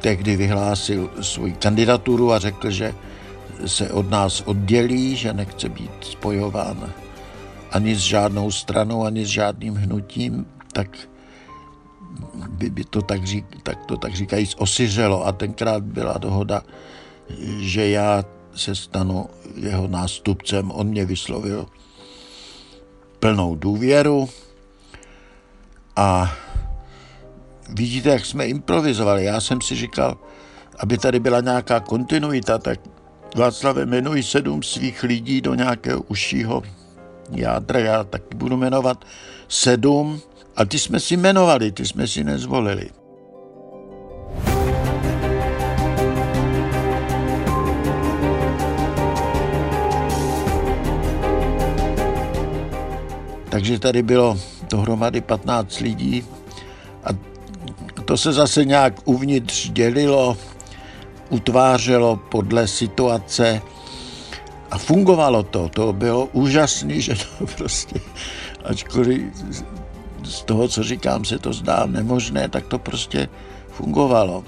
tehdy 0.00 0.36
vyhlásil 0.36 1.10
svoji 1.20 1.52
kandidaturu 1.52 2.32
a 2.32 2.38
řekl, 2.38 2.70
že 2.70 2.94
se 3.66 3.92
od 3.92 4.10
nás 4.10 4.40
oddělí, 4.40 5.16
že 5.16 5.32
nechce 5.32 5.68
být 5.68 5.90
spojován 6.00 6.92
ani 7.70 7.94
s 7.94 7.98
žádnou 7.98 8.50
stranou, 8.50 9.04
ani 9.04 9.26
s 9.26 9.28
žádným 9.28 9.74
hnutím, 9.74 10.46
tak 10.72 10.88
by, 12.48 12.70
by 12.70 12.84
to 12.84 13.02
tak, 13.02 13.26
řík, 13.26 13.44
tak 13.62 13.86
to 13.86 13.96
tak 13.96 14.14
říkají 14.14 14.48
osiřelo 14.56 15.26
a 15.26 15.32
tenkrát 15.32 15.82
byla 15.82 16.18
dohoda, 16.18 16.62
že 17.58 17.90
já 17.90 18.24
se 18.54 18.74
stanu 18.74 19.26
jeho 19.56 19.88
nástupcem. 19.88 20.70
On 20.70 20.86
mě 20.86 21.04
vyslovil 21.04 21.66
plnou 23.20 23.56
důvěru 23.56 24.28
a 25.96 26.32
vidíte, 27.68 28.08
jak 28.08 28.26
jsme 28.26 28.46
improvizovali. 28.46 29.24
Já 29.24 29.40
jsem 29.40 29.60
si 29.60 29.76
říkal, 29.76 30.18
aby 30.78 30.98
tady 30.98 31.20
byla 31.20 31.40
nějaká 31.40 31.80
kontinuita, 31.80 32.58
tak 32.58 32.80
Václav 33.36 33.76
jmenuji 33.76 34.22
sedm 34.22 34.62
svých 34.62 35.02
lidí 35.02 35.40
do 35.40 35.54
nějakého 35.54 36.02
užšího 36.02 36.62
jádra. 37.30 37.80
Já 37.80 38.04
taky 38.04 38.34
budu 38.34 38.56
jmenovat 38.56 39.04
sedm 39.48 40.20
a 40.56 40.64
ty 40.64 40.78
jsme 40.78 41.00
si 41.00 41.14
jmenovali, 41.14 41.72
ty 41.72 41.86
jsme 41.86 42.06
si 42.06 42.24
nezvolili. 42.24 42.90
Takže 53.60 53.78
tady 53.78 54.02
bylo 54.02 54.38
dohromady 54.70 55.20
15 55.20 55.80
lidí 55.80 56.24
a 57.04 57.08
to 58.04 58.16
se 58.16 58.32
zase 58.32 58.64
nějak 58.64 58.94
uvnitř 59.04 59.70
dělilo, 59.70 60.36
utvářelo 61.28 62.16
podle 62.16 62.68
situace 62.68 63.62
a 64.70 64.78
fungovalo 64.78 65.42
to. 65.42 65.68
To 65.68 65.92
bylo 65.92 66.26
úžasné, 66.32 67.00
že 67.00 67.14
to 67.14 67.46
prostě, 67.56 68.00
ačkoliv 68.64 69.20
z 70.24 70.42
toho, 70.42 70.68
co 70.68 70.82
říkám, 70.82 71.24
se 71.24 71.38
to 71.38 71.52
zdá 71.52 71.86
nemožné, 71.86 72.48
tak 72.48 72.66
to 72.66 72.78
prostě 72.78 73.28
fungovalo. 73.68 74.44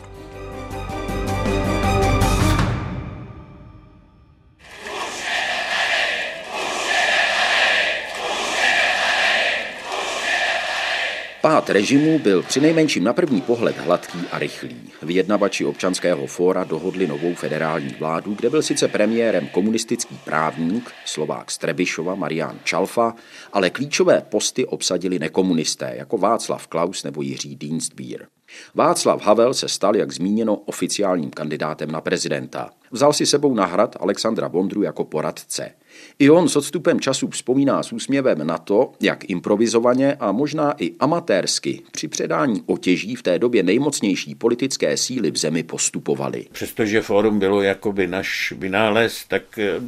Pád 11.62 11.70
režimu 11.70 12.18
byl 12.18 12.42
přinejmenším 12.42 13.05
na 13.05 13.12
první 13.12 13.40
pohled 13.40 13.79
hladký 13.79 14.18
a 14.33 14.38
rychlý. 14.38 14.77
Vyjednavači 15.03 15.64
občanského 15.64 16.27
fóra 16.27 16.64
dohodli 16.64 17.07
novou 17.07 17.35
federální 17.35 17.94
vládu, 17.98 18.35
kde 18.35 18.51
byl 18.51 18.62
sice 18.62 18.88
premiérem 18.88 19.48
komunistický 19.48 20.18
právník, 20.25 20.90
Slovák 21.05 21.51
Strebišova, 21.51 22.14
Marian 22.14 22.59
Čalfa, 22.64 23.14
ale 23.53 23.70
klíčové 23.70 24.22
posty 24.29 24.66
obsadili 24.66 25.18
nekomunisté, 25.18 25.94
jako 25.96 26.18
Václav 26.18 26.66
Klaus 26.66 27.05
nebo 27.05 27.22
Jiří 27.22 27.57
Dienstbier. 27.57 28.27
Václav 28.75 29.22
Havel 29.22 29.55
se 29.55 29.68
stal, 29.68 29.96
jak 29.96 30.12
zmíněno, 30.12 30.57
oficiálním 30.57 31.31
kandidátem 31.31 31.90
na 31.90 32.01
prezidenta. 32.01 32.70
Vzal 32.90 33.12
si 33.12 33.27
sebou 33.27 33.55
na 33.55 33.66
hrad 33.66 33.96
Alexandra 34.01 34.48
Vondru 34.48 34.83
jako 34.83 35.05
poradce. 35.05 35.70
I 36.18 36.31
on 36.31 36.48
s 36.48 36.57
odstupem 36.57 37.01
času 37.01 37.29
vzpomíná 37.29 37.83
s 37.83 37.92
úsměvem 37.92 38.46
na 38.46 38.59
to, 38.59 38.92
jak 39.01 39.31
improvizovaně 39.31 40.14
a 40.14 40.33
možná 40.33 40.75
i 40.79 40.92
amatérsky 41.01 41.83
při 41.92 42.09
předání 42.09 42.62
otěží 42.66 43.16
v 43.16 43.22
té 43.22 43.38
době 43.38 43.62
nejmocnější 43.62 44.35
politické 44.35 44.96
síly 44.96 45.31
v 45.31 45.37
zemi 45.37 45.62
postupovali. 45.62 46.46
Přestože 46.53 47.03
fórum 47.03 47.38
bylo 47.38 47.62
jakoby 47.62 48.07
naš 48.07 48.53
vynález, 48.59 49.25
tak 49.29 49.59
eh, 49.59 49.81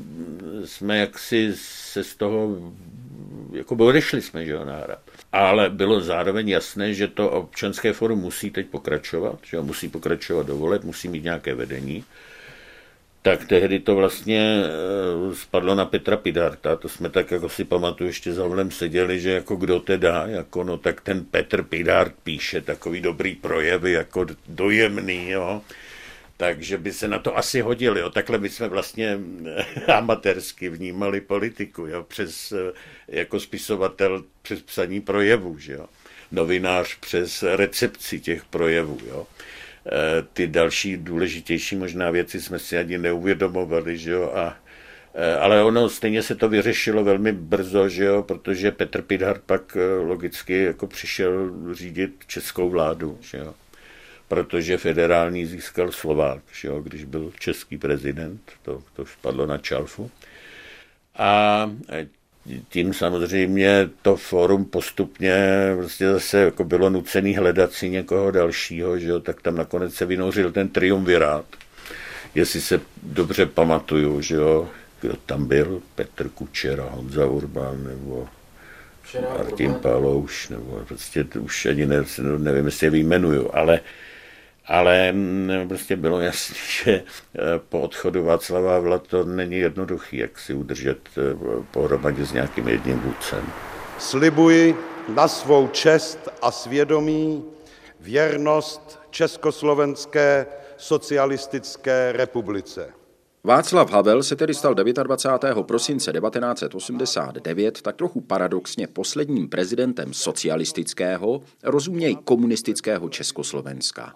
jsme 0.65 0.99
jaksi 0.99 1.53
se 1.55 2.05
z 2.05 2.15
toho 2.15 2.57
jako 3.53 3.75
odešli 3.75 4.23
jsme, 4.23 4.45
že 4.45 4.53
jo, 4.53 4.65
na 4.65 4.77
hrad. 4.77 4.99
Ale 5.33 5.71
bylo 5.71 6.01
zároveň 6.01 6.49
jasné, 6.49 6.95
že 6.95 7.09
to 7.09 7.31
občanské 7.31 7.93
fórum 7.93 8.19
musí 8.19 8.51
teď 8.51 8.67
pokračovat, 8.67 9.39
že 9.43 9.61
musí 9.61 9.89
pokračovat 9.89 10.47
do 10.47 10.57
voleb, 10.57 10.85
musí 10.85 11.09
mít 11.09 11.25
nějaké 11.25 11.55
vedení 11.55 12.05
tak 13.25 13.47
tehdy 13.47 13.81
to 13.81 13.95
vlastně 13.95 14.65
eh, 14.65 15.35
spadlo 15.35 15.75
na 15.75 15.85
Petra 15.85 16.17
Pidarta, 16.17 16.77
to 16.77 16.89
jsme 16.89 17.11
tak 17.11 17.31
jako 17.31 17.49
si 17.49 17.65
pamatuju, 17.65 18.09
ještě 18.09 18.33
za 18.33 18.47
volem 18.47 18.71
seděli, 18.71 19.21
že 19.21 19.31
jako 19.31 19.57
kdo 19.57 19.81
teda, 19.81 20.27
jako 20.27 20.65
no 20.65 20.79
tak 20.79 21.01
ten 21.01 21.25
Petr 21.25 21.63
Pidart 21.63 22.15
píše 22.25 22.61
takový 22.61 23.01
dobrý 23.01 23.35
projevy, 23.35 23.93
jako 23.93 24.27
dojemný, 24.49 25.31
jo. 25.31 25.63
Takže 26.37 26.79
by 26.79 26.93
se 26.93 27.09
na 27.09 27.19
to 27.19 27.37
asi 27.39 27.61
hodili. 27.61 28.01
Jo. 28.01 28.11
Takhle 28.11 28.39
by 28.39 28.49
jsme 28.49 28.69
vlastně 28.69 29.19
eh, 29.87 29.93
amatérsky 29.93 30.69
vnímali 30.69 31.21
politiku, 31.21 31.87
jo. 31.87 32.03
Přes, 32.03 32.53
eh, 32.53 32.73
jako 33.09 33.41
spisovatel 33.41 34.25
přes 34.43 34.63
psaní 34.63 35.01
projevů, 35.01 35.59
že 35.59 35.73
jo. 35.73 35.87
Novinář 36.33 36.97
přes 37.01 37.43
recepci 37.43 38.21
těch 38.21 38.45
projevů, 38.45 38.99
jo. 39.09 39.27
Eh, 39.87 40.25
ty 40.33 40.47
další 40.47 40.97
důležitější 40.97 41.77
možná 41.77 42.11
věci 42.11 42.41
jsme 42.41 42.59
si 42.59 42.79
ani 42.79 42.99
neuvědomovali, 42.99 43.99
že 43.99 44.11
jo, 44.11 44.33
a 44.35 44.57
eh, 45.15 45.37
ale 45.37 45.65
ono 45.65 45.89
stejně 45.89 46.23
se 46.23 46.35
to 46.35 46.49
vyřešilo 46.49 47.05
velmi 47.05 47.33
brzo, 47.33 47.89
že 47.89 48.05
jo, 48.05 48.23
protože 48.23 48.71
Petr 48.71 49.03
Pidhart 49.03 49.43
pak 49.47 49.77
eh, 49.77 49.95
logicky 49.95 50.63
jako 50.63 50.87
přišel 50.87 51.53
řídit 51.75 52.25
českou 52.27 52.71
vládu, 52.71 53.19
že 53.21 53.39
jo. 53.39 53.55
Protože 54.29 54.79
federální 54.79 55.47
získal 55.47 55.93
Slovák, 55.93 56.43
že 56.53 56.69
jo, 56.69 56.81
když 56.81 57.05
byl 57.05 57.33
český 57.41 57.79
prezident, 57.79 58.53
to, 58.63 58.83
to 58.97 59.07
spadlo 59.07 59.47
na 59.47 59.59
Čalfu. 59.59 60.11
A 61.19 61.71
tím 62.69 62.95
samozřejmě 62.95 63.91
to 64.03 64.17
fórum 64.17 64.65
postupně 64.65 65.37
prostě 65.77 66.13
zase 66.13 66.39
jako 66.39 66.65
bylo 66.65 66.91
nucený 66.91 67.37
hledat 67.37 67.73
si 67.73 67.91
někoho 67.91 68.31
dalšího, 68.31 68.99
že 68.99 69.09
jo, 69.09 69.21
tak 69.21 69.43
tam 69.43 69.57
nakonec 69.57 69.95
se 69.95 70.07
vynouřil 70.07 70.53
ten 70.53 70.69
triumvirát. 70.69 71.45
Jestli 72.35 72.61
se 72.61 72.81
dobře 73.03 73.47
pamatuju, 73.47 74.21
že 74.21 74.35
jo, 74.35 74.69
kdo 75.01 75.17
tam 75.27 75.47
byl, 75.47 75.83
Petr 75.95 76.29
Kučera, 76.29 76.85
Honza 76.91 77.27
Urban, 77.27 77.85
nebo 77.85 78.29
Martin 79.39 79.75
Palouš, 79.75 80.49
nebo 80.49 80.83
prostě 80.89 81.27
už 81.41 81.67
ani 81.67 81.87
ne, 81.87 82.05
nevím, 82.39 82.67
jestli 82.67 82.87
je 82.87 82.91
vyjmenuju, 82.91 83.51
ale 83.53 83.81
ale 84.67 85.13
mm, 85.13 85.69
prostě 85.69 85.97
bylo 85.97 86.21
jasné, 86.21 86.57
že 86.85 86.93
eh, 86.93 87.03
po 87.69 87.81
odchodu 87.81 88.25
Václava 88.25 88.73
Havla 88.73 88.99
to 88.99 89.25
není 89.25 89.59
jednoduchý, 89.59 90.17
jak 90.17 90.39
si 90.39 90.55
udržet 90.55 90.99
eh, 91.17 91.21
pohromadě 91.71 92.27
s 92.27 92.33
nějakým 92.33 92.69
jedním 92.69 93.01
vůdcem. 93.01 93.47
Slibuji 93.99 94.77
na 95.09 95.29
svou 95.29 95.69
čest 95.69 96.19
a 96.43 96.51
svědomí 96.51 97.45
věrnost 98.01 99.01
Československé 99.11 100.47
socialistické 100.77 102.13
republice. 102.13 103.04
Václav 103.47 103.91
Havel 103.91 104.23
se 104.23 104.37
tedy 104.37 104.55
stal 104.55 104.75
29. 104.75 105.67
prosince 105.67 106.13
1989 106.13 107.83
tak 107.83 107.97
trochu 107.97 108.21
paradoxně 108.21 108.87
posledním 108.87 109.49
prezidentem 109.49 110.15
socialistického, 110.15 111.43
rozuměj 111.63 112.17
komunistického 112.25 113.09
Československa. 113.09 114.15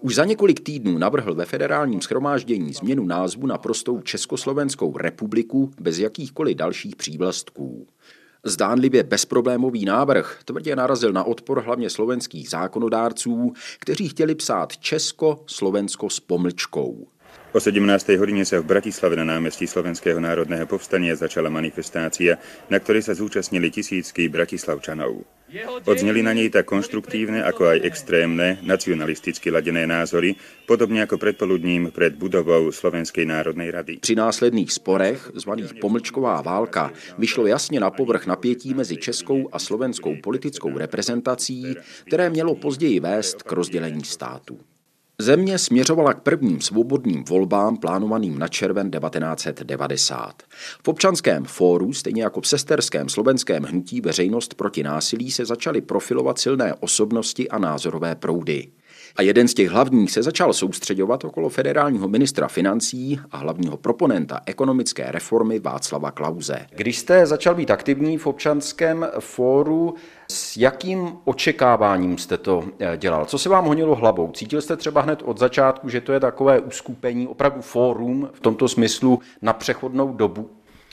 Už 0.00 0.14
za 0.14 0.24
několik 0.24 0.60
týdnů 0.60 0.98
navrhl 0.98 1.34
ve 1.34 1.44
federálním 1.44 2.00
schromáždění 2.00 2.72
změnu 2.72 3.04
názvu 3.04 3.46
na 3.46 3.58
prostou 3.58 4.00
Československou 4.00 4.98
republiku 4.98 5.70
bez 5.80 5.98
jakýchkoliv 5.98 6.56
dalších 6.56 6.96
přívlastků. 6.96 7.86
Zdánlivě 8.44 9.02
bezproblémový 9.02 9.84
návrh 9.84 10.40
tvrdě 10.44 10.76
narazil 10.76 11.12
na 11.12 11.24
odpor 11.24 11.62
hlavně 11.62 11.90
slovenských 11.90 12.50
zákonodárců, 12.50 13.52
kteří 13.78 14.08
chtěli 14.08 14.34
psát 14.34 14.76
Česko-Slovensko 14.76 16.10
s 16.10 16.20
pomlčkou. 16.20 17.06
O 17.52 17.60
17. 17.60 18.16
hodine 18.16 18.48
sa 18.48 18.64
v 18.64 18.64
Bratislave 18.64 19.12
na 19.12 19.28
námestí 19.28 19.68
Slovenského 19.68 20.16
národného 20.16 20.64
povstania 20.64 21.12
začala 21.12 21.52
manifestácia, 21.52 22.40
na 22.72 22.80
ktorej 22.80 23.04
sa 23.04 23.12
zúčastnili 23.12 23.68
tisícky 23.68 24.32
bratislavčanov. 24.32 25.20
Odzneli 25.84 26.24
na 26.24 26.32
nej 26.32 26.48
tak 26.48 26.64
konštruktívne, 26.64 27.44
ako 27.44 27.76
aj 27.76 27.84
extrémne, 27.84 28.56
nacionalisticky 28.64 29.52
ladené 29.52 29.84
názory, 29.84 30.32
podobne 30.64 31.04
ako 31.04 31.20
predpoludním 31.20 31.92
pred 31.92 32.16
budovou 32.16 32.72
Slovenskej 32.72 33.28
národnej 33.28 33.68
rady. 33.68 34.00
Při 34.00 34.16
následných 34.16 34.72
sporech, 34.72 35.36
zvaných 35.36 35.76
pomlčková 35.76 36.40
válka, 36.40 36.88
vyšlo 37.20 37.46
jasně 37.46 37.80
na 37.80 37.92
povrch 37.92 38.24
napětí 38.26 38.72
mezi 38.72 38.96
českou 38.96 39.52
a 39.52 39.60
slovenskou 39.60 40.16
politickou 40.24 40.72
reprezentací, 40.72 41.76
které 42.08 42.30
mělo 42.30 42.54
později 42.54 43.00
vést 43.00 43.42
k 43.42 43.52
rozdělení 43.52 44.04
státu. 44.04 44.56
Země 45.18 45.58
směřovala 45.58 46.14
k 46.14 46.22
prvním 46.22 46.60
svobodným 46.60 47.24
volbám 47.24 47.76
plánovaným 47.76 48.38
na 48.38 48.48
červen 48.48 48.90
1990. 48.90 50.42
V 50.84 50.88
občanském 50.88 51.44
fóru, 51.44 51.92
stejně 51.92 52.22
jako 52.22 52.40
v 52.40 52.46
sesterském 52.46 53.08
slovenském 53.08 53.62
hnutí 53.62 54.00
veřejnost 54.00 54.54
proti 54.54 54.82
násilí 54.82 55.30
se 55.30 55.44
začaly 55.44 55.80
profilovat 55.80 56.38
silné 56.38 56.74
osobnosti 56.74 57.48
a 57.48 57.58
názorové 57.58 58.14
proudy. 58.14 58.68
A 59.16 59.22
jeden 59.22 59.48
z 59.48 59.54
těch 59.54 59.68
hlavních 59.68 60.10
se 60.10 60.22
začal 60.22 60.52
soustředovat 60.52 61.24
okolo 61.24 61.48
federálního 61.48 62.08
ministra 62.08 62.48
financí 62.48 63.20
a 63.30 63.36
hlavního 63.36 63.76
proponenta 63.76 64.40
ekonomické 64.46 65.12
reformy 65.12 65.58
Václava 65.58 66.10
Klauze. 66.10 66.66
Když 66.70 66.98
jste 66.98 67.26
začal 67.26 67.54
být 67.54 67.70
aktivní 67.70 68.18
v 68.18 68.26
občanském 68.26 69.06
fóru, 69.20 69.94
s 70.28 70.56
jakým 70.56 71.12
očekáváním 71.24 72.18
jste 72.18 72.38
to 72.38 72.64
eh, 72.78 72.96
dělal? 72.96 73.24
Co 73.24 73.38
se 73.38 73.48
vám 73.48 73.64
honilo 73.64 73.94
hlavou? 73.94 74.30
Cítil 74.32 74.60
jste 74.60 74.76
třeba 74.76 75.00
hned 75.00 75.22
od 75.24 75.38
začátku, 75.38 75.88
že 75.88 76.00
to 76.00 76.12
je 76.12 76.20
takové 76.20 76.60
uskupení, 76.60 77.28
opravdu 77.28 77.60
fórum 77.60 78.28
v 78.32 78.40
tomto 78.40 78.68
smyslu 78.68 79.20
na 79.42 79.52
přechodnou 79.52 80.12
dobu? 80.12 80.50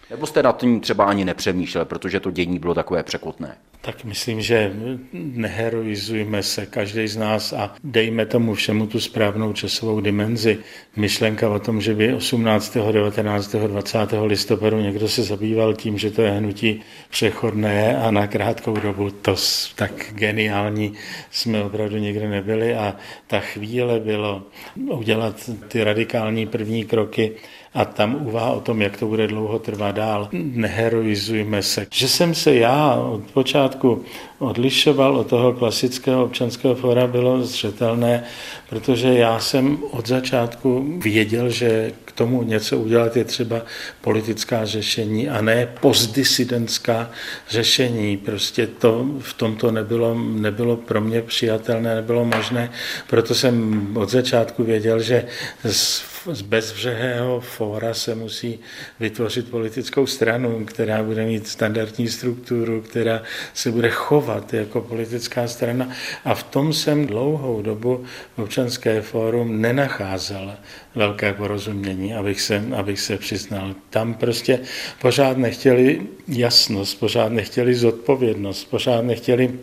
Nebo 0.10 0.26
jste 0.26 0.44
na 0.44 0.52
tím 0.52 0.80
třeba 0.80 1.06
ani 1.06 1.26
nepřemýšlel, 1.26 1.86
protože 1.86 2.20
to 2.20 2.32
dění 2.32 2.60
bylo 2.60 2.74
takové 2.74 3.04
překotné? 3.04 3.58
Tak 3.82 4.04
myslím, 4.04 4.42
že 4.42 4.74
neheroizujme 5.14 6.44
se, 6.44 6.66
každý 6.66 7.08
z 7.08 7.18
nás 7.18 7.54
a 7.54 7.76
dejme 7.84 8.26
tomu 8.26 8.54
všemu 8.54 8.88
tu 8.88 9.00
správnou 9.00 9.54
časovou 9.54 10.02
dimenzi. 10.02 10.58
Myšlenka 10.96 11.50
o 11.50 11.60
tom, 11.60 11.82
že 11.82 11.96
by 11.96 12.14
18., 12.14 12.78
19., 12.92 13.56
20. 13.56 13.98
listopadu 14.26 14.80
někdo 14.80 15.08
se 15.08 15.24
zabýval 15.24 15.74
tím, 15.74 15.98
že 15.98 16.12
to 16.12 16.22
je 16.22 16.32
hnutí 16.32 16.82
přechodné 17.10 17.98
a 17.98 18.12
na 18.12 18.28
krátkou 18.28 18.74
dobu, 18.74 19.10
to 19.10 19.36
tak 19.76 19.92
geniální 20.12 20.94
jsme 21.32 21.64
opravdu 21.64 21.98
nikdy 21.98 22.28
nebyli 22.28 22.76
a 22.76 22.96
ta 23.28 23.40
chvíle 23.40 24.00
bylo 24.00 24.44
udělat 24.76 25.50
ty 25.68 25.84
radikální 25.84 26.48
první 26.48 26.86
kroky 26.86 27.32
a 27.74 27.86
tam 27.86 28.28
úvaha 28.28 28.52
o 28.52 28.62
tom, 28.62 28.82
jak 28.82 28.98
to 28.98 29.08
bude 29.08 29.28
dlouho 29.28 29.60
trvat 29.60 29.96
dál. 29.96 30.30
Neheroizujme 30.32 31.64
se. 31.64 31.88
Že 31.94 32.08
jsem 32.08 32.36
se 32.36 32.56
já 32.56 32.96
od 32.96 33.32
počátku 33.32 34.04
odlišoval 34.40 35.18
od 35.18 35.28
toho 35.28 35.54
klasického 35.54 36.24
občanského 36.24 36.76
fora, 36.76 37.08
bylo 37.08 37.44
zřetelné, 37.44 38.24
protože 38.70 39.08
já 39.08 39.40
jsem 39.40 39.78
od 39.92 40.08
začátku 40.08 41.00
věděl, 41.04 41.50
že 41.50 41.92
k 42.06 42.12
tomu 42.12 42.44
něco 42.44 42.78
udělat 42.78 43.18
je 43.18 43.24
třeba 43.24 43.62
politická 44.02 44.66
řešení 44.66 45.30
a 45.30 45.42
ne 45.42 45.68
postdisidentská 45.82 47.12
řešení. 47.50 48.18
Prostě 48.18 48.68
to 48.68 49.06
v 49.20 49.34
tomto 49.34 49.72
nebylo, 49.72 50.16
nebylo 50.20 50.76
pro 50.76 51.02
mě 51.02 51.22
přijatelné, 51.22 51.96
nebylo 51.96 52.26
možné. 52.26 52.72
Proto 53.08 53.36
jsem 53.36 53.88
od 53.98 54.10
začátku 54.10 54.64
věděl, 54.64 55.02
že 55.02 55.26
z 55.66 56.09
z 56.32 56.42
bezbřehého 56.42 57.40
fóra 57.40 57.94
se 57.94 58.16
musí 58.16 58.60
vytvořit 59.00 59.50
politickou 59.50 60.06
stranu, 60.06 60.66
která 60.66 61.04
bude 61.04 61.26
mít 61.26 61.48
standardní 61.48 62.08
strukturu, 62.08 62.82
která 62.82 63.24
se 63.54 63.72
bude 63.72 63.90
chovat 63.90 64.54
jako 64.54 64.82
politická 64.82 65.48
strana. 65.48 65.90
A 66.26 66.36
v 66.36 66.44
tom 66.44 66.74
jsem 66.74 67.08
dlouhou 67.08 67.62
dobu 67.62 68.06
občanské 68.38 69.02
fórum 69.02 69.62
nenacházel 69.62 70.56
velké 70.96 71.34
porozumění, 71.34 72.14
abych 72.14 72.42
se, 72.42 72.64
abych 72.76 73.00
se 73.00 73.18
přiznal. 73.18 73.76
Tam 73.90 74.14
prostě 74.14 74.60
pořád 75.02 75.38
nechtěli 75.38 76.02
jasnost, 76.28 77.00
pořád 77.00 77.32
nechtěli 77.32 77.76
zodpovědnost, 77.76 78.64
pořád 78.64 79.02
nechtěli 79.02 79.60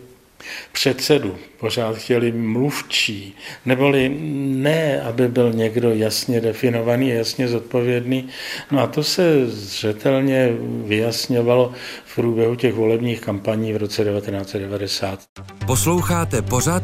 předsedu, 0.71 1.35
pořád 1.59 1.97
chtěli 1.97 2.31
mluvčí, 2.31 3.35
neboli 3.65 4.09
ne, 4.45 5.01
aby 5.01 5.27
byl 5.27 5.53
někdo 5.53 5.89
jasně 5.89 6.41
definovaný, 6.41 7.09
jasně 7.09 7.47
zodpovědný. 7.47 8.27
No 8.71 8.81
a 8.81 8.87
to 8.87 9.03
se 9.03 9.47
zřetelně 9.47 10.49
vyjasňovalo 10.85 11.71
v 12.05 12.15
průběhu 12.15 12.55
těch 12.55 12.73
volebních 12.73 13.21
kampaní 13.21 13.73
v 13.73 13.77
roce 13.77 14.03
1990. 14.03 15.19
Posloucháte 15.65 16.41
pořad 16.41 16.83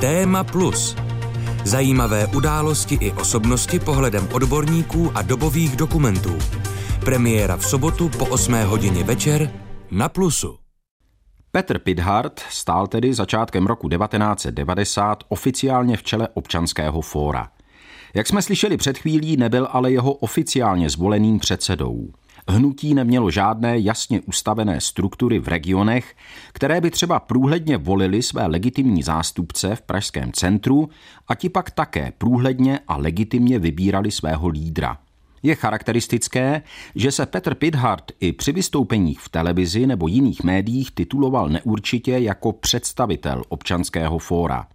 Téma 0.00 0.44
Plus. 0.44 0.96
Zajímavé 1.64 2.26
události 2.26 2.98
i 3.00 3.12
osobnosti 3.12 3.78
pohledem 3.78 4.28
odborníků 4.32 5.12
a 5.14 5.22
dobových 5.22 5.76
dokumentů. 5.76 6.38
Premiéra 7.04 7.56
v 7.56 7.64
sobotu 7.64 8.08
po 8.08 8.26
8 8.26 8.54
hodině 8.54 9.04
večer 9.04 9.50
na 9.90 10.08
Plusu. 10.08 10.61
Petr 11.54 11.78
Pidhart 11.78 12.40
stál 12.50 12.86
tedy 12.86 13.14
začátkem 13.14 13.66
roku 13.66 13.88
1990 13.88 15.24
oficiálně 15.28 15.96
v 15.96 16.02
čele 16.02 16.28
občanského 16.34 17.00
fóra. 17.00 17.50
Jak 18.14 18.26
jsme 18.26 18.42
slyšeli 18.42 18.76
před 18.76 18.98
chvílí, 18.98 19.36
nebyl 19.36 19.68
ale 19.70 19.92
jeho 19.92 20.12
oficiálně 20.12 20.90
zvoleným 20.90 21.38
předsedou. 21.38 22.08
Hnutí 22.48 22.94
nemělo 22.94 23.30
žádné 23.30 23.78
jasně 23.78 24.20
ustavené 24.20 24.80
struktury 24.80 25.38
v 25.38 25.48
regionech, 25.48 26.14
které 26.52 26.80
by 26.80 26.90
třeba 26.90 27.20
průhledně 27.20 27.76
volili 27.76 28.22
své 28.22 28.46
legitimní 28.46 29.02
zástupce 29.02 29.76
v 29.76 29.82
Pražském 29.82 30.32
centru 30.32 30.88
a 31.28 31.34
ti 31.34 31.48
pak 31.48 31.70
také 31.70 32.12
průhledně 32.18 32.80
a 32.88 32.96
legitimně 32.96 33.58
vybírali 33.58 34.10
svého 34.10 34.48
lídra. 34.48 34.98
Je 35.42 35.54
charakteristické, 35.54 36.62
že 36.94 37.12
se 37.12 37.26
Petr 37.26 37.54
Pidhart 37.54 38.12
i 38.20 38.32
při 38.32 38.52
vystoupeních 38.52 39.20
v 39.20 39.28
televizi 39.28 39.86
nebo 39.86 40.08
jiných 40.08 40.42
médiích 40.42 40.90
tituloval 40.90 41.48
neurčitě 41.48 42.12
jako 42.12 42.52
představitel 42.52 43.42
občanského 43.48 44.18
fóra. 44.18 44.66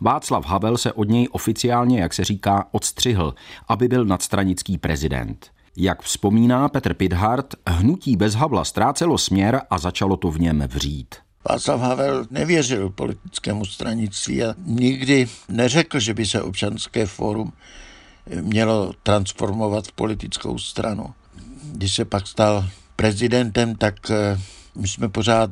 Václav 0.00 0.46
Havel 0.46 0.78
se 0.78 0.92
od 0.92 1.08
něj 1.08 1.28
oficiálně, 1.32 2.00
jak 2.00 2.14
se 2.14 2.24
říká, 2.24 2.68
odstřihl, 2.72 3.34
aby 3.68 3.88
byl 3.88 4.04
nadstranický 4.04 4.78
prezident. 4.78 5.50
Jak 5.76 6.02
vzpomíná 6.02 6.68
Petr 6.68 6.94
Pidhart, 6.94 7.54
hnutí 7.66 8.16
bez 8.16 8.34
Havla 8.34 8.64
ztrácelo 8.64 9.18
směr 9.18 9.60
a 9.70 9.78
začalo 9.78 10.16
to 10.16 10.30
v 10.30 10.40
něm 10.40 10.64
vřít. 10.68 11.14
Václav 11.50 11.80
Havel 11.80 12.26
nevěřil 12.30 12.90
politickému 12.90 13.64
stranictví 13.64 14.44
a 14.44 14.54
nikdy 14.64 15.26
neřekl, 15.48 16.00
že 16.00 16.14
by 16.14 16.26
se 16.26 16.42
občanské 16.42 17.06
fórum 17.06 17.52
mělo 18.40 18.92
transformovat 19.02 19.86
v 19.86 19.92
politickou 19.92 20.58
stranu. 20.58 21.14
Když 21.62 21.94
se 21.94 22.04
pak 22.04 22.26
stal 22.26 22.68
prezidentem, 22.96 23.74
tak 23.74 24.10
eh, 24.10 24.40
my 24.74 24.88
jsme 24.88 25.08
pořád 25.08 25.50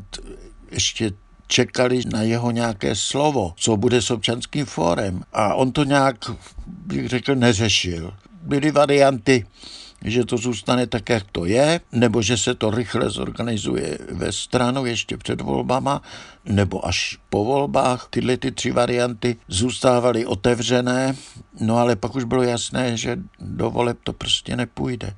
ještě 0.70 1.12
čekali 1.46 2.02
na 2.12 2.22
jeho 2.22 2.50
nějaké 2.50 2.94
slovo, 2.94 3.52
co 3.56 3.76
bude 3.76 4.02
s 4.02 4.10
občanským 4.10 4.66
fórem. 4.66 5.22
A 5.32 5.54
on 5.54 5.72
to 5.72 5.84
nějak, 5.84 6.16
bych 6.66 7.08
řekl, 7.08 7.34
neřešil. 7.34 8.14
Byly 8.42 8.70
varianty, 8.70 9.46
že 10.04 10.24
to 10.24 10.36
zůstane 10.36 10.86
tak, 10.86 11.08
jak 11.08 11.22
to 11.32 11.44
je, 11.44 11.80
nebo 11.92 12.22
že 12.22 12.36
se 12.36 12.54
to 12.54 12.70
rychle 12.70 13.10
zorganizuje 13.10 13.98
ve 14.10 14.32
stranu 14.32 14.86
ještě 14.86 15.16
před 15.16 15.40
volbama, 15.40 16.02
nebo 16.44 16.86
až 16.86 17.18
po 17.30 17.44
volbách. 17.44 18.06
Tyhle 18.10 18.36
ty 18.36 18.52
tři 18.52 18.70
varianty 18.70 19.36
zůstávaly 19.48 20.26
otevřené, 20.26 21.16
no 21.60 21.76
ale 21.76 21.96
pak 21.96 22.14
už 22.14 22.24
bylo 22.24 22.42
jasné, 22.42 22.96
že 22.96 23.18
do 23.40 23.70
voleb 23.70 23.98
to 24.04 24.12
prostě 24.12 24.56
nepůjde. 24.56 25.14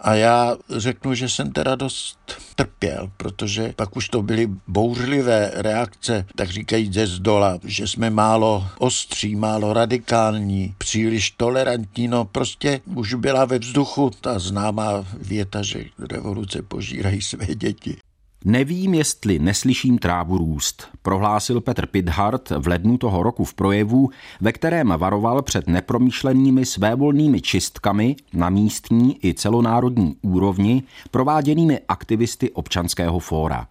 A 0.00 0.14
já 0.14 0.56
řeknu, 0.76 1.14
že 1.14 1.28
jsem 1.28 1.52
teda 1.52 1.74
dost 1.74 2.18
trpěl, 2.54 3.10
protože 3.16 3.72
pak 3.76 3.96
už 3.96 4.08
to 4.08 4.22
byly 4.22 4.48
bouřlivé 4.66 5.50
reakce, 5.54 6.26
tak 6.36 6.50
říkají 6.50 6.92
ze 6.92 7.06
zdola, 7.06 7.58
že 7.64 7.86
jsme 7.86 8.10
málo 8.10 8.66
ostří, 8.78 9.36
málo 9.36 9.72
radikální, 9.72 10.74
příliš 10.78 11.30
tolerantní, 11.30 12.08
no 12.08 12.24
prostě 12.24 12.80
už 12.94 13.14
byla 13.14 13.44
ve 13.44 13.58
vzduchu 13.58 14.10
ta 14.20 14.38
známá 14.38 15.06
věta, 15.22 15.62
že 15.62 15.84
revoluce 15.98 16.62
požírají 16.62 17.22
své 17.22 17.46
děti. 17.46 17.96
Nevím, 18.44 18.94
jestli 18.94 19.38
neslyším 19.38 19.98
trávu 19.98 20.38
růst, 20.38 20.88
prohlásil 21.02 21.60
Petr 21.60 21.86
Pidhart 21.86 22.50
v 22.50 22.66
lednu 22.66 22.98
toho 22.98 23.22
roku 23.22 23.44
v 23.44 23.54
projevu, 23.54 24.10
ve 24.40 24.52
kterém 24.52 24.94
varoval 24.98 25.42
před 25.42 25.66
nepromyšlenými 25.66 26.66
svévolnými 26.66 27.40
čistkami 27.40 28.16
na 28.32 28.50
místní 28.50 29.26
i 29.26 29.34
celonárodní 29.34 30.16
úrovni 30.22 30.82
prováděnými 31.10 31.80
aktivisty 31.88 32.50
občanského 32.50 33.18
fóra. 33.18 33.66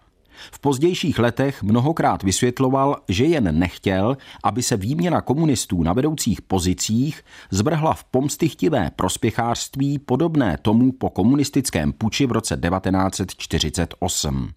V 0.52 0.58
pozdějších 0.58 1.18
letech 1.18 1.62
mnohokrát 1.62 2.22
vysvětloval, 2.22 2.96
že 3.08 3.24
jen 3.24 3.58
nechtěl, 3.58 4.16
aby 4.44 4.62
se 4.62 4.76
výměna 4.76 5.20
komunistů 5.20 5.82
na 5.82 5.92
vedoucích 5.92 6.42
pozicích 6.42 7.22
zvrhla 7.50 7.94
v 7.94 8.04
pomstychtivé 8.04 8.90
prospěchářství 8.96 9.98
podobné 9.98 10.58
tomu 10.62 10.92
po 10.92 11.10
komunistickém 11.10 11.92
puči 11.92 12.26
v 12.26 12.32
roce 12.32 12.56
1948. 12.56 14.50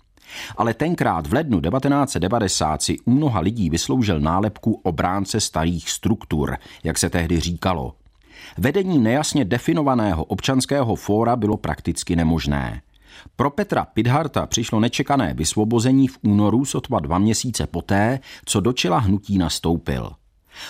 Ale 0.58 0.74
tenkrát 0.74 1.28
v 1.28 1.34
lednu 1.34 1.62
1990 1.62 2.82
si 2.82 3.00
u 3.00 3.12
mnoha 3.12 3.40
lidí 3.40 3.70
vysloužil 3.70 4.20
nálepku 4.20 4.80
obránce 4.84 5.40
starých 5.40 5.90
struktur, 5.90 6.58
jak 6.84 6.98
se 6.98 7.10
tehdy 7.10 7.40
říkalo. 7.40 7.94
Vedení 8.58 9.00
nejasně 9.00 9.46
definovaného 9.46 10.24
občanského 10.24 10.96
fóra 10.96 11.36
bylo 11.36 11.58
prakticky 11.58 12.16
nemožné. 12.16 12.82
Pro 13.36 13.50
Petra 13.50 13.86
Pidharta 13.86 14.46
přišlo 14.46 14.80
nečekané 14.80 15.34
vysvobození 15.34 16.08
v 16.08 16.18
únoru 16.24 16.66
sotva 16.66 17.00
dva 17.00 17.18
měsíce 17.18 17.68
poté, 17.68 18.20
co 18.46 18.60
do 18.60 18.74
čela 18.74 18.98
hnutí 18.98 19.38
nastoupil. 19.38 20.12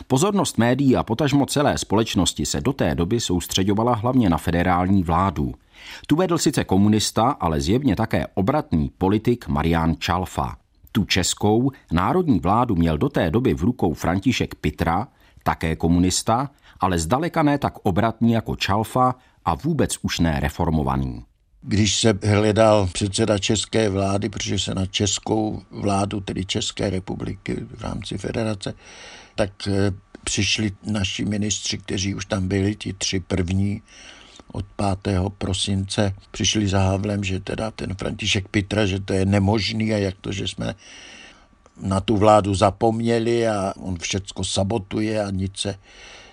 Pozornost 0.08 0.58
médií 0.58 0.96
a 0.96 1.04
potažmo 1.04 1.46
celé 1.46 1.78
společnosti 1.78 2.46
se 2.46 2.62
do 2.62 2.74
té 2.74 2.96
doby 2.96 3.20
soustředovala 3.20 3.96
hlavně 3.96 4.30
na 4.30 4.38
federální 4.38 5.04
vládu. 5.04 5.54
Tu 6.08 6.16
vedl 6.16 6.38
sice 6.38 6.64
komunista, 6.64 7.30
ale 7.30 7.62
zjevně 7.62 7.96
také 7.96 8.28
obratný 8.34 8.92
politik 8.98 9.48
Marian 9.48 9.96
Čalfa. 10.00 10.58
Tu 10.92 11.06
českou 11.06 11.72
národní 11.92 12.40
vládu 12.40 12.76
měl 12.76 12.98
do 12.98 13.10
té 13.10 13.32
doby 13.32 13.54
v 13.54 13.62
rukou 13.62 13.94
František 13.94 14.56
Pitra, 14.56 15.08
také 15.44 15.76
komunista, 15.76 16.50
ale 16.80 17.00
zdaleka 17.00 17.44
ne 17.44 17.58
tak 17.58 17.74
obratný 17.84 18.32
jako 18.32 18.56
Čalfa 18.56 19.16
a 19.46 19.56
vůbec 19.56 19.98
už 20.02 20.20
ne 20.20 20.40
reformovaný. 20.40 21.26
Když 21.62 22.00
se 22.00 22.20
hledal 22.24 22.90
předseda 22.94 23.38
české 23.38 23.90
vlády, 23.90 24.30
protože 24.30 24.60
se 24.60 24.76
na 24.76 24.86
českou 24.86 25.62
vládu, 25.72 26.20
tedy 26.20 26.46
České 26.46 26.90
republiky 26.90 27.56
v 27.76 27.82
rámci 27.82 28.18
federace, 28.18 28.74
tak 29.36 29.68
eh, 29.68 29.92
přišli 30.24 30.72
naši 30.84 31.26
ministři, 31.26 31.78
kteří 31.78 32.16
už 32.16 32.26
tam 32.26 32.48
byli, 32.48 32.76
ti 32.76 32.94
tři 32.94 33.20
první, 33.20 33.82
od 34.52 34.66
5. 35.04 35.20
prosince 35.38 36.14
přišli 36.32 36.68
za 36.68 36.80
Havlem, 36.80 37.24
že 37.24 37.40
teda 37.40 37.72
ten 37.72 37.96
František 37.96 38.48
Pitra, 38.48 38.86
že 38.86 39.00
to 39.00 39.14
je 39.14 39.26
nemožný 39.26 39.94
a 39.94 39.98
jak 39.98 40.16
to, 40.22 40.32
že 40.32 40.48
jsme 40.48 40.76
na 41.82 42.00
tu 42.00 42.18
vládu 42.18 42.56
zapomněli 42.56 43.48
a 43.48 43.74
on 43.78 44.00
všecko 44.00 44.44
sabotuje 44.44 45.24
a 45.24 45.30
nic 45.32 45.58
se 45.58 45.76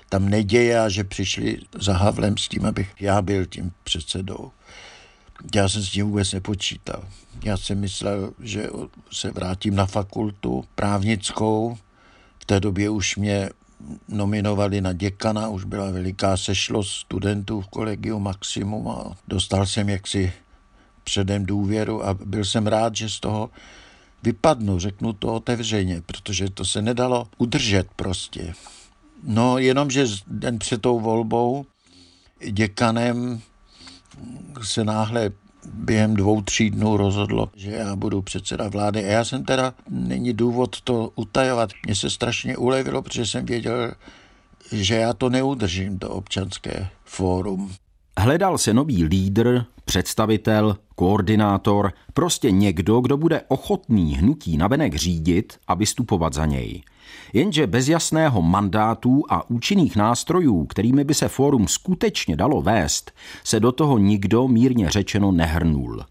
tam 0.09 0.29
neděje 0.29 0.81
a 0.81 0.89
že 0.89 1.05
přišli 1.05 1.59
za 1.81 1.97
Havlem 1.97 2.37
s 2.37 2.49
tím, 2.49 2.67
abych 2.67 2.95
já 3.01 3.23
byl 3.23 3.47
tím 3.47 3.73
předsedou. 3.85 4.51
Já 5.55 5.69
jsem 5.69 5.83
s 5.83 5.91
tím 5.91 6.07
vůbec 6.07 6.33
nepočítal. 6.33 7.05
Já 7.45 7.57
jsem 7.57 7.81
myslel, 7.81 8.33
že 8.41 8.69
se 9.13 9.31
vrátím 9.31 9.75
na 9.75 9.87
fakultu 9.87 10.65
právnickou. 10.75 11.79
V 12.39 12.45
té 12.45 12.61
době 12.61 12.91
už 12.91 13.17
mě 13.17 13.51
nominovali 14.09 14.81
na 14.81 14.93
děkana, 14.93 15.49
už 15.49 15.65
byla 15.65 15.91
veliká 15.91 16.37
sešlost 16.37 16.91
studentů 16.91 17.61
v 17.61 17.69
kolegiu 17.69 18.19
Maximum 18.19 18.89
a 18.89 19.17
dostal 19.29 19.67
jsem 19.67 19.89
jaksi 19.89 20.33
předem 21.05 21.47
důvěru 21.47 22.07
a 22.07 22.15
byl 22.15 22.45
jsem 22.45 22.67
rád, 22.67 22.97
že 22.97 23.09
z 23.09 23.21
toho 23.21 23.51
vypadnu, 24.23 24.79
řeknu 24.79 25.13
to 25.13 25.35
otevřeně, 25.35 26.03
protože 26.07 26.51
to 26.51 26.65
se 26.65 26.83
nedalo 26.83 27.29
udržet 27.39 27.89
prostě. 27.97 28.53
No 29.23 29.59
jenom, 29.59 29.91
že 29.91 30.07
den 30.27 30.59
před 30.59 30.83
tou 30.83 31.01
volbou 31.01 31.67
děkanem 32.51 33.41
se 34.63 34.85
náhle 34.85 35.31
během 35.75 36.15
dvou, 36.15 36.43
tří 36.43 36.71
dnů 36.71 36.97
rozhodlo, 36.97 37.49
že 37.57 37.71
já 37.71 37.97
budu 37.97 38.23
předseda 38.23 38.69
vlády. 38.69 39.05
A 39.05 39.07
já 39.07 39.25
jsem 39.25 39.45
teda, 39.45 39.75
není 39.89 40.33
důvod 40.33 40.81
to 40.81 41.13
utajovat. 41.17 41.71
Mně 41.87 41.95
se 41.95 42.11
strašně 42.11 42.57
ulevilo, 42.57 43.03
protože 43.03 43.27
jsem 43.27 43.47
věděl, 43.47 43.93
že 44.73 44.95
já 44.95 45.13
to 45.13 45.31
neudržím, 45.31 45.99
to 45.99 46.11
občanské 46.11 46.89
fórum. 47.05 47.71
Hledal 48.19 48.59
se 48.59 48.75
nový 48.75 49.05
lídr, 49.05 49.65
představitel, 49.85 50.77
koordinátor, 50.95 51.93
prostě 52.15 52.51
někdo, 52.51 53.01
kdo 53.01 53.17
bude 53.17 53.43
ochotný 53.49 54.15
hnutí 54.15 54.57
navenek 54.57 54.95
řídit 54.95 55.59
a 55.69 55.75
vystupovat 55.75 56.33
za 56.33 56.47
něj. 56.47 56.83
Jenže 57.33 57.67
bez 57.67 57.89
jasného 57.89 58.43
mandátu 58.43 59.25
a 59.29 59.51
účinných 59.51 59.97
nástrojů, 59.97 60.67
kterými 60.67 61.05
by 61.05 61.15
se 61.15 61.29
fórum 61.29 61.69
skutečně 61.69 62.37
dalo 62.37 62.63
vést, 62.63 63.13
se 63.45 63.61
do 63.61 63.73
toho 63.73 63.99
nikdo 63.99 64.49
mírně 64.49 64.91
řečeno 64.91 65.33
nehrnul. 65.33 66.05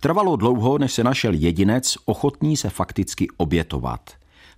Trvalo 0.00 0.36
dlouho, 0.36 0.78
než 0.78 0.92
se 0.92 1.04
našel 1.04 1.34
jedinec 1.34 1.96
ochotný 2.04 2.56
se 2.56 2.70
fakticky 2.70 3.28
obětovat. 3.36 4.00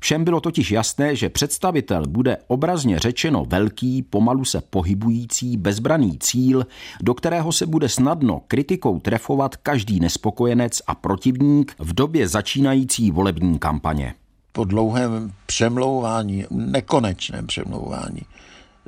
Všem 0.00 0.24
bylo 0.24 0.40
totiž 0.40 0.70
jasné, 0.70 1.16
že 1.16 1.28
představitel 1.28 2.02
bude 2.08 2.36
obrazně 2.46 2.98
řečeno 2.98 3.44
velký, 3.48 4.02
pomalu 4.02 4.44
se 4.44 4.62
pohybující, 4.70 5.56
bezbraný 5.56 6.18
cíl, 6.18 6.66
do 7.02 7.14
kterého 7.14 7.52
se 7.52 7.66
bude 7.66 7.88
snadno 7.88 8.42
kritikou 8.48 9.00
trefovat 9.00 9.56
každý 9.56 10.00
nespokojenec 10.00 10.82
a 10.86 10.94
protivník 10.94 11.74
v 11.78 11.94
době 11.94 12.28
začínající 12.28 13.10
volební 13.10 13.58
kampaně 13.58 14.14
po 14.52 14.64
dlouhém 14.64 15.32
přemlouvání, 15.46 16.44
nekonečném 16.50 17.46
přemlouvání, 17.46 18.22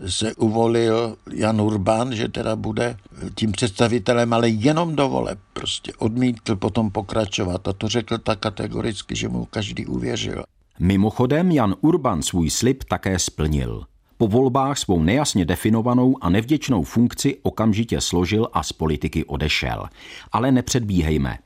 se 0.07 0.35
uvolil 0.35 1.17
Jan 1.35 1.61
Urban, 1.61 2.15
že 2.15 2.29
teda 2.29 2.57
bude 2.57 2.97
tím 3.35 3.53
představitelem, 3.53 4.33
ale 4.33 4.49
jenom 4.49 4.97
do 4.97 5.09
voleb. 5.09 5.39
Prostě 5.53 5.93
odmítl 5.99 6.57
potom 6.57 6.91
pokračovat 6.91 7.69
a 7.69 7.73
to 7.73 7.89
řekl 7.89 8.19
tak 8.19 8.39
kategoricky, 8.39 9.17
že 9.17 9.29
mu 9.29 9.45
každý 9.45 9.87
uvěřil. 9.87 10.45
Mimochodem 10.79 11.51
Jan 11.51 11.75
Urban 11.81 12.23
svůj 12.23 12.51
slib 12.51 12.85
také 12.85 13.19
splnil. 13.19 13.85
Po 14.17 14.29
volbách 14.29 14.79
svou 14.79 15.03
nejasně 15.03 15.45
definovanou 15.45 16.17
a 16.21 16.31
nevděčnou 16.31 16.83
funkci 16.83 17.39
okamžitě 17.43 18.01
složil 18.01 18.49
a 18.53 18.63
z 18.63 18.73
politiky 18.73 19.25
odešel. 19.25 19.87
Ale 20.33 20.53
nepředbíhejme. 20.53 21.39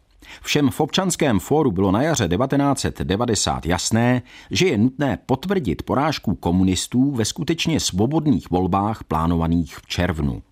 Všem 0.42 0.70
v 0.70 0.80
občanském 0.80 1.38
fóru 1.38 1.70
bylo 1.70 1.90
na 1.90 2.02
jaře 2.02 2.28
1990 2.28 3.66
jasné, 3.66 4.22
že 4.50 4.66
je 4.66 4.78
nutné 4.78 5.18
potvrdit 5.26 5.82
porážku 5.82 6.34
komunistů 6.34 7.10
ve 7.10 7.24
skutečně 7.24 7.80
svobodných 7.80 8.50
volbách 8.50 9.04
plánovaných 9.04 9.76
v 9.76 9.86
červnu. 9.86 10.42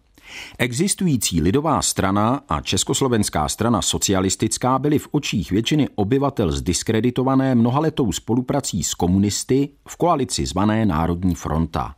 Existující 0.58 1.40
lidová 1.40 1.82
strana 1.82 2.40
a 2.48 2.60
československá 2.60 3.48
strana 3.48 3.82
socialistická 3.82 4.78
byly 4.78 4.98
v 4.98 5.08
očích 5.10 5.50
většiny 5.50 5.88
obyvatel 5.94 6.52
zdiskreditované 6.52 7.54
mnohaletou 7.54 8.12
spoluprací 8.12 8.82
s 8.82 8.94
komunisty 8.94 9.68
v 9.88 9.96
koalici 9.96 10.46
zvané 10.46 10.86
Národní 10.86 11.34
fronta. 11.34 11.94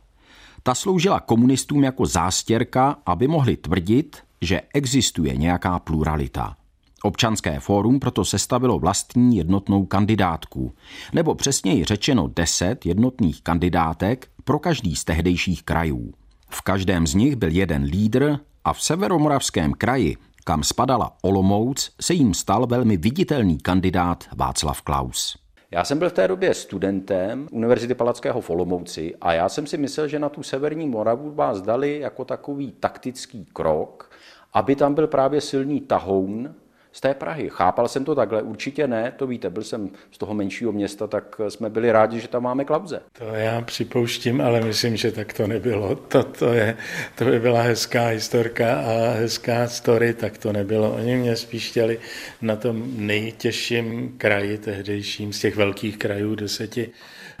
Ta 0.63 0.75
sloužila 0.75 1.19
komunistům 1.19 1.83
jako 1.83 2.05
zástěrka, 2.05 2.95
aby 3.05 3.27
mohli 3.27 3.57
tvrdit, 3.57 4.17
že 4.41 4.61
existuje 4.73 5.37
nějaká 5.37 5.79
pluralita. 5.79 6.55
Občanské 7.03 7.59
fórum 7.59 7.99
proto 7.99 8.25
sestavilo 8.25 8.79
vlastní 8.79 9.37
jednotnou 9.37 9.85
kandidátku, 9.85 10.73
nebo 11.13 11.35
přesněji 11.35 11.83
řečeno 11.83 12.27
deset 12.27 12.85
jednotných 12.85 13.43
kandidátek 13.43 14.27
pro 14.43 14.59
každý 14.59 14.95
z 14.95 15.03
tehdejších 15.03 15.63
krajů. 15.63 16.13
V 16.49 16.61
každém 16.61 17.07
z 17.07 17.13
nich 17.13 17.35
byl 17.35 17.49
jeden 17.49 17.83
lídr 17.83 18.39
a 18.63 18.73
v 18.73 18.81
severomoravském 18.81 19.73
kraji, 19.73 20.17
kam 20.43 20.63
spadala 20.63 21.11
Olomouc, 21.21 21.91
se 22.01 22.13
jim 22.13 22.33
stal 22.33 22.67
velmi 22.67 22.97
viditelný 22.97 23.57
kandidát 23.57 24.23
Václav 24.35 24.81
Klaus. 24.81 25.37
Já 25.71 25.83
jsem 25.83 25.99
byl 25.99 26.09
v 26.09 26.13
té 26.13 26.27
době 26.27 26.53
studentem 26.53 27.47
Univerzity 27.51 27.95
Palackého 27.95 28.41
v 28.41 28.49
Olomouci 28.49 29.15
a 29.21 29.33
já 29.33 29.49
jsem 29.49 29.67
si 29.67 29.77
myslel, 29.77 30.07
že 30.07 30.19
na 30.19 30.29
tu 30.29 30.43
severní 30.43 30.87
Moravu 30.87 31.31
vás 31.31 31.61
dali 31.61 31.99
jako 31.99 32.25
takový 32.25 32.71
taktický 32.71 33.45
krok, 33.53 34.11
aby 34.53 34.75
tam 34.75 34.93
byl 34.93 35.07
právě 35.07 35.41
silný 35.41 35.81
tahoun 35.81 36.55
z 36.97 37.01
té 37.01 37.13
Prahy. 37.13 37.49
Chápal 37.49 37.87
jsem 37.87 38.05
to 38.05 38.15
takhle? 38.15 38.41
Určitě 38.41 38.87
ne, 38.87 39.13
to 39.17 39.27
víte, 39.27 39.49
byl 39.49 39.63
jsem 39.63 39.89
z 40.11 40.17
toho 40.17 40.33
menšího 40.33 40.71
města, 40.71 41.07
tak 41.07 41.41
jsme 41.49 41.69
byli 41.69 41.91
rádi, 41.91 42.19
že 42.19 42.27
tam 42.27 42.43
máme 42.43 42.65
Klauze. 42.65 43.01
To 43.19 43.25
já 43.25 43.61
připouštím, 43.61 44.41
ale 44.41 44.61
myslím, 44.61 44.95
že 44.97 45.11
tak 45.11 45.33
to 45.33 45.47
nebylo. 45.47 45.95
To, 45.95 46.23
to, 46.23 46.53
je, 46.53 46.77
to 47.15 47.25
by 47.25 47.39
byla 47.39 47.61
hezká 47.61 48.07
historka 48.07 48.79
a 48.79 49.11
hezká 49.11 49.67
story, 49.67 50.13
tak 50.13 50.37
to 50.37 50.53
nebylo. 50.53 50.95
Oni 50.95 51.15
mě 51.15 51.35
spíš 51.35 51.69
chtěli 51.69 51.99
na 52.41 52.55
tom 52.55 52.83
nejtěžším 52.95 54.15
kraji 54.17 54.57
tehdejším, 54.57 55.33
z 55.33 55.39
těch 55.39 55.55
velkých 55.55 55.97
krajů 55.97 56.35
deseti, 56.35 56.89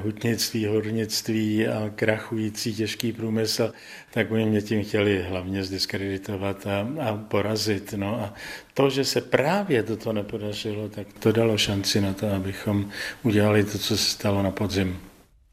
hutnictví, 0.03 0.65
hornictví 0.65 1.67
a 1.67 1.89
krachující 1.95 2.75
těžký 2.75 3.13
průmysl, 3.13 3.73
tak 4.13 4.31
oni 4.31 4.45
mě 4.45 4.61
tím 4.61 4.83
chtěli 4.83 5.25
hlavně 5.29 5.63
zdiskreditovat 5.63 6.67
a, 6.67 6.87
a 7.09 7.17
porazit. 7.17 7.93
No 7.97 8.21
a 8.21 8.33
to, 8.73 8.89
že 8.89 9.05
se 9.05 9.21
právě 9.21 9.83
toto 9.83 10.13
nepodařilo, 10.13 10.89
tak 10.89 11.07
to 11.19 11.31
dalo 11.31 11.57
šanci 11.57 12.01
na 12.01 12.13
to, 12.13 12.33
abychom 12.35 12.89
udělali 13.23 13.63
to, 13.63 13.77
co 13.77 13.97
se 13.97 14.09
stalo 14.09 14.43
na 14.43 14.51
podzim. 14.51 14.99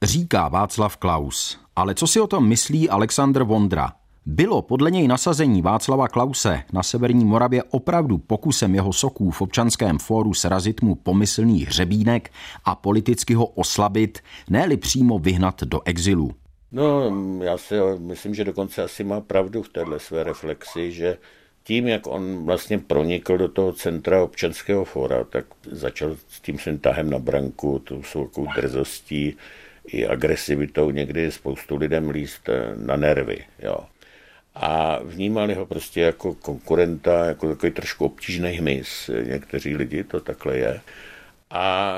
Říká 0.02 0.48
Václav 0.48 0.96
Klaus. 0.96 1.59
Ale 1.76 1.94
co 1.94 2.07
si 2.07 2.20
o 2.20 2.26
tom 2.26 2.48
myslí 2.48 2.88
Aleksandr 2.88 3.42
Vondra, 3.42 3.92
bylo 4.26 4.62
podle 4.62 4.90
něj 4.90 5.08
nasazení 5.08 5.62
Václava 5.62 6.08
Klause 6.08 6.62
na 6.72 6.82
Severní 6.82 7.24
Moravě 7.24 7.62
opravdu 7.62 8.18
pokusem 8.18 8.74
jeho 8.74 8.92
soků 8.92 9.30
v 9.30 9.40
občanském 9.40 9.98
fóru 9.98 10.34
srazit 10.34 10.82
mu 10.82 10.94
pomyslný 10.94 11.64
hřebínek 11.64 12.30
a 12.64 12.74
politicky 12.74 13.34
ho 13.34 13.46
oslabit, 13.46 14.18
ne 14.50 14.76
přímo 14.76 15.18
vyhnat 15.18 15.62
do 15.62 15.80
exilu. 15.84 16.30
No, 16.72 17.16
já 17.42 17.58
si 17.58 17.74
myslím, 17.98 18.34
že 18.34 18.44
dokonce 18.44 18.82
asi 18.82 19.04
má 19.04 19.20
pravdu 19.20 19.62
v 19.62 19.68
téhle 19.68 20.00
své 20.00 20.24
reflexi, 20.24 20.92
že 20.92 21.18
tím, 21.64 21.88
jak 21.88 22.06
on 22.06 22.44
vlastně 22.44 22.78
pronikl 22.78 23.38
do 23.38 23.48
toho 23.48 23.72
centra 23.72 24.22
občanského 24.22 24.84
fóra, 24.84 25.24
tak 25.24 25.44
začal 25.70 26.16
s 26.28 26.40
tím 26.40 26.58
svým 26.58 26.78
tahem 26.78 27.10
na 27.10 27.18
branku, 27.18 27.78
tou 27.78 28.02
svou 28.02 28.28
drzostí 28.56 29.37
i 29.87 30.06
agresivitou 30.06 30.90
někdy 30.90 31.32
spoustu 31.32 31.76
lidem 31.76 32.10
líst 32.10 32.48
na 32.87 32.96
nervy. 32.96 33.44
Jo 33.62 33.76
a 34.54 34.98
vnímali 35.02 35.54
ho 35.54 35.66
prostě 35.66 36.00
jako 36.00 36.34
konkurenta, 36.34 37.24
jako 37.24 37.48
takový 37.48 37.72
trošku 37.72 38.04
obtížný 38.04 38.50
hmyz. 38.50 39.10
Někteří 39.22 39.76
lidi 39.76 40.04
to 40.04 40.20
takhle 40.20 40.56
je. 40.56 40.80
A 41.50 41.94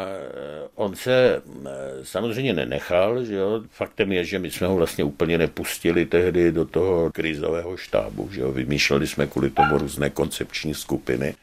on 0.75 0.97
se 0.97 1.43
eh, 1.67 1.71
samozřejmě 2.03 2.53
nenechal, 2.53 3.25
že 3.25 3.35
jo. 3.35 3.63
Faktem 3.71 4.13
je, 4.13 4.25
že 4.25 4.39
my 4.39 4.51
jsme 4.51 4.67
ho 4.67 4.77
vlastně 4.77 5.05
úplně 5.05 5.39
nepustili 5.39 6.07
tehdy 6.07 6.53
do 6.53 6.65
toho 6.65 7.11
krizového 7.13 7.77
štábu, 7.77 8.29
že 8.33 8.41
jo. 8.41 8.53
Vymýšleli 8.53 9.07
jsme 9.07 9.27
kvůli 9.27 9.51
tomu 9.51 9.79
různé 9.79 10.11
koncepční 10.11 10.75
skupiny, 10.75 11.35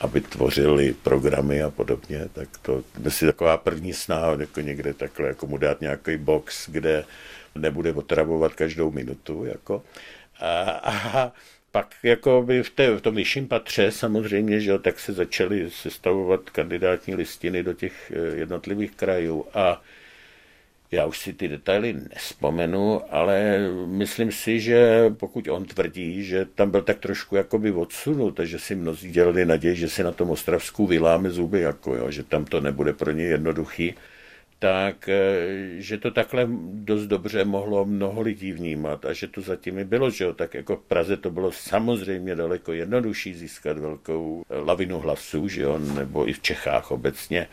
aby 0.00 0.20
tvořili 0.20 0.94
programy 1.02 1.62
a 1.62 1.70
podobně, 1.70 2.28
tak 2.32 2.48
to 2.62 2.82
by 2.98 3.10
si 3.10 3.26
taková 3.26 3.56
první 3.56 3.92
snaha 3.92 4.36
jako 4.40 4.60
někde 4.60 4.94
takhle, 4.94 5.28
jako 5.28 5.46
mu 5.46 5.58
dát 5.58 5.80
nějaký 5.80 6.16
box, 6.16 6.70
kde 6.70 7.04
nebude 7.54 7.92
otravovat 7.92 8.54
každou 8.54 8.90
minutu. 8.90 9.44
Jako. 9.44 9.82
A, 10.40 11.32
pak 11.72 11.94
jako 12.02 12.42
by 12.42 12.62
v, 12.62 12.70
té, 12.70 12.96
v 12.96 13.00
tom 13.00 13.14
vyšším 13.14 13.48
patře 13.48 13.90
samozřejmě, 13.90 14.60
že 14.60 14.70
jo, 14.70 14.78
tak 14.78 15.00
se 15.00 15.12
začaly 15.12 15.70
sestavovat 15.70 16.50
kandidátní 16.50 17.14
listiny 17.14 17.62
do 17.62 17.72
těch 17.72 18.12
eh, 18.14 18.36
jednotlivých 18.36 18.90
krajů. 18.90 19.46
A 19.54 19.82
já 20.90 21.06
už 21.06 21.18
si 21.18 21.32
ty 21.32 21.48
detaily 21.48 21.92
nespomenu, 22.14 23.02
ale 23.10 23.58
myslím 23.86 24.32
si, 24.32 24.60
že 24.60 25.10
pokud 25.10 25.48
on 25.48 25.64
tvrdí, 25.64 26.24
že 26.24 26.44
tam 26.44 26.70
byl 26.70 26.82
tak 26.82 26.98
trošku 26.98 27.36
jakoby 27.36 27.72
odsunut, 27.72 28.36
takže 28.36 28.58
si 28.58 28.74
mnozí 28.74 29.10
dělali 29.10 29.46
naději, 29.46 29.76
že 29.76 29.88
si 29.88 30.02
na 30.02 30.12
tom 30.12 30.30
Ostravsku 30.30 30.86
vyláme 30.86 31.30
zuby, 31.30 31.60
jako 31.60 31.96
jo, 31.96 32.10
že 32.10 32.22
tam 32.22 32.44
to 32.44 32.60
nebude 32.60 32.92
pro 32.92 33.10
ně 33.10 33.24
jednoduchý, 33.24 33.94
tak 34.60 35.08
eh, 35.08 35.80
že 35.80 35.98
to 35.98 36.10
takhle 36.10 36.46
dost 36.72 37.06
dobře 37.06 37.44
mohlo 37.44 37.84
mnoho 37.84 38.20
lidí 38.20 38.52
vnímat 38.52 39.04
a 39.04 39.12
že 39.12 39.28
to 39.28 39.40
zatím 39.40 39.78
i 39.78 39.84
bylo, 39.84 40.10
že 40.10 40.24
jo, 40.24 40.34
tak 40.34 40.54
jako 40.54 40.76
v 40.76 40.82
Praze 40.82 41.16
to 41.16 41.30
bylo 41.30 41.52
samozřejmě 41.52 42.34
daleko 42.34 42.72
jednodušší 42.72 43.34
získat 43.34 43.78
velkou 43.78 44.42
lavinu 44.50 44.98
hlasů, 45.00 45.48
že 45.48 45.62
jo, 45.62 45.78
nebo 45.78 46.28
i 46.28 46.32
v 46.32 46.40
Čechách 46.40 46.90
obecně, 46.90 47.48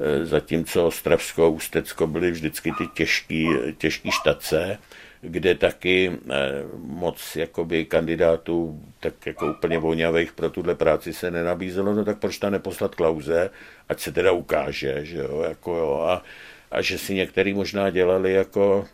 Eh, 0.00 0.26
zatímco 0.26 0.86
Ostravsko, 0.86 1.50
Ústecko 1.50 2.06
byly 2.06 2.30
vždycky 2.30 2.72
ty 2.78 2.86
těžký, 2.94 3.48
těžký 3.78 4.10
štace, 4.10 4.78
kde 5.20 5.54
taky 5.54 6.12
eh, 6.30 6.34
moc 6.76 7.36
jakoby 7.36 7.84
kandidátů 7.84 8.82
tak 9.00 9.26
jako 9.26 9.46
úplně 9.46 9.78
voňavých 9.78 10.32
pro 10.32 10.50
tuhle 10.50 10.74
práci 10.74 11.12
se 11.12 11.30
nenabízelo, 11.30 11.94
no 11.94 12.04
tak 12.04 12.18
proč 12.18 12.38
tam 12.38 12.52
neposlat 12.52 12.94
Klauze, 12.94 13.50
ať 13.88 14.00
se 14.00 14.12
teda 14.12 14.32
ukáže, 14.32 15.04
že 15.04 15.18
jo, 15.18 15.44
jako 15.48 15.76
jo, 15.76 16.00
a, 16.08 16.22
a 16.70 16.82
že 16.82 16.98
si 16.98 17.14
některý 17.14 17.54
možná 17.54 17.90
dělali 17.90 18.32
jako 18.32 18.84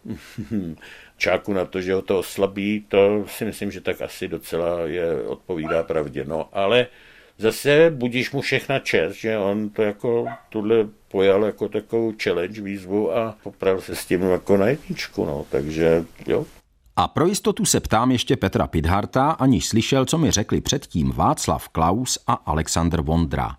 čáku 1.17 1.53
na 1.53 1.65
to, 1.65 1.81
že 1.81 1.95
ho 1.95 2.03
to 2.03 2.19
oslabí, 2.19 2.85
to 2.89 3.25
si 3.29 3.45
myslím, 3.45 3.71
že 3.71 3.81
tak 3.81 4.01
asi 4.01 4.29
docela 4.29 4.81
je 4.81 5.23
odpovídá 5.23 5.83
pravdě, 5.83 6.25
no, 6.25 6.49
ale 6.53 6.87
zase 7.39 7.91
budíš 7.95 8.33
mu 8.33 8.41
všechna 8.41 8.79
čest, 8.79 9.15
že 9.15 9.39
on 9.39 9.71
to 9.71 9.83
jako 9.83 10.27
tuhle 10.49 10.89
pojal 11.09 11.45
jako 11.45 11.69
takovou 11.69 12.13
challenge, 12.23 12.63
výzvu 12.63 13.17
a 13.17 13.37
popravil 13.43 13.81
se 13.81 13.97
s 13.97 14.07
tím 14.07 14.23
jako 14.23 14.57
na 14.57 14.67
jedničku, 14.67 15.25
no, 15.25 15.47
takže 15.51 16.05
jo. 16.27 16.47
A 16.97 17.09
pro 17.09 17.27
jistotu 17.27 17.65
se 17.65 17.81
ptám 17.81 18.11
ještě 18.11 18.37
Petra 18.37 18.67
Pidharta, 18.67 19.31
aniž 19.31 19.69
slyšel, 19.69 20.05
co 20.05 20.19
mi 20.19 20.31
řekli 20.31 20.61
předtím 20.61 21.13
Václav 21.13 21.69
Klaus 21.69 22.19
a 22.27 22.33
Alexander 22.33 23.01
Vondra. 23.01 23.57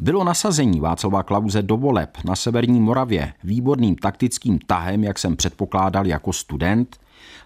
Bylo 0.00 0.24
nasazení 0.24 0.80
Václava 0.80 1.22
Klauze 1.22 1.62
do 1.62 1.76
voleb 1.76 2.18
na 2.24 2.36
Severní 2.36 2.80
Moravě 2.80 3.32
výborným 3.44 3.96
taktickým 3.96 4.58
tahem, 4.58 5.04
jak 5.04 5.18
jsem 5.18 5.36
předpokládal 5.36 6.06
jako 6.06 6.32
student, 6.32 6.96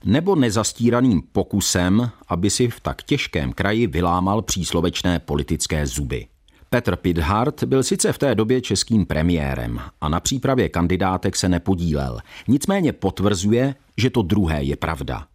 nebo 0.05 0.37
nezastíraným 0.37 1.23
pokusem, 1.33 2.11
aby 2.29 2.51
si 2.51 2.69
v 2.69 2.81
tak 2.81 3.03
těžkém 3.03 3.53
kraji 3.53 3.87
vylámal 3.87 4.43
příslovečné 4.43 5.19
politické 5.19 5.87
zuby. 5.87 6.27
Petr 6.71 6.97
Pidhart 6.97 7.65
byl 7.65 7.83
sice 7.83 8.13
v 8.13 8.19
té 8.19 8.35
době 8.35 8.61
českým 8.61 9.07
premiérem 9.07 9.81
a 10.01 10.09
na 10.09 10.21
přípravě 10.21 10.69
kandidátek 10.69 11.37
se 11.37 11.49
nepodílel. 11.49 12.19
Nicméně 12.49 12.93
potvrzuje, 12.93 13.75
že 13.97 14.11
to 14.11 14.23
druhé 14.23 14.63
je 14.63 14.77
pravda. 14.77 15.27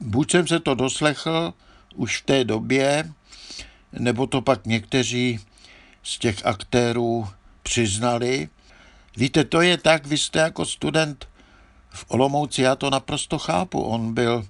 Buď 0.00 0.30
jsem 0.30 0.46
se 0.46 0.60
to 0.60 0.74
doslechl 0.74 1.54
už 1.94 2.22
v 2.22 2.26
té 2.26 2.44
době, 2.44 3.10
nebo 3.92 4.26
to 4.26 4.40
pak 4.40 4.66
někteří 4.66 5.40
z 6.08 6.18
těch 6.18 6.46
aktérů 6.46 7.28
přiznali. 7.62 8.48
Víte, 9.16 9.44
to 9.44 9.60
je 9.60 9.76
tak, 9.76 10.06
vy 10.06 10.18
jste 10.18 10.38
jako 10.38 10.66
student 10.66 11.28
v 11.90 12.04
Olomouci, 12.08 12.62
já 12.62 12.76
to 12.76 12.90
naprosto 12.90 13.38
chápu. 13.38 13.82
On 13.82 14.14
byl 14.14 14.46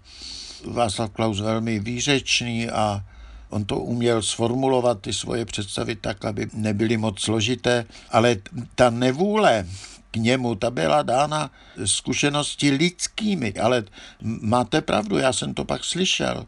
Václav 0.64 1.10
Klaus 1.10 1.40
velmi 1.40 1.78
výřečný 1.78 2.70
a 2.70 3.04
on 3.50 3.64
to 3.64 3.76
uměl 3.78 4.22
sformulovat 4.22 5.00
ty 5.00 5.12
svoje 5.12 5.44
představy 5.44 5.96
tak, 5.96 6.24
aby 6.24 6.46
nebyly 6.52 6.96
moc 6.96 7.20
složité, 7.20 7.86
ale 8.10 8.36
ta 8.74 8.90
nevůle 8.90 9.66
k 10.10 10.16
němu, 10.16 10.54
ta 10.54 10.70
byla 10.70 11.02
dána 11.02 11.50
zkušenosti 11.84 12.70
lidskými, 12.70 13.54
ale 13.54 13.84
máte 14.22 14.80
pravdu, 14.80 15.18
já 15.18 15.32
jsem 15.32 15.54
to 15.54 15.64
pak 15.64 15.84
slyšel 15.84 16.46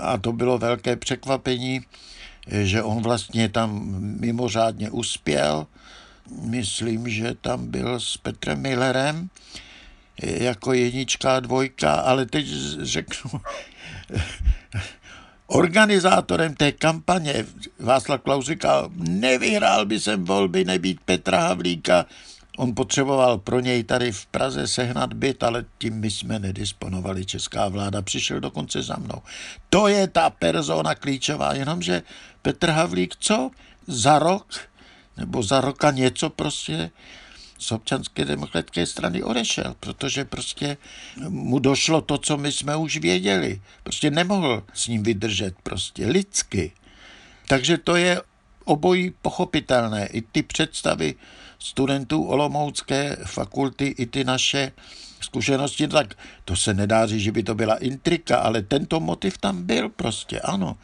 a 0.00 0.18
to 0.18 0.32
bylo 0.32 0.58
velké 0.58 0.96
překvapení, 0.96 1.80
že 2.50 2.82
on 2.82 3.02
vlastně 3.02 3.48
tam 3.48 3.84
mimořádně 4.20 4.90
uspěl. 4.90 5.66
Myslím, 6.40 7.08
že 7.08 7.34
tam 7.40 7.66
byl 7.66 8.00
s 8.00 8.16
Petrem 8.16 8.60
Millerem 8.60 9.28
jako 10.22 10.72
jednička 10.72 11.36
a 11.36 11.40
dvojka, 11.40 11.94
ale 11.94 12.26
teď 12.26 12.46
řeknu, 12.82 13.30
organizátorem 15.46 16.54
té 16.54 16.72
kampaně 16.72 17.46
Václav 17.78 18.20
Klaus 18.20 18.46
říkal, 18.46 18.90
nevyhrál 18.96 19.86
by 19.86 20.00
jsem 20.00 20.24
volby 20.24 20.64
nebýt 20.64 21.00
Petra 21.04 21.40
Havlíka, 21.40 22.06
On 22.56 22.74
potřeboval 22.74 23.38
pro 23.38 23.60
něj 23.60 23.84
tady 23.84 24.12
v 24.12 24.26
Praze 24.26 24.66
sehnat 24.66 25.12
byt, 25.12 25.42
ale 25.42 25.64
tím 25.78 25.94
my 25.94 26.10
jsme 26.10 26.38
nedisponovali. 26.38 27.24
Česká 27.24 27.68
vláda 27.68 28.02
přišel 28.02 28.40
dokonce 28.40 28.82
za 28.82 28.96
mnou. 28.96 29.22
To 29.70 29.88
je 29.88 30.08
ta 30.08 30.30
persona 30.30 30.94
klíčová, 30.94 31.54
jenomže 31.54 32.02
Petr 32.42 32.70
Havlík 32.70 33.16
co? 33.16 33.50
Za 33.86 34.18
rok 34.18 34.46
nebo 35.16 35.42
za 35.42 35.60
roka 35.60 35.90
něco 35.90 36.30
prostě 36.30 36.90
z 37.58 37.72
občanské 37.72 38.24
demokratické 38.24 38.86
strany 38.86 39.22
odešel, 39.22 39.74
protože 39.80 40.24
prostě 40.24 40.76
mu 41.28 41.58
došlo 41.58 42.00
to, 42.00 42.18
co 42.18 42.36
my 42.36 42.52
jsme 42.52 42.76
už 42.76 42.96
věděli. 42.96 43.62
Prostě 43.82 44.10
nemohl 44.10 44.62
s 44.74 44.88
ním 44.88 45.02
vydržet, 45.02 45.54
prostě 45.62 46.06
lidsky. 46.06 46.72
Takže 47.48 47.78
to 47.78 47.96
je 47.96 48.22
obojí 48.64 49.12
pochopitelné. 49.22 50.06
I 50.06 50.22
ty 50.22 50.42
představy 50.42 51.14
studentů 51.58 52.24
Olomoucké 52.24 53.16
fakulty, 53.24 53.86
i 53.86 54.06
ty 54.06 54.24
naše 54.24 54.72
zkušenosti, 55.20 55.88
tak 55.88 56.14
to 56.44 56.56
se 56.56 56.74
nedá 56.74 57.06
říct, 57.06 57.20
že 57.22 57.32
by 57.32 57.42
to 57.42 57.54
byla 57.54 57.76
intrika, 57.76 58.38
ale 58.38 58.62
tento 58.62 59.00
motiv 59.00 59.38
tam 59.38 59.62
byl 59.62 59.88
prostě, 59.88 60.40
ano. 60.40 60.76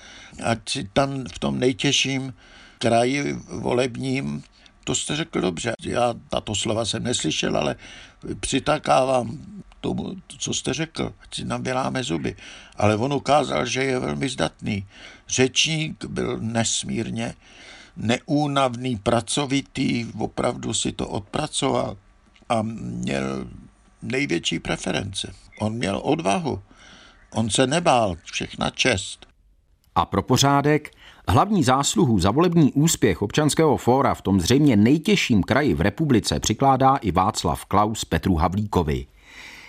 Ať 0.42 0.68
si 0.68 0.88
tam 0.92 1.24
v 1.32 1.38
tom 1.38 1.58
nejtěžším 1.58 2.34
kraji 2.78 3.36
volebním 3.48 4.42
to 4.84 4.94
jste 4.94 5.16
řekl 5.16 5.40
dobře. 5.40 5.72
Já 5.82 6.14
tato 6.28 6.54
slova 6.54 6.84
jsem 6.84 7.02
neslyšel, 7.02 7.56
ale 7.56 7.76
přitakávám 8.40 9.38
tomu, 9.80 10.16
co 10.38 10.54
jste 10.54 10.74
řekl, 10.74 11.14
ať 11.22 11.34
si 11.34 11.44
nám 11.44 11.62
vyláme 11.62 12.02
zuby. 12.02 12.36
Ale 12.76 12.96
on 12.96 13.12
ukázal, 13.12 13.66
že 13.66 13.84
je 13.84 13.98
velmi 13.98 14.28
zdatný. 14.28 14.86
Řečník 15.28 16.04
byl 16.04 16.38
nesmírně 16.40 17.34
neúnavný, 17.96 18.96
pracovitý, 18.96 20.06
opravdu 20.18 20.74
si 20.74 20.92
to 20.92 21.08
odpracoval 21.08 21.96
a 22.48 22.62
měl 22.62 23.46
největší 24.02 24.58
preference. 24.58 25.34
On 25.60 25.72
měl 25.72 26.00
odvahu. 26.04 26.62
On 27.30 27.50
se 27.50 27.66
nebál, 27.66 28.16
všechna 28.24 28.70
čest. 28.70 29.26
A 29.94 30.04
pro 30.04 30.22
pořádek, 30.22 30.90
Hlavní 31.30 31.64
zásluhu 31.64 32.18
za 32.18 32.30
volební 32.30 32.72
úspěch 32.72 33.22
občanského 33.22 33.76
fóra 33.76 34.14
v 34.14 34.22
tom 34.22 34.40
zřejmě 34.40 34.76
nejtěžším 34.76 35.42
kraji 35.42 35.74
v 35.74 35.80
republice 35.80 36.40
přikládá 36.40 36.96
i 36.96 37.12
Václav 37.12 37.64
Klaus 37.64 38.04
Petru 38.04 38.34
Havlíkovi. 38.34 39.06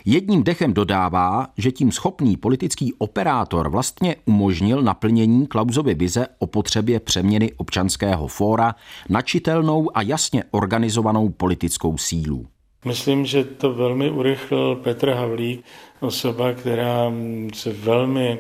Jedním 0.06 0.44
dechem 0.44 0.74
dodává, 0.74 1.48
že 1.58 1.72
tím 1.72 1.92
schopný 1.92 2.38
politický 2.38 2.94
operátor 2.94 3.70
vlastně 3.70 4.16
umožnil 4.26 4.82
naplnění 4.82 5.48
Klausovy 5.48 5.94
vize 5.94 6.28
o 6.40 6.48
potřebě 6.48 7.00
přeměny 7.00 7.52
občanského 7.58 8.28
fóra 8.28 8.76
na 9.10 9.22
čitelnou 9.22 9.90
a 9.94 10.02
jasně 10.02 10.44
organizovanou 10.52 11.30
politickou 11.30 11.98
sílu. 11.98 12.46
Myslím, 12.86 13.26
že 13.26 13.44
to 13.44 13.74
velmi 13.74 14.10
urychlil 14.10 14.76
Petr 14.76 15.10
Havlík, 15.10 15.66
osoba, 16.00 16.54
která 16.54 17.12
se 17.54 17.74
velmi 17.74 18.40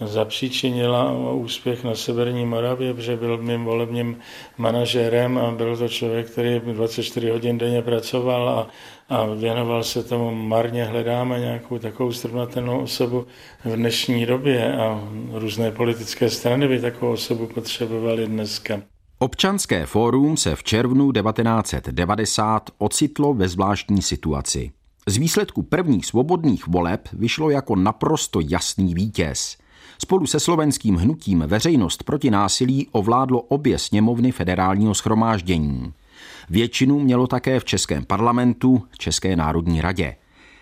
zapříčinila 0.00 1.12
úspěch 1.32 1.84
na 1.84 1.94
Severní 1.94 2.46
Moravě, 2.46 2.94
protože 2.94 3.16
byl 3.16 3.38
mým 3.38 3.64
volebním 3.64 4.18
manažerem 4.58 5.38
a 5.38 5.50
byl 5.50 5.76
to 5.76 5.88
člověk, 5.88 6.30
který 6.30 6.60
24 6.60 7.30
hodin 7.30 7.58
denně 7.58 7.82
pracoval 7.82 8.48
a, 8.48 8.68
a 9.12 9.26
věnoval 9.26 9.84
se 9.84 10.04
tomu 10.04 10.34
marně. 10.34 10.84
Hledáme 10.84 11.40
nějakou 11.40 11.78
takovou 11.78 12.12
srovnatelnou 12.12 12.80
osobu 12.80 13.26
v 13.64 13.76
dnešní 13.76 14.26
době 14.26 14.76
a 14.76 15.08
různé 15.32 15.70
politické 15.70 16.30
strany 16.30 16.68
by 16.68 16.80
takovou 16.80 17.12
osobu 17.12 17.46
potřebovaly 17.46 18.26
dneska. 18.26 18.80
Občanské 19.18 19.86
fórum 19.86 20.36
se 20.36 20.56
v 20.56 20.62
červnu 20.62 21.12
1990 21.12 22.70
ocitlo 22.78 23.34
ve 23.34 23.48
zvláštní 23.48 24.02
situaci. 24.02 24.70
Z 25.06 25.16
výsledku 25.16 25.62
prvních 25.62 26.06
svobodných 26.06 26.66
voleb 26.66 27.08
vyšlo 27.12 27.50
jako 27.50 27.76
naprosto 27.76 28.40
jasný 28.40 28.94
vítěz. 28.94 29.56
Spolu 29.98 30.26
se 30.26 30.40
slovenským 30.40 30.96
hnutím 30.96 31.44
Veřejnost 31.46 32.02
proti 32.02 32.30
násilí 32.30 32.88
ovládlo 32.92 33.40
obě 33.40 33.78
sněmovny 33.78 34.32
federálního 34.32 34.94
schromáždění. 34.94 35.92
Většinu 36.52 37.00
mělo 37.00 37.26
také 37.26 37.60
v 37.60 37.64
Českém 37.64 38.04
parlamentu, 38.04 38.82
České 38.98 39.36
národní 39.36 39.80
radě. 39.80 40.16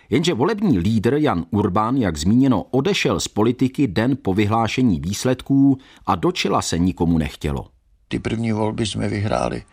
Jenže 0.09 0.33
volební 0.33 0.79
lídr 0.79 1.13
Jan 1.13 1.45
Urbán, 1.49 1.97
jak 1.97 2.17
zmíněno, 2.17 2.63
odešel 2.63 3.19
z 3.19 3.27
politiky 3.27 3.87
den 3.87 4.17
po 4.21 4.33
vyhlášení 4.33 4.99
výsledků 4.99 5.77
a 6.05 6.15
do 6.15 6.31
čela 6.31 6.61
se 6.61 6.79
nikomu 6.79 7.17
nechtělo. 7.17 7.67
Ty 8.07 8.19
první 8.19 8.51
volby 8.51 8.85
jsme 8.85 9.09
vyhráli 9.09 9.63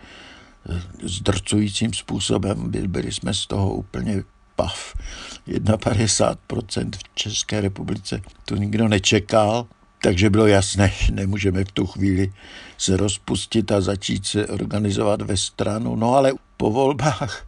zdrcujícím 1.02 1.92
způsobem. 1.92 2.72
Byli 2.86 3.12
jsme 3.12 3.34
z 3.34 3.46
toho 3.46 3.74
úplně 3.74 4.22
pav. 4.56 4.94
51% 5.48 6.90
v 6.96 7.14
České 7.14 7.60
republice 7.60 8.20
to 8.44 8.56
nikdo 8.56 8.88
nečekal, 8.88 9.66
takže 10.02 10.30
bylo 10.30 10.46
jasné, 10.46 10.92
že 10.98 11.12
nemůžeme 11.12 11.64
v 11.64 11.72
tu 11.72 11.86
chvíli 11.86 12.32
se 12.78 12.96
rozpustit 12.96 13.72
a 13.72 13.80
začít 13.80 14.26
se 14.26 14.46
organizovat 14.46 15.22
ve 15.22 15.36
stranu. 15.36 15.96
No 15.96 16.14
ale 16.14 16.32
po 16.56 16.70
volbách 16.70 17.46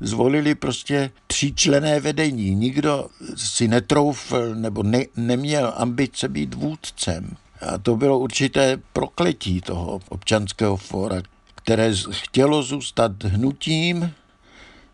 zvolili 0.00 0.54
prostě 0.54 1.10
tříčlené 1.26 2.00
vedení. 2.00 2.54
Nikdo 2.54 3.08
si 3.36 3.68
netroufl 3.68 4.54
nebo 4.54 4.82
ne, 4.82 5.04
neměl 5.16 5.72
ambice 5.76 6.28
být 6.28 6.54
vůdcem. 6.54 7.36
A 7.60 7.78
to 7.78 7.96
bylo 7.96 8.18
určité 8.18 8.76
prokletí 8.92 9.60
toho 9.60 10.00
občanského 10.08 10.76
fóra, 10.76 11.22
které 11.54 11.92
chtělo 12.10 12.62
zůstat 12.62 13.24
hnutím 13.24 14.12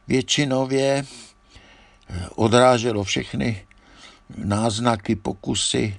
většinově, 0.08 1.06
odráželo 2.34 3.04
všechny 3.04 3.66
náznaky, 4.44 5.16
pokusy 5.16 5.96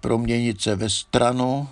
proměnit 0.00 0.60
se 0.60 0.76
ve 0.76 0.90
stranu 0.90 1.68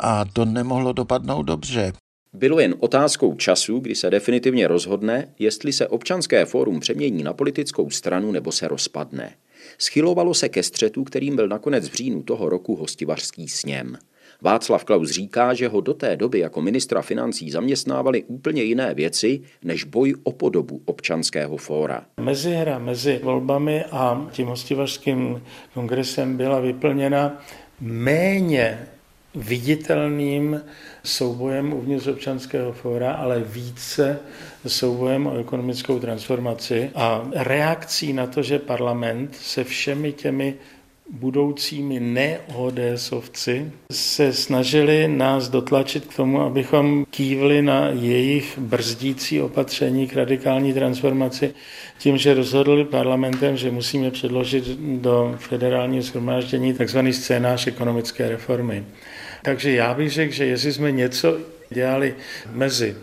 a 0.00 0.24
to 0.24 0.44
nemohlo 0.44 0.92
dopadnout 0.92 1.42
dobře. 1.42 1.92
Bylo 2.32 2.60
jen 2.60 2.74
otázkou 2.78 3.34
času, 3.34 3.78
kdy 3.78 3.94
se 3.94 4.10
definitivně 4.10 4.68
rozhodne, 4.68 5.28
jestli 5.38 5.72
se 5.72 5.88
občanské 5.88 6.44
fórum 6.44 6.80
přemění 6.80 7.22
na 7.22 7.32
politickou 7.32 7.90
stranu 7.90 8.32
nebo 8.32 8.52
se 8.52 8.68
rozpadne. 8.68 9.34
Schylovalo 9.78 10.34
se 10.34 10.48
ke 10.48 10.62
střetu, 10.62 11.04
kterým 11.04 11.36
byl 11.36 11.48
nakonec 11.48 11.88
v 11.88 11.94
říjnu 11.94 12.22
toho 12.22 12.48
roku 12.48 12.76
hostivařský 12.76 13.48
sněm. 13.48 13.96
Václav 14.42 14.84
Klaus 14.84 15.10
říká, 15.10 15.54
že 15.54 15.68
ho 15.68 15.80
do 15.80 15.94
té 15.94 16.16
doby 16.16 16.38
jako 16.38 16.62
ministra 16.62 17.02
financí 17.02 17.50
zaměstnávali 17.50 18.24
úplně 18.24 18.62
jiné 18.62 18.94
věci 18.94 19.40
než 19.64 19.84
boj 19.84 20.14
o 20.22 20.32
podobu 20.32 20.82
občanského 20.84 21.56
fóra. 21.56 22.04
Mezihra 22.20 22.78
mezi 22.78 23.20
volbami 23.22 23.84
a 23.84 24.28
tím 24.32 24.46
hostivařským 24.46 25.42
kongresem 25.74 26.36
byla 26.36 26.60
vyplněna 26.60 27.44
méně 27.80 28.86
viditelným 29.34 30.60
soubojem 31.04 31.72
uvnitř 31.72 32.06
občanského 32.06 32.72
fóra, 32.72 33.12
ale 33.12 33.40
více 33.40 34.18
soubojem 34.66 35.26
o 35.26 35.38
ekonomickou 35.38 35.98
transformaci 35.98 36.90
a 36.94 37.28
reakcí 37.34 38.12
na 38.12 38.26
to, 38.26 38.42
že 38.42 38.58
parlament 38.58 39.36
se 39.36 39.64
všemi 39.64 40.12
těmi 40.12 40.54
budoucími 41.10 42.00
ne-ODSovci 42.00 43.72
se 43.92 44.32
snažili 44.32 45.08
nás 45.08 45.48
dotlačit 45.48 46.06
k 46.06 46.16
tomu, 46.16 46.40
abychom 46.40 47.04
kývli 47.10 47.62
na 47.62 47.88
jejich 47.88 48.58
brzdící 48.58 49.42
opatření 49.42 50.06
k 50.06 50.16
radikální 50.16 50.72
transformaci 50.72 51.54
tím, 51.98 52.18
že 52.18 52.34
rozhodli 52.34 52.84
parlamentem, 52.84 53.56
že 53.56 53.70
musíme 53.70 54.10
předložit 54.10 54.64
do 54.80 55.36
federálního 55.38 56.02
shromáždění 56.02 56.74
tzv. 56.74 56.98
scénář 57.10 57.66
ekonomické 57.66 58.28
reformy. 58.28 58.84
Takže 59.42 59.72
já 59.72 59.94
bych 59.94 60.10
řekl, 60.10 60.32
že 60.32 60.44
jestli 60.46 60.72
jsme 60.72 60.92
něco 60.92 61.38
dělali 61.70 62.14
mezi 62.52 62.96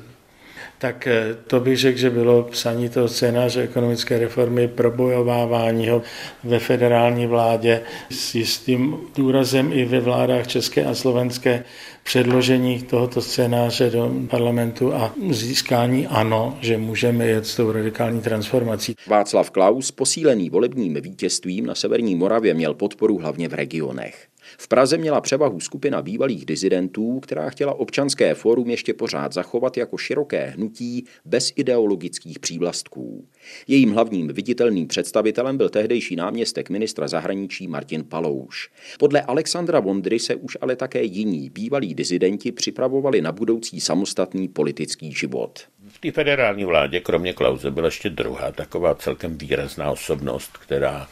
tak 0.78 1.08
eh, 1.08 1.38
to 1.48 1.60
bych 1.60 1.78
řekl, 1.78 1.98
že 1.98 2.10
bylo 2.10 2.44
psaní 2.44 2.90
toho 2.90 3.08
scénáře 3.08 3.62
ekonomické 3.62 4.20
reformy, 4.20 4.68
probojovávání 4.68 5.90
ho 5.90 6.02
ve 6.44 6.60
federální 6.60 7.28
vládě 7.28 7.82
s 8.10 8.36
jistým 8.36 8.98
důrazem 9.16 9.74
i 9.74 9.86
ve 9.86 10.00
vládách 10.00 10.48
české 10.48 10.86
a 10.86 10.96
slovenské 10.96 11.64
předložení 12.04 12.82
tohoto 12.82 13.22
scénáře 13.22 13.90
do 13.90 14.12
parlamentu 14.30 14.94
a 14.94 15.14
získání 15.32 16.08
ano, 16.08 16.58
že 16.62 16.78
můžeme 16.78 17.26
jet 17.26 17.46
s 17.46 17.56
tou 17.56 17.72
radikální 17.72 18.22
transformací. 18.22 18.96
Václav 19.08 19.52
Klaus, 19.52 19.92
posílený 19.92 20.50
volebním 20.50 20.94
vítězstvím 21.02 21.66
na 21.66 21.76
Severní 21.76 22.16
Moravě, 22.16 22.54
měl 22.54 22.74
podporu 22.74 23.18
hlavně 23.18 23.48
v 23.48 23.54
regionech. 23.54 24.28
V 24.58 24.68
Praze 24.68 24.98
měla 24.98 25.22
převahu 25.22 25.60
skupina 25.60 26.02
bývalých 26.02 26.46
dizidentů, 26.46 27.20
která 27.20 27.50
chtěla 27.50 27.74
občanské 27.74 28.34
fórum 28.36 28.70
ještě 28.70 28.94
pořád 28.94 29.34
zachovat 29.34 29.78
jako 29.78 29.98
široké 29.98 30.46
hnutí 30.46 31.06
bez 31.26 31.54
ideologických 31.56 32.40
přívlastků. 32.40 33.28
Jejím 33.68 33.92
hlavním 33.92 34.28
viditelným 34.28 34.88
představitelem 34.88 35.58
byl 35.58 35.70
tehdejší 35.70 36.16
náměstek 36.16 36.70
ministra 36.70 37.08
zahraničí 37.08 37.68
Martin 37.68 38.04
Palouš. 38.04 38.70
Podle 39.00 39.22
Alexandra 39.22 39.80
Vondry 39.80 40.20
se 40.20 40.36
už 40.36 40.58
ale 40.62 40.76
také 40.76 41.04
jiní 41.04 41.50
bývalí 41.50 41.94
dizidenti 41.94 42.52
připravovali 42.52 43.22
na 43.22 43.32
budoucí 43.32 43.80
samostatný 43.80 44.48
politický 44.48 45.14
život. 45.14 45.60
V 45.88 46.00
té 46.00 46.12
federální 46.12 46.66
vládě, 46.66 47.00
kromě 47.00 47.34
Klauze, 47.34 47.72
byla 47.72 47.88
ještě 47.88 48.10
druhá 48.10 48.52
taková 48.52 48.96
celkem 48.96 49.38
výrazná 49.38 49.92
osobnost, 49.92 50.58
která 50.58 51.08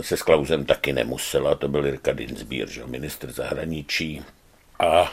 se 0.00 0.16
s 0.16 0.22
Klausem 0.22 0.64
taky 0.64 0.92
nemusela, 0.92 1.54
to 1.54 1.68
byl 1.68 1.86
Jirka 1.86 2.12
Dinsbír, 2.12 2.70
že 2.70 2.86
ministr 2.86 3.32
zahraničí. 3.32 4.22
A 4.80 5.12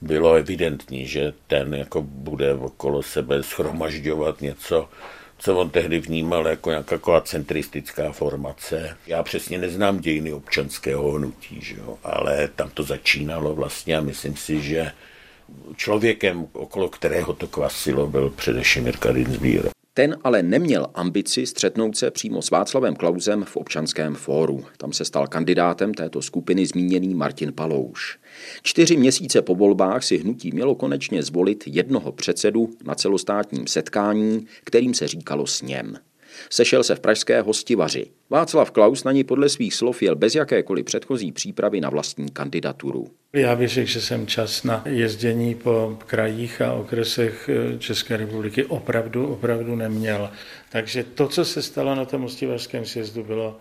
bylo 0.00 0.34
evidentní, 0.34 1.06
že 1.06 1.32
ten 1.46 1.74
jako 1.74 2.02
bude 2.02 2.54
okolo 2.54 3.02
sebe 3.02 3.42
schromažďovat 3.42 4.40
něco, 4.40 4.88
co 5.38 5.56
on 5.56 5.70
tehdy 5.70 6.00
vnímal 6.00 6.48
jako 6.48 6.70
nějaká 6.70 7.20
centristická 7.20 8.12
formace. 8.12 8.96
Já 9.06 9.22
přesně 9.22 9.58
neznám 9.58 10.00
dějiny 10.00 10.32
občanského 10.32 11.12
hnutí, 11.12 11.60
že 11.60 11.76
jo? 11.76 11.98
ale 12.04 12.48
tam 12.56 12.70
to 12.70 12.82
začínalo 12.82 13.54
vlastně 13.54 13.96
a 13.96 14.00
myslím 14.00 14.36
si, 14.36 14.60
že 14.60 14.92
člověkem, 15.76 16.46
okolo 16.52 16.88
kterého 16.88 17.32
to 17.32 17.46
kvasilo, 17.46 18.06
byl 18.06 18.30
především 18.30 18.86
Jirka 18.86 19.12
Dinsbír. 19.12 19.79
Ten 19.94 20.16
ale 20.24 20.42
neměl 20.42 20.86
ambici 20.94 21.46
střetnout 21.46 21.96
se 21.96 22.10
přímo 22.10 22.42
s 22.42 22.50
Václavem 22.50 22.96
Klausem 22.96 23.44
v 23.44 23.56
občanském 23.56 24.14
fóru. 24.14 24.64
Tam 24.76 24.92
se 24.92 25.04
stal 25.04 25.26
kandidátem 25.26 25.94
této 25.94 26.22
skupiny 26.22 26.66
zmíněný 26.66 27.14
Martin 27.14 27.52
Palouš. 27.52 28.18
Čtyři 28.62 28.96
měsíce 28.96 29.42
po 29.42 29.54
volbách 29.54 30.04
si 30.04 30.18
hnutí 30.18 30.50
mělo 30.52 30.74
konečně 30.74 31.22
zvolit 31.22 31.64
jednoho 31.66 32.12
předsedu 32.12 32.70
na 32.84 32.94
celostátním 32.94 33.66
setkání, 33.66 34.46
kterým 34.64 34.94
se 34.94 35.08
říkalo 35.08 35.46
sněm. 35.46 35.96
Sešel 36.50 36.84
se 36.84 36.94
v 36.94 37.00
pražské 37.00 37.40
hostivaři. 37.40 38.06
Václav 38.30 38.70
Klaus 38.70 39.04
na 39.04 39.12
ní 39.12 39.24
podle 39.24 39.48
svých 39.48 39.74
slov 39.74 40.02
jel 40.02 40.16
bez 40.16 40.34
jakékoliv 40.34 40.84
předchozí 40.84 41.32
přípravy 41.32 41.80
na 41.80 41.90
vlastní 41.90 42.30
kandidaturu. 42.30 43.08
Já 43.32 43.56
bych 43.56 43.68
řekl, 43.68 43.90
že 43.90 44.00
jsem 44.00 44.26
čas 44.26 44.64
na 44.64 44.82
jezdění 44.86 45.54
po 45.54 45.98
krajích 46.06 46.62
a 46.62 46.72
okresech 46.72 47.50
eh, 47.52 47.78
České 47.78 48.16
republiky 48.16 48.64
opravdu, 48.64 49.26
opravdu 49.26 49.76
neměl. 49.76 50.30
Takže 50.72 51.04
to, 51.04 51.28
co 51.28 51.44
se 51.44 51.62
stalo 51.62 51.94
na 51.94 52.04
tom 52.04 52.22
hostivařském 52.22 52.84
sjezdu, 52.84 53.24
bylo 53.24 53.58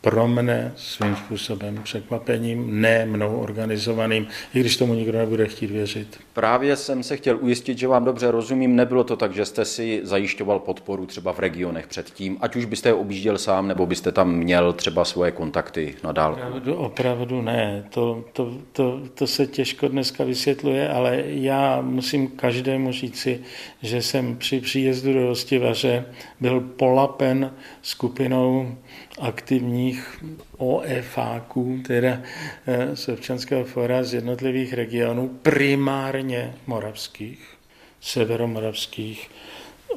pro 0.00 0.28
mne 0.28 0.72
svým 0.76 1.16
způsobem 1.16 1.80
překvapením, 1.82 2.80
ne 2.80 3.06
mnou 3.06 3.36
organizovaným, 3.40 4.26
i 4.54 4.60
když 4.60 4.76
tomu 4.76 4.94
nikdo 4.94 5.18
nebude 5.18 5.46
chtít 5.46 5.70
věřit. 5.70 6.18
Právě 6.32 6.76
jsem 6.76 7.02
se 7.02 7.16
chtěl 7.16 7.38
ujistit, 7.40 7.78
že 7.78 7.88
vám 7.88 8.04
dobře 8.04 8.30
rozumím. 8.30 8.76
Nebylo 8.76 9.04
to 9.04 9.16
tak, 9.16 9.34
že 9.34 9.44
jste 9.44 9.64
si 9.64 10.00
zajišťoval 10.02 10.58
podporu 10.58 11.06
třeba 11.06 11.32
v 11.32 11.38
regionech 11.38 11.86
předtím, 11.86 12.36
ať 12.40 12.56
už 12.56 12.64
byste 12.64 12.88
je 12.88 12.94
objížděl 12.94 13.38
sám, 13.38 13.68
nebo 13.68 13.86
byste 13.86 14.12
tam 14.12 14.32
měl 14.32 14.72
třeba 14.72 15.04
svoje 15.04 15.30
kontakty 15.32 15.94
na 16.04 16.12
dálku. 16.12 16.40
Opravdu, 16.40 16.74
opravdu 16.74 17.42
ne. 17.42 17.84
To, 17.90 18.24
to, 18.32 18.58
to, 18.72 19.00
to 19.14 19.26
se 19.26 19.46
těžko 19.46 19.88
dneska 19.88 20.24
vysvětluje, 20.24 20.88
ale 20.88 21.22
já 21.26 21.80
musím 21.80 22.28
každému 22.28 22.92
říci, 22.92 23.40
že 23.82 24.02
jsem 24.02 24.36
při 24.36 24.60
příjezdu 24.60 25.12
do 25.12 25.26
Rostivaře 25.26 26.04
byl 26.40 26.60
polapen 26.60 27.52
skupinou 27.82 28.76
aktivních 29.18 30.24
OEFáků, 30.56 31.82
teda 31.86 32.22
eh, 32.66 32.96
z 32.96 33.08
občanského 33.08 33.64
fora 33.64 34.02
z 34.02 34.14
jednotlivých 34.14 34.72
regionů, 34.72 35.28
primárně 35.42 36.54
moravských, 36.66 37.56
severomoravských, 38.00 39.30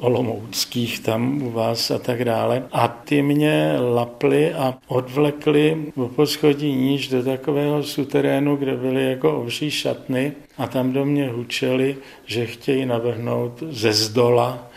olomouckých 0.00 1.00
tam 1.00 1.42
u 1.42 1.50
vás 1.50 1.90
a 1.90 1.98
tak 1.98 2.24
dále. 2.24 2.68
A 2.72 2.88
ty 2.88 3.22
mě 3.22 3.76
laply 3.94 4.52
a 4.52 4.78
odvlekli 4.88 5.92
v 5.96 6.08
poschodí 6.08 6.74
níž 6.74 7.08
do 7.08 7.22
takového 7.22 7.82
suterénu, 7.82 8.56
kde 8.56 8.76
byly 8.76 9.10
jako 9.10 9.42
ovší 9.42 9.70
šatny 9.70 10.32
a 10.58 10.66
tam 10.66 10.92
do 10.92 11.04
mě 11.04 11.28
hučeli, 11.28 11.96
že 12.26 12.46
chtějí 12.46 12.86
navrhnout 12.86 13.62
ze 13.70 13.92
zdola 13.92 14.70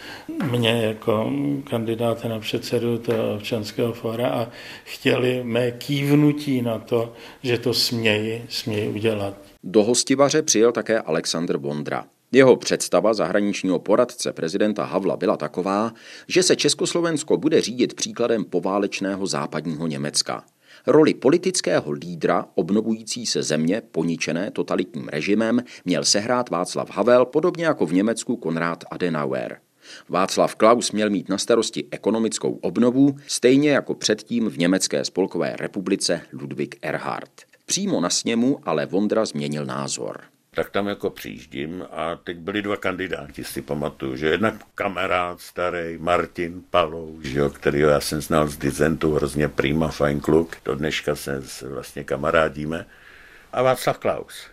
mě 0.51 0.69
jako 0.69 1.31
kandidáta 1.63 2.27
na 2.27 2.39
předsedu 2.39 2.97
toho 2.97 3.35
občanského 3.35 3.93
fora 3.93 4.29
a 4.29 4.47
chtěli 4.83 5.43
mé 5.43 5.71
kývnutí 5.71 6.61
na 6.61 6.79
to, 6.79 7.13
že 7.43 7.57
to 7.57 7.73
smějí, 7.73 8.41
smějí 8.49 8.89
udělat. 8.89 9.33
Do 9.63 9.83
hostivaře 9.83 10.41
přijel 10.41 10.71
také 10.71 11.01
Aleksandr 11.01 11.57
Bondra. 11.57 12.05
Jeho 12.35 12.55
představa 12.55 13.13
zahraničního 13.13 13.79
poradce 13.79 14.33
prezidenta 14.33 14.83
Havla 14.83 15.17
byla 15.17 15.37
taková, 15.37 15.93
že 16.27 16.43
se 16.43 16.55
Československo 16.55 17.37
bude 17.37 17.61
řídit 17.61 17.93
příkladem 17.93 18.45
poválečného 18.45 19.27
západního 19.27 19.87
Německa. 19.87 20.43
Roli 20.87 21.13
politického 21.13 21.91
lídra 21.91 22.45
obnovující 22.55 23.25
se 23.25 23.43
země 23.43 23.81
poničené 23.91 24.51
totalitním 24.51 25.07
režimem 25.07 25.63
měl 25.85 26.03
sehrát 26.03 26.49
Václav 26.49 26.89
Havel 26.91 27.25
podobně 27.25 27.65
jako 27.65 27.85
v 27.85 27.93
Německu 27.93 28.35
Konrad 28.35 28.83
Adenauer. 28.91 29.57
Václav 30.09 30.55
Klaus 30.55 30.91
měl 30.91 31.09
mít 31.09 31.29
na 31.29 31.37
starosti 31.37 31.85
ekonomickou 31.91 32.59
obnovu, 32.61 33.15
stejně 33.27 33.71
jako 33.71 33.93
předtím 33.93 34.49
v 34.49 34.57
Německé 34.57 35.05
spolkové 35.05 35.55
republice 35.59 36.21
Ludwig 36.33 36.75
Erhard. 36.81 37.31
Přímo 37.65 38.01
na 38.01 38.09
sněmu 38.09 38.59
ale 38.63 38.85
Vondra 38.85 39.25
změnil 39.25 39.65
názor 39.65 40.33
tak 40.55 40.69
tam 40.69 40.87
jako 40.87 41.09
přijíždím 41.09 41.85
a 41.91 42.15
teď 42.15 42.37
byli 42.37 42.61
dva 42.61 42.77
kandidáti, 42.77 43.43
si 43.43 43.61
pamatuju, 43.61 44.15
že 44.15 44.27
jednak 44.27 44.53
kamarád 44.75 45.41
starý, 45.41 45.97
Martin 45.97 46.63
Palou, 46.69 47.19
že 47.21 47.39
jo, 47.39 47.49
kterýho 47.49 47.89
já 47.89 47.99
jsem 47.99 48.21
znal 48.21 48.47
z 48.47 48.57
Dizentu, 48.57 49.13
hrozně 49.13 49.47
prima, 49.47 49.87
fajn 49.87 50.19
kluk, 50.19 50.55
do 50.65 50.75
dneška 50.75 51.15
se 51.15 51.43
vlastně 51.69 52.03
kamarádíme, 52.03 52.85
a 53.53 53.61
Václav 53.61 53.97
Klaus 53.97 54.52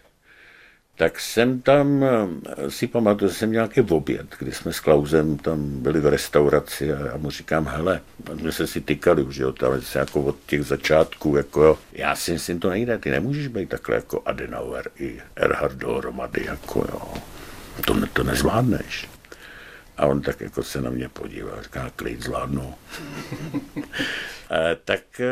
tak 1.01 1.21
jsem 1.21 1.63
tam, 1.63 2.05
eh, 2.05 2.71
si 2.71 2.87
pamatuju, 2.87 3.31
že 3.31 3.37
jsem 3.37 3.49
měl 3.49 3.63
nějaký 3.63 3.81
oběd, 3.81 4.27
kdy 4.39 4.53
jsme 4.53 4.73
s 4.73 4.81
Klausem 4.81 5.39
tam 5.39 5.83
byli 5.83 6.01
v 6.01 6.07
restauraci 6.07 6.93
a 6.93 7.07
já 7.07 7.17
mu 7.17 7.31
říkám, 7.31 7.67
hele, 7.67 8.01
my 8.43 8.53
se 8.53 8.67
si 8.67 8.81
tykali 8.81 9.23
už, 9.23 9.37
jo, 9.37 9.53
tam 9.53 9.81
se 9.81 9.99
jako 9.99 10.23
od 10.23 10.37
těch 10.47 10.65
začátků, 10.65 11.37
jako 11.37 11.63
jo, 11.63 11.79
já 11.93 12.17
si 12.17 12.33
myslím, 12.33 12.61
to 12.61 12.71
nejde, 12.71 12.99
ty 12.99 13.11
nemůžeš 13.11 13.47
být 13.47 13.69
takhle 13.69 13.95
jako 13.97 14.23
Adenauer 14.27 14.91
i 14.99 15.21
Erhard 15.37 15.77
dohromady, 15.77 16.45
jako 16.45 16.79
jo, 16.79 17.15
to, 17.87 17.95
ne, 17.95 18.09
to 18.13 18.25
nezvládneš. 18.25 19.09
A 19.97 20.07
on 20.07 20.21
tak 20.23 20.41
jako 20.41 20.63
se 20.63 20.81
na 20.81 20.91
mě 20.91 21.09
podíval, 21.09 21.63
říká, 21.63 21.91
klid 21.97 22.23
zvládnu. 22.23 22.75
e, 24.51 24.77
tak 24.85 25.21
e, 25.21 25.27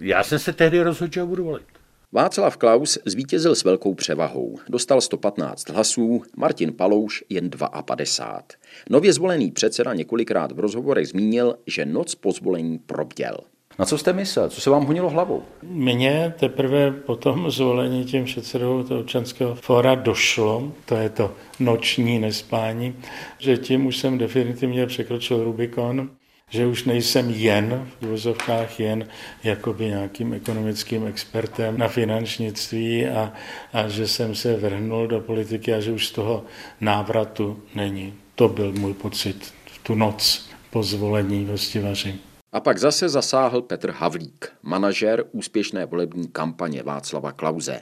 já 0.00 0.22
jsem 0.22 0.38
se 0.38 0.52
tehdy 0.52 0.82
rozhodl, 0.82 1.12
že 1.12 1.20
ho 1.20 1.26
budu 1.26 1.44
volit. 1.44 1.79
Václav 2.12 2.56
Klaus 2.56 2.98
zvítězil 3.04 3.54
s 3.54 3.64
velkou 3.64 3.94
převahou. 3.94 4.58
Dostal 4.68 5.00
115 5.00 5.68
hlasů, 5.68 6.22
Martin 6.36 6.72
Palouš 6.72 7.24
jen 7.28 7.50
52. 7.84 8.42
Nově 8.90 9.12
zvolený 9.12 9.50
předseda 9.50 9.94
několikrát 9.94 10.52
v 10.52 10.58
rozhovorech 10.58 11.08
zmínil, 11.08 11.56
že 11.66 11.86
noc 11.86 12.14
po 12.14 12.32
zvolení 12.32 12.78
probděl. 12.78 13.36
Na 13.78 13.84
co 13.84 13.98
jste 13.98 14.12
myslel? 14.12 14.48
Co 14.48 14.60
se 14.60 14.70
vám 14.70 14.86
honilo 14.86 15.10
hlavou? 15.10 15.42
Mně 15.62 16.34
teprve 16.38 16.90
po 16.90 17.16
tom 17.16 17.50
zvolení 17.50 18.04
tím 18.04 18.24
předsedou 18.24 18.82
toho 18.82 19.00
občanského 19.00 19.54
fóra 19.54 19.94
došlo, 19.94 20.72
to 20.84 20.96
je 20.96 21.08
to 21.08 21.34
noční 21.60 22.18
nespání, 22.18 22.96
že 23.38 23.56
tím 23.56 23.86
už 23.86 23.96
jsem 23.96 24.18
definitivně 24.18 24.86
překročil 24.86 25.44
Rubikon 25.44 26.10
že 26.50 26.66
už 26.66 26.84
nejsem 26.84 27.30
jen, 27.30 27.88
v 28.00 28.06
úvozovkách 28.06 28.80
jen, 28.80 29.08
jakoby 29.44 29.86
nějakým 29.86 30.32
ekonomickým 30.32 31.06
expertem 31.06 31.78
na 31.78 31.88
finančnictví 31.88 33.06
a, 33.06 33.32
a 33.72 33.88
že 33.88 34.08
jsem 34.08 34.34
se 34.34 34.56
vrhnul 34.56 35.06
do 35.06 35.20
politiky 35.20 35.74
a 35.74 35.80
že 35.80 35.92
už 35.92 36.06
z 36.06 36.12
toho 36.12 36.44
návratu 36.80 37.62
není. 37.74 38.14
To 38.34 38.48
byl 38.48 38.72
můj 38.72 38.94
pocit 38.94 39.52
v 39.66 39.78
tu 39.82 39.94
noc 39.94 40.48
po 40.70 40.82
zvolení 40.82 41.46
hostivaři. 41.46 42.14
A 42.52 42.60
pak 42.60 42.78
zase 42.78 43.08
zasáhl 43.08 43.62
Petr 43.62 43.90
Havlík, 43.90 44.52
manažer 44.62 45.24
úspěšné 45.32 45.86
volební 45.86 46.28
kampaně 46.28 46.82
Václava 46.82 47.32
Klauze 47.32 47.80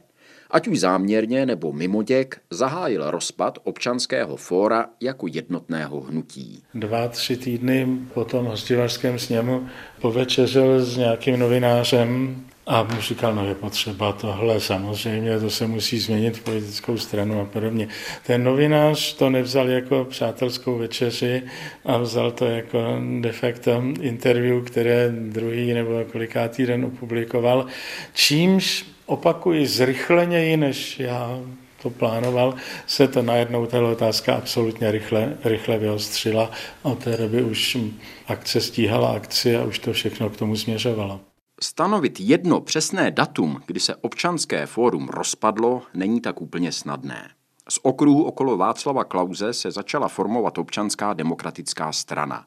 ať 0.50 0.68
už 0.68 0.80
záměrně 0.80 1.46
nebo 1.46 1.72
mimoděk, 1.72 2.40
zahájil 2.50 3.10
rozpad 3.10 3.58
občanského 3.64 4.36
fóra 4.36 4.86
jako 5.00 5.26
jednotného 5.26 6.00
hnutí. 6.00 6.62
Dva, 6.74 7.08
tři 7.08 7.36
týdny 7.36 7.86
po 8.14 8.24
tom 8.24 8.46
hostivařském 8.46 9.18
sněmu 9.18 9.66
povečeřil 10.00 10.84
s 10.84 10.96
nějakým 10.96 11.38
novinářem 11.38 12.36
a 12.66 12.82
mu 12.82 13.00
říkal, 13.00 13.34
no 13.34 13.46
je 13.46 13.54
potřeba 13.54 14.12
tohle, 14.12 14.60
samozřejmě, 14.60 15.40
to 15.40 15.50
se 15.50 15.66
musí 15.66 15.98
změnit 15.98 16.36
v 16.36 16.42
politickou 16.42 16.98
stranu 16.98 17.40
a 17.40 17.44
podobně. 17.44 17.88
Ten 18.26 18.44
novinář 18.44 19.14
to 19.14 19.30
nevzal 19.30 19.68
jako 19.68 20.04
přátelskou 20.04 20.78
večeři 20.78 21.42
a 21.84 21.98
vzal 21.98 22.30
to 22.30 22.44
jako 22.44 23.00
de 23.20 23.32
facto 23.32 23.82
interview, 24.00 24.64
které 24.64 25.08
druhý 25.10 25.74
nebo 25.74 26.04
kolikátý 26.12 26.66
den 26.66 26.84
opublikoval, 26.84 27.66
čímž 28.14 28.86
opakuji 29.08 29.66
zrychleněji, 29.66 30.56
než 30.56 31.00
já 31.00 31.40
to 31.82 31.90
plánoval, 31.90 32.54
se 32.86 33.08
to 33.08 33.22
najednou 33.22 33.66
tato 33.66 33.90
otázka 33.90 34.34
absolutně 34.34 34.90
rychle, 34.90 35.36
rychle 35.44 35.78
vyostřila 35.78 36.50
a 36.84 36.88
od 36.88 37.04
té 37.04 37.16
doby 37.16 37.42
už 37.42 37.78
akce 38.26 38.60
stíhala 38.60 39.12
akci 39.12 39.56
a 39.56 39.64
už 39.64 39.78
to 39.78 39.92
všechno 39.92 40.30
k 40.30 40.36
tomu 40.36 40.56
směřovalo. 40.56 41.20
Stanovit 41.62 42.20
jedno 42.20 42.60
přesné 42.60 43.10
datum, 43.10 43.60
kdy 43.66 43.80
se 43.80 43.96
občanské 43.96 44.66
fórum 44.66 45.08
rozpadlo, 45.08 45.82
není 45.94 46.20
tak 46.20 46.40
úplně 46.40 46.72
snadné. 46.72 47.30
Z 47.68 47.78
okruhu 47.82 48.24
okolo 48.24 48.56
Václava 48.56 49.04
Klauze 49.04 49.52
se 49.52 49.70
začala 49.70 50.08
formovat 50.08 50.58
občanská 50.58 51.12
demokratická 51.12 51.92
strana. 51.92 52.46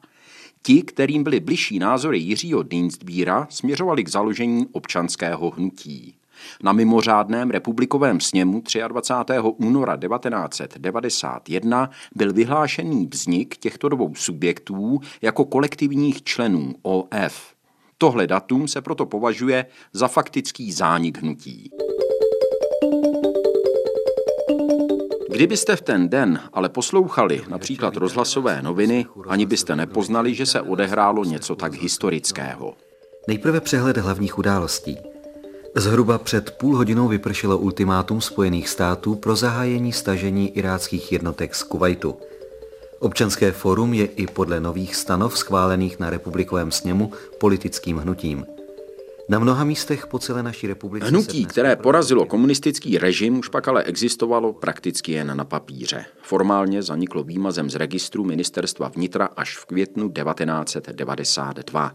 Ti, 0.62 0.82
kterým 0.82 1.24
byly 1.24 1.40
bližší 1.40 1.78
názory 1.78 2.18
Jiřího 2.18 2.62
Dienstbíra, 2.62 3.46
směřovali 3.50 4.04
k 4.04 4.08
založení 4.08 4.66
občanského 4.72 5.50
hnutí. 5.50 6.14
Na 6.62 6.72
mimořádném 6.72 7.50
republikovém 7.50 8.20
sněmu 8.20 8.62
23. 8.88 9.32
února 9.56 9.96
1991 9.96 11.90
byl 12.14 12.32
vyhlášený 12.32 13.08
vznik 13.12 13.56
těchto 13.56 13.88
dvou 13.88 14.14
subjektů 14.14 15.00
jako 15.22 15.44
kolektivních 15.44 16.22
členů 16.22 16.74
OF. 16.82 17.54
Tohle 17.98 18.26
datum 18.26 18.68
se 18.68 18.80
proto 18.80 19.06
považuje 19.06 19.66
za 19.92 20.08
faktický 20.08 20.72
zánik 20.72 21.18
hnutí. 21.18 21.70
Kdybyste 25.32 25.76
v 25.76 25.80
ten 25.80 26.08
den 26.08 26.40
ale 26.52 26.68
poslouchali 26.68 27.42
například 27.48 27.96
rozhlasové 27.96 28.62
noviny, 28.62 29.06
ani 29.28 29.46
byste 29.46 29.76
nepoznali, 29.76 30.34
že 30.34 30.46
se 30.46 30.60
odehrálo 30.60 31.24
něco 31.24 31.56
tak 31.56 31.74
historického. 31.74 32.74
Nejprve 33.28 33.60
přehled 33.60 33.96
hlavních 33.96 34.38
událostí. 34.38 35.11
Zhruba 35.74 36.18
před 36.18 36.50
půl 36.50 36.76
hodinou 36.76 37.08
vypršelo 37.08 37.58
ultimátum 37.58 38.20
Spojených 38.20 38.68
států 38.68 39.14
pro 39.14 39.36
zahájení 39.36 39.92
stažení 39.92 40.58
iráckých 40.58 41.12
jednotek 41.12 41.54
z 41.54 41.62
Kuwaitu. 41.62 42.16
Občanské 42.98 43.52
fórum 43.52 43.94
je 43.94 44.06
i 44.06 44.26
podle 44.26 44.60
nových 44.60 44.96
stanov 44.96 45.38
schválených 45.38 45.98
na 45.98 46.10
republikovém 46.10 46.70
sněmu 46.70 47.12
politickým 47.40 47.96
hnutím. 47.96 48.46
Na 49.28 49.38
mnoha 49.38 49.64
místech 49.64 50.06
po 50.06 50.18
celé 50.18 50.42
naší 50.42 50.66
republice... 50.66 51.06
Hnutí, 51.06 51.46
které 51.46 51.76
porazilo 51.76 52.26
komunistický 52.26 52.98
režim, 52.98 53.38
už 53.38 53.48
pak 53.48 53.68
ale 53.68 53.82
existovalo 53.82 54.52
prakticky 54.52 55.12
jen 55.12 55.36
na 55.36 55.44
papíře. 55.44 56.04
Formálně 56.22 56.82
zaniklo 56.82 57.22
výmazem 57.22 57.70
z 57.70 57.74
registru 57.74 58.24
ministerstva 58.24 58.88
vnitra 58.88 59.28
až 59.36 59.56
v 59.56 59.66
květnu 59.66 60.10
1992. 60.10 61.92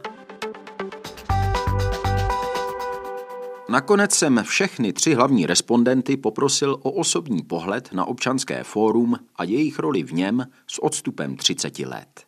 Nakonec 3.69 4.15
jsem 4.15 4.43
všechny 4.43 4.93
tři 4.93 5.13
hlavní 5.13 5.45
respondenty 5.45 6.17
poprosil 6.17 6.73
o 6.73 6.91
osobní 6.91 7.41
pohled 7.41 7.93
na 7.93 8.05
občanské 8.05 8.63
fórum 8.63 9.19
a 9.35 9.43
jejich 9.43 9.79
roli 9.79 10.03
v 10.03 10.13
něm 10.13 10.45
s 10.67 10.83
odstupem 10.83 11.35
30 11.35 11.79
let. 11.79 12.23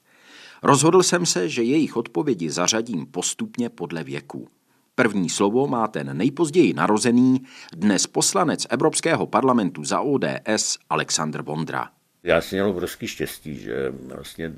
Rozhodl 0.63 1.03
jsem 1.03 1.25
se, 1.25 1.49
že 1.49 1.63
jejich 1.63 1.97
odpovědi 1.97 2.49
zařadím 2.49 3.05
postupně 3.05 3.69
podle 3.69 4.03
věku. 4.03 4.47
První 4.95 5.29
slovo 5.29 5.67
má 5.67 5.87
ten 5.87 6.17
nejpozději 6.17 6.73
narozený, 6.73 7.41
dnes 7.75 8.07
poslanec 8.07 8.67
Evropského 8.69 9.27
parlamentu 9.27 9.83
za 9.83 10.01
ODS 10.01 10.77
Aleksandr 10.89 11.41
Vondra. 11.41 11.89
Já 12.23 12.41
jsem 12.41 12.55
měl 12.55 12.69
obrovský 12.69 13.07
štěstí, 13.07 13.55
že 13.55 13.93
vlastně 14.15 14.53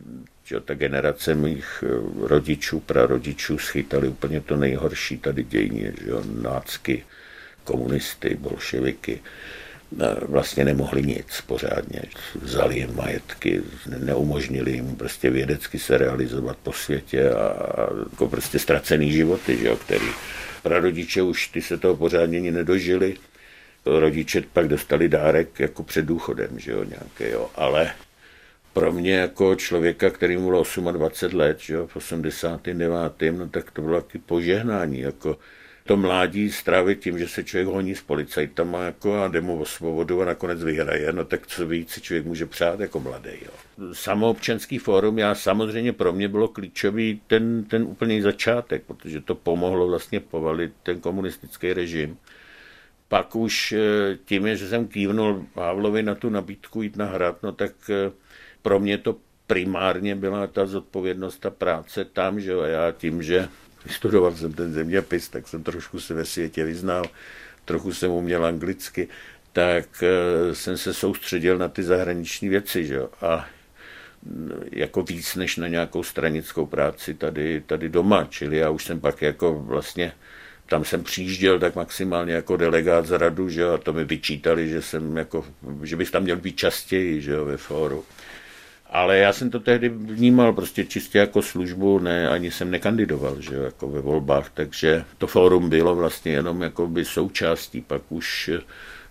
že 0.51 0.59
ta 0.59 0.73
generace 0.73 1.35
mých 1.35 1.83
eh, 1.83 1.87
rodičů, 2.27 2.79
prarodičů 2.79 3.57
schytali 3.57 4.07
úplně 4.07 4.41
to 4.41 4.55
nejhorší 4.55 5.17
tady 5.17 5.43
dějně, 5.43 5.93
že 6.03 6.09
jo, 6.09 6.23
nácky, 6.41 7.03
komunisty, 7.63 8.35
bolševiky 8.35 9.19
vlastně 10.21 10.65
nemohli 10.65 11.03
nic 11.03 11.41
pořádně. 11.47 12.01
Vzali 12.41 12.79
jim 12.79 12.95
majetky, 12.95 13.61
neumožnili 13.97 14.71
jim 14.71 14.95
prostě 14.95 15.29
vědecky 15.29 15.79
se 15.79 15.97
realizovat 15.97 16.57
po 16.63 16.73
světě 16.73 17.29
a, 17.29 17.55
jako 18.11 18.27
prostě 18.27 18.59
ztracený 18.59 19.11
životy, 19.11 19.57
že 19.57 19.67
jo, 19.67 19.75
který 19.75 20.07
prarodiče 20.63 21.21
už 21.21 21.47
ty 21.47 21.61
se 21.61 21.77
toho 21.77 21.95
pořádně 21.95 22.37
ani 22.37 22.51
nedožili 22.51 23.15
rodiče 23.85 24.43
pak 24.53 24.67
dostali 24.67 25.09
dárek 25.09 25.59
jako 25.59 25.83
před 25.83 26.05
důchodem, 26.05 26.59
že 26.59 26.71
jo, 26.71 26.83
nějaký, 26.83 27.33
jo. 27.33 27.49
Ale 27.55 27.91
pro 28.73 28.91
mě 28.91 29.13
jako 29.13 29.55
člověka, 29.55 30.09
který 30.09 30.37
mu 30.37 30.45
bylo 30.45 30.63
28 30.91 31.37
let, 31.39 31.59
že 31.59 31.73
jo, 31.73 31.87
v 31.87 31.95
89. 31.95 32.87
no 33.31 33.49
tak 33.49 33.71
to 33.71 33.81
bylo 33.81 34.01
taky 34.01 34.17
požehnání, 34.17 34.99
jako 34.99 35.37
to 35.83 35.97
mládí 35.97 36.51
strávit 36.51 36.99
tím, 36.99 37.19
že 37.19 37.27
se 37.27 37.43
člověk 37.43 37.67
honí 37.67 37.95
s 37.95 38.01
policajtama 38.01 38.83
jako 38.83 39.15
a 39.21 39.27
jde 39.27 39.41
mu 39.41 39.59
o 39.59 39.65
svobodu 39.65 40.21
a 40.21 40.25
nakonec 40.25 40.63
vyhraje, 40.63 41.13
no 41.13 41.25
tak 41.25 41.47
co 41.47 41.67
víc 41.67 41.89
si 41.89 42.01
člověk 42.01 42.25
může 42.25 42.45
přát 42.45 42.79
jako 42.79 42.99
mladý. 42.99 43.29
Jo. 43.45 43.51
Samoobčanský 43.93 44.77
fórum, 44.77 45.19
já 45.19 45.35
samozřejmě 45.35 45.93
pro 45.93 46.13
mě 46.13 46.27
bylo 46.27 46.47
klíčový 46.47 47.21
ten, 47.27 47.63
ten 47.63 47.83
úplný 47.83 48.21
začátek, 48.21 48.83
protože 48.83 49.21
to 49.21 49.35
pomohlo 49.35 49.87
vlastně 49.87 50.19
povalit 50.19 50.73
ten 50.83 50.99
komunistický 50.99 51.73
režim. 51.73 52.17
Pak 53.07 53.35
už 53.35 53.71
eh, 53.71 54.17
tím, 54.25 54.55
že 54.55 54.67
jsem 54.67 54.87
kývnul 54.87 55.45
Pavlovi 55.53 56.03
na 56.03 56.15
tu 56.15 56.29
nabídku 56.29 56.81
jít 56.81 56.95
na 56.95 57.05
hrad, 57.05 57.43
no 57.43 57.51
tak 57.51 57.71
eh, 57.89 58.11
pro 58.61 58.79
mě 58.79 58.97
to 58.97 59.15
primárně 59.47 60.15
byla 60.15 60.47
ta 60.47 60.65
zodpovědnost, 60.65 61.39
ta 61.39 61.49
práce 61.49 62.05
tam, 62.05 62.39
že 62.39 62.53
a 62.53 62.67
já 62.67 62.91
tím, 62.91 63.23
že 63.23 63.49
Vystudoval 63.85 64.35
jsem 64.35 64.53
ten 64.53 64.73
zeměpis, 64.73 65.29
tak 65.29 65.47
jsem 65.47 65.63
trošku 65.63 65.99
se 65.99 66.13
ve 66.13 66.25
světě 66.25 66.63
vyznal, 66.63 67.05
trochu 67.65 67.93
jsem 67.93 68.11
uměl 68.11 68.45
anglicky, 68.45 69.07
tak 69.53 70.03
eh, 70.03 70.55
jsem 70.55 70.77
se 70.77 70.93
soustředil 70.93 71.57
na 71.57 71.69
ty 71.69 71.83
zahraniční 71.83 72.49
věci, 72.49 72.85
že 72.85 72.95
jo? 72.95 73.09
A 73.21 73.45
mm, 74.23 74.51
jako 74.71 75.03
víc 75.03 75.35
než 75.35 75.57
na 75.57 75.67
nějakou 75.67 76.03
stranickou 76.03 76.65
práci 76.65 77.13
tady, 77.13 77.63
tady 77.65 77.89
doma, 77.89 78.27
čili 78.29 78.57
já 78.57 78.69
už 78.69 78.85
jsem 78.85 78.99
pak 78.99 79.21
jako 79.21 79.53
vlastně 79.53 80.13
tam 80.65 80.85
jsem 80.85 81.03
přijížděl 81.03 81.59
tak 81.59 81.75
maximálně 81.75 82.33
jako 82.33 82.57
delegát 82.57 83.05
z 83.05 83.11
radu, 83.11 83.49
že 83.49 83.61
jo, 83.61 83.73
a 83.73 83.77
to 83.77 83.93
mi 83.93 84.05
vyčítali, 84.05 84.69
že 84.69 84.81
jsem 84.81 85.17
jako, 85.17 85.45
že 85.83 85.95
bych 85.95 86.11
tam 86.11 86.23
měl 86.23 86.37
být 86.37 86.55
častěji, 86.55 87.21
že 87.21 87.31
jo, 87.31 87.45
ve 87.45 87.57
fóru. 87.57 88.05
Ale 88.91 89.17
já 89.17 89.33
jsem 89.33 89.49
to 89.49 89.59
tehdy 89.59 89.89
vnímal 89.89 90.53
prostě 90.53 90.85
čistě 90.85 91.17
jako 91.17 91.41
službu, 91.41 91.99
ne, 91.99 92.29
ani 92.29 92.51
jsem 92.51 92.71
nekandidoval, 92.71 93.41
že 93.41 93.55
jo, 93.55 93.63
jako 93.63 93.87
ve 93.87 94.01
volbách, 94.01 94.51
takže 94.53 95.03
to 95.17 95.27
fórum 95.27 95.69
bylo 95.69 95.95
vlastně 95.95 96.31
jenom 96.31 96.61
jako 96.61 96.87
by 96.87 97.05
součástí 97.05 97.81
pak 97.81 98.01
už 98.09 98.49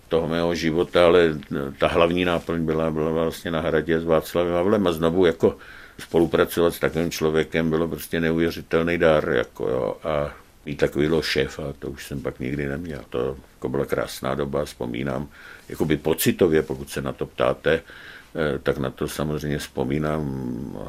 toho 0.08 0.28
mého 0.28 0.54
života, 0.54 1.06
ale 1.06 1.38
ta 1.78 1.88
hlavní 1.88 2.24
náplň 2.24 2.64
byla, 2.64 2.90
byla 2.90 3.10
vlastně 3.10 3.50
na 3.50 3.60
hradě 3.60 4.00
s 4.00 4.04
Václavem 4.04 4.54
Havlem 4.54 4.86
a 4.86 4.92
znovu 4.92 5.26
jako 5.26 5.56
spolupracovat 5.98 6.74
s 6.74 6.78
takovým 6.78 7.10
člověkem 7.10 7.70
bylo 7.70 7.88
prostě 7.88 8.20
neuvěřitelný 8.20 8.98
dar, 8.98 9.28
jako 9.28 9.68
jo, 9.68 9.96
a 10.04 10.32
mít 10.66 10.76
takovýhle 10.76 11.22
šéfa, 11.22 11.72
to 11.78 11.90
už 11.90 12.06
jsem 12.06 12.20
pak 12.20 12.40
nikdy 12.40 12.68
neměl. 12.68 13.00
To 13.10 13.36
jako 13.56 13.68
byla 13.68 13.86
krásná 13.86 14.34
doba, 14.34 14.64
vzpomínám, 14.64 15.28
jakoby 15.68 15.96
pocitově, 15.96 16.62
pokud 16.62 16.90
se 16.90 17.02
na 17.02 17.12
to 17.12 17.26
ptáte, 17.26 17.82
tak 18.62 18.78
na 18.78 18.90
to 18.90 19.08
samozřejmě 19.08 19.58
vzpomínám 19.58 20.24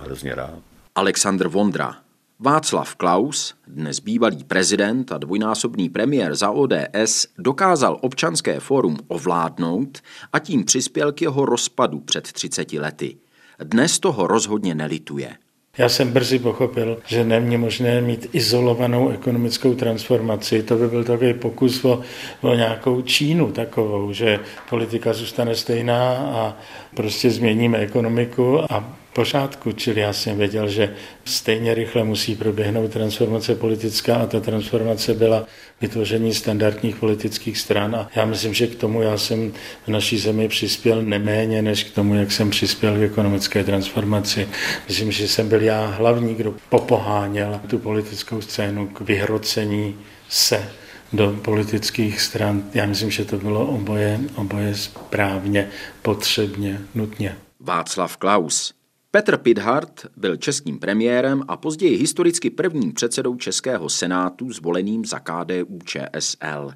hrozně 0.03 0.35
rád. 0.35 0.59
Aleksandr 0.95 1.47
Vondra, 1.47 1.95
Václav 2.39 2.95
Klaus, 2.95 3.55
dnes 3.67 3.99
bývalý 3.99 4.43
prezident 4.43 5.11
a 5.11 5.17
dvojnásobný 5.17 5.89
premiér 5.89 6.35
za 6.35 6.51
ODS, 6.51 7.27
dokázal 7.37 7.97
občanské 8.01 8.59
fórum 8.59 8.97
ovládnout 9.07 9.99
a 10.33 10.39
tím 10.39 10.63
přispěl 10.65 11.11
k 11.11 11.21
jeho 11.21 11.45
rozpadu 11.45 11.99
před 11.99 12.31
30 12.31 12.73
lety. 12.73 13.17
Dnes 13.63 13.99
toho 13.99 14.27
rozhodně 14.27 14.75
nelituje. 14.75 15.37
Já 15.78 15.89
jsem 15.89 16.11
brzy 16.11 16.39
pochopil, 16.39 16.97
že 17.07 17.24
není 17.24 17.57
možné 17.57 18.01
mít 18.01 18.30
izolovanou 18.34 19.09
ekonomickou 19.09 19.74
transformaci. 19.74 20.63
To 20.63 20.76
by 20.76 20.88
byl 20.88 21.03
takový 21.03 21.34
pokus 21.34 21.86
o, 21.86 22.01
o 22.41 22.53
nějakou 22.53 23.01
Čínu 23.01 23.51
takovou, 23.51 24.13
že 24.13 24.39
politika 24.69 25.13
zůstane 25.13 25.55
stejná 25.55 26.13
a 26.17 26.57
prostě 26.95 27.32
změníme 27.32 27.78
ekonomiku 27.78 28.74
a 28.74 28.93
pořádku, 29.14 29.72
čili 29.72 30.01
já 30.01 30.14
jsem 30.14 30.38
věděl, 30.38 30.70
že 30.70 30.95
stejně 31.26 31.74
rychle 31.74 32.03
musí 32.03 32.36
proběhnout 32.36 32.91
transformace 32.91 33.55
politická 33.55 34.16
a 34.16 34.26
ta 34.26 34.39
transformace 34.39 35.14
byla 35.14 35.45
vytvoření 35.82 36.34
standardních 36.34 36.95
politických 36.95 37.57
stran 37.57 37.95
a 37.95 38.09
já 38.16 38.26
myslím, 38.26 38.53
že 38.53 38.68
k 38.68 38.76
tomu 38.76 39.01
já 39.01 39.18
jsem 39.18 39.53
v 39.86 39.88
naší 39.88 40.18
zemi 40.18 40.47
přispěl 40.47 41.01
neméně, 41.01 41.62
než 41.62 41.84
k 41.84 41.95
tomu, 41.95 42.16
jak 42.16 42.32
jsem 42.32 42.49
přispěl 42.49 42.97
k 42.97 43.01
ekonomické 43.01 43.64
transformaci. 43.64 44.47
Myslím, 44.88 45.12
že 45.12 45.28
jsem 45.28 45.49
byl 45.49 45.62
já 45.62 45.86
hlavní, 45.86 46.36
kdo 46.36 46.55
popoháněl 46.70 47.62
tu 47.68 47.80
politickou 47.80 48.41
scénu 48.41 48.88
k 48.88 49.01
vyhrocení 49.01 49.95
se 50.30 50.70
do 51.14 51.39
politických 51.41 52.22
stran. 52.22 52.64
Já 52.74 52.86
myslím, 52.86 53.12
že 53.12 53.26
to 53.26 53.38
bylo 53.38 53.66
oboje, 53.66 54.20
oboje 54.36 54.76
správně, 54.76 55.70
potřebně, 56.01 56.82
nutně. 56.95 57.38
Václav 57.59 58.18
Klaus, 58.18 58.74
Petr 59.12 59.38
Pidhart 59.38 60.05
byl 60.18 60.38
českým 60.38 60.80
premiérem 60.80 61.43
a 61.47 61.57
později 61.57 61.97
historicky 61.97 62.49
prvním 62.49 62.93
předsedou 62.93 63.36
Českého 63.36 63.89
senátu 63.89 64.51
zvoleným 64.51 65.05
za 65.05 65.20
KDU 65.20 65.80
ČSL. 65.86 66.72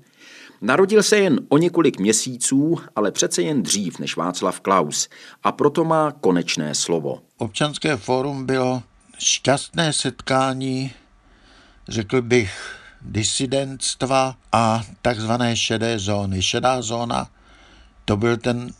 Narodil 0.62 1.04
se 1.04 1.18
jen 1.18 1.40
o 1.50 1.58
několik 1.58 2.00
měsíců, 2.00 2.78
ale 2.96 3.12
přece 3.12 3.42
jen 3.42 3.64
dřív 3.64 4.00
než 4.00 4.16
Václav 4.16 4.60
Klaus 4.60 5.10
a 5.44 5.52
proto 5.52 5.84
má 5.84 6.12
konečné 6.12 6.76
slovo. 6.76 7.22
Občanské 7.38 7.98
fórum 7.98 8.46
bylo 8.46 8.84
šťastné 9.20 9.94
setkání, 9.94 10.92
řekl 11.88 12.22
bych, 12.22 12.76
disidentstva 13.02 14.38
a 14.52 14.84
takzvané 15.02 15.56
šedé 15.56 16.00
zóny. 16.00 16.42
Šedá 16.42 16.82
zóna 16.82 17.28
to 18.06 18.18
byl 18.18 18.38
ten 18.38 18.74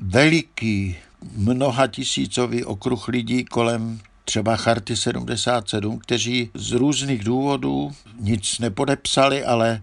veliký 0.00 0.96
mnoha 1.36 1.86
tisícový 1.86 2.64
okruh 2.64 3.08
lidí 3.08 3.44
kolem 3.44 4.00
třeba 4.24 4.56
Charty 4.56 4.96
77, 4.96 5.98
kteří 5.98 6.50
z 6.54 6.72
různých 6.72 7.24
důvodů 7.24 7.92
nic 8.20 8.58
nepodepsali, 8.58 9.44
ale 9.44 9.82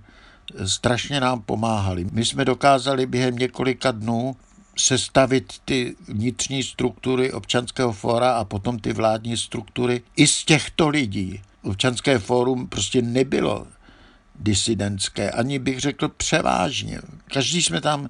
strašně 0.65 1.19
nám 1.19 1.41
pomáhali. 1.41 2.07
My 2.11 2.25
jsme 2.25 2.45
dokázali 2.45 3.05
během 3.05 3.35
několika 3.35 3.91
dnů 3.91 4.35
sestavit 4.77 5.53
ty 5.65 5.95
vnitřní 6.07 6.63
struktury 6.63 7.33
občanského 7.33 7.93
fóra 7.93 8.33
a 8.33 8.43
potom 8.43 8.79
ty 8.79 8.93
vládní 8.93 9.37
struktury 9.37 10.01
i 10.15 10.27
z 10.27 10.45
těchto 10.45 10.89
lidí. 10.89 11.41
Občanské 11.63 12.19
fórum 12.19 12.67
prostě 12.67 13.01
nebylo 13.01 13.67
disidentské, 14.39 15.31
ani 15.31 15.59
bych 15.59 15.79
řekl 15.79 16.07
převážně. 16.07 17.01
Každý 17.33 17.61
jsme 17.61 17.81
tam 17.81 18.09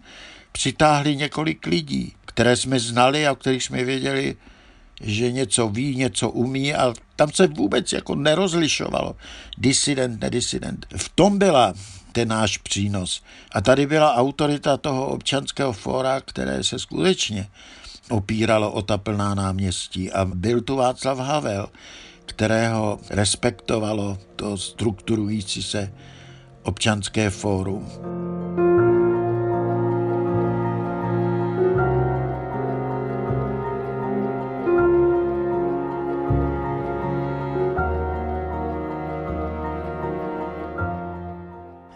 přitáhli 0.51 1.15
několik 1.15 1.67
lidí 1.67 2.13
které 2.33 2.55
jsme 2.55 2.79
znali 2.79 3.27
a 3.27 3.31
o 3.31 3.35
kterých 3.35 3.63
jsme 3.63 3.83
věděli, 3.83 4.35
že 5.01 5.31
něco 5.31 5.67
ví, 5.67 5.95
něco 5.95 6.29
umí 6.29 6.73
a 6.73 6.93
tam 7.15 7.31
se 7.31 7.47
vůbec 7.47 7.93
jako 7.93 8.15
nerozlišovalo. 8.15 9.15
Disident, 9.57 10.21
nedisident. 10.21 10.85
V 10.97 11.09
tom 11.09 11.37
byla 11.37 11.73
ten 12.11 12.27
náš 12.27 12.57
přínos. 12.57 13.23
A 13.51 13.61
tady 13.61 13.87
byla 13.87 14.15
autorita 14.15 14.77
toho 14.77 15.07
občanského 15.07 15.73
fóra, 15.73 16.21
které 16.21 16.63
se 16.63 16.79
skutečně 16.79 17.47
opíralo 18.09 18.71
o 18.71 18.81
ta 18.81 18.97
plná 18.97 19.35
náměstí. 19.35 20.11
A 20.11 20.25
byl 20.25 20.61
tu 20.61 20.75
Václav 20.75 21.17
Havel, 21.19 21.69
kterého 22.25 22.99
respektovalo 23.09 24.17
to 24.35 24.57
strukturující 24.57 25.63
se 25.63 25.93
občanské 26.63 27.29
fórum. 27.29 27.87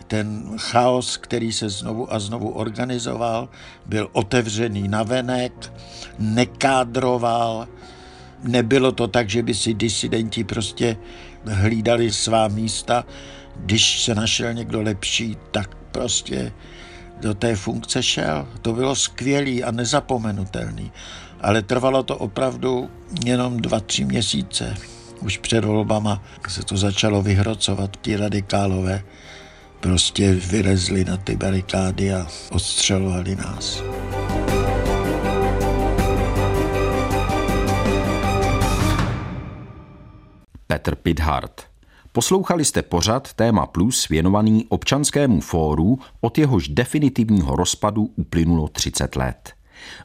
Ten 0.08 0.58
chaos, 0.58 1.18
který 1.18 1.52
se 1.52 1.70
znovu 1.70 2.14
a 2.14 2.20
znovu 2.20 2.50
organizoval, 2.50 3.50
byl 3.86 4.10
otevřený 4.12 4.88
navenek, 4.88 5.74
nekádroval, 6.20 7.68
nebylo 8.44 8.92
to 8.92 9.08
tak, 9.08 9.30
že 9.30 9.44
by 9.44 9.54
si 9.54 9.74
disidenti 9.74 10.44
prostě 10.44 10.98
hlídali 11.46 12.12
svá 12.12 12.48
místa. 12.48 13.06
Když 13.56 14.04
se 14.04 14.16
našel 14.16 14.54
někdo 14.54 14.82
lepší, 14.82 15.38
tak 15.52 15.76
prostě 15.92 16.52
do 17.22 17.34
té 17.34 17.56
funkce 17.56 18.04
šel. 18.04 18.48
To 18.62 18.74
bylo 18.74 18.96
skvělý 18.96 19.64
a 19.64 19.72
nezapomenutelný. 19.72 20.92
Ale 21.42 21.62
trvalo 21.62 22.04
to 22.04 22.18
opravdu 22.18 22.90
jenom 23.26 23.58
dva, 23.58 23.80
tři 23.80 24.06
měsíce. 24.06 24.76
Už 25.22 25.38
před 25.38 25.66
volbama 25.66 26.24
se 26.48 26.64
to 26.64 26.78
začalo 26.78 27.22
vyhrocovat, 27.22 27.98
ti 28.02 28.16
radikálové 28.16 29.04
prostě 29.86 30.34
vylezli 30.34 31.06
na 31.06 31.18
ty 31.18 31.36
barikády 31.36 32.14
a 32.14 32.28
odstřelovali 32.52 33.36
nás. 33.36 33.84
Petr 40.68 40.96
Pidhart. 40.96 41.64
Poslouchali 42.12 42.66
jste 42.66 42.82
pořad 42.82 43.34
Téma 43.34 43.66
Plus 43.66 44.08
věnovaný 44.10 44.66
občanskému 44.70 45.42
fóru, 45.42 46.00
od 46.22 46.38
jehož 46.38 46.68
definitivního 46.68 47.56
rozpadu 47.56 48.12
uplynulo 48.16 48.68
30 48.68 49.16
let. 49.16 49.54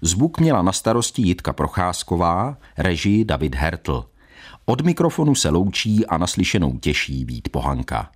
Zvuk 0.02 0.40
měla 0.40 0.62
na 0.62 0.72
starosti 0.72 1.22
Jitka 1.22 1.52
Procházková, 1.52 2.56
režii 2.78 3.24
David 3.24 3.54
Hertl. 3.54 4.04
Od 4.64 4.80
mikrofonu 4.80 5.34
se 5.34 5.48
loučí 5.48 6.06
a 6.06 6.18
naslyšenou 6.18 6.78
těší 6.78 7.24
Vít 7.24 7.48
Pohanka. 7.48 8.10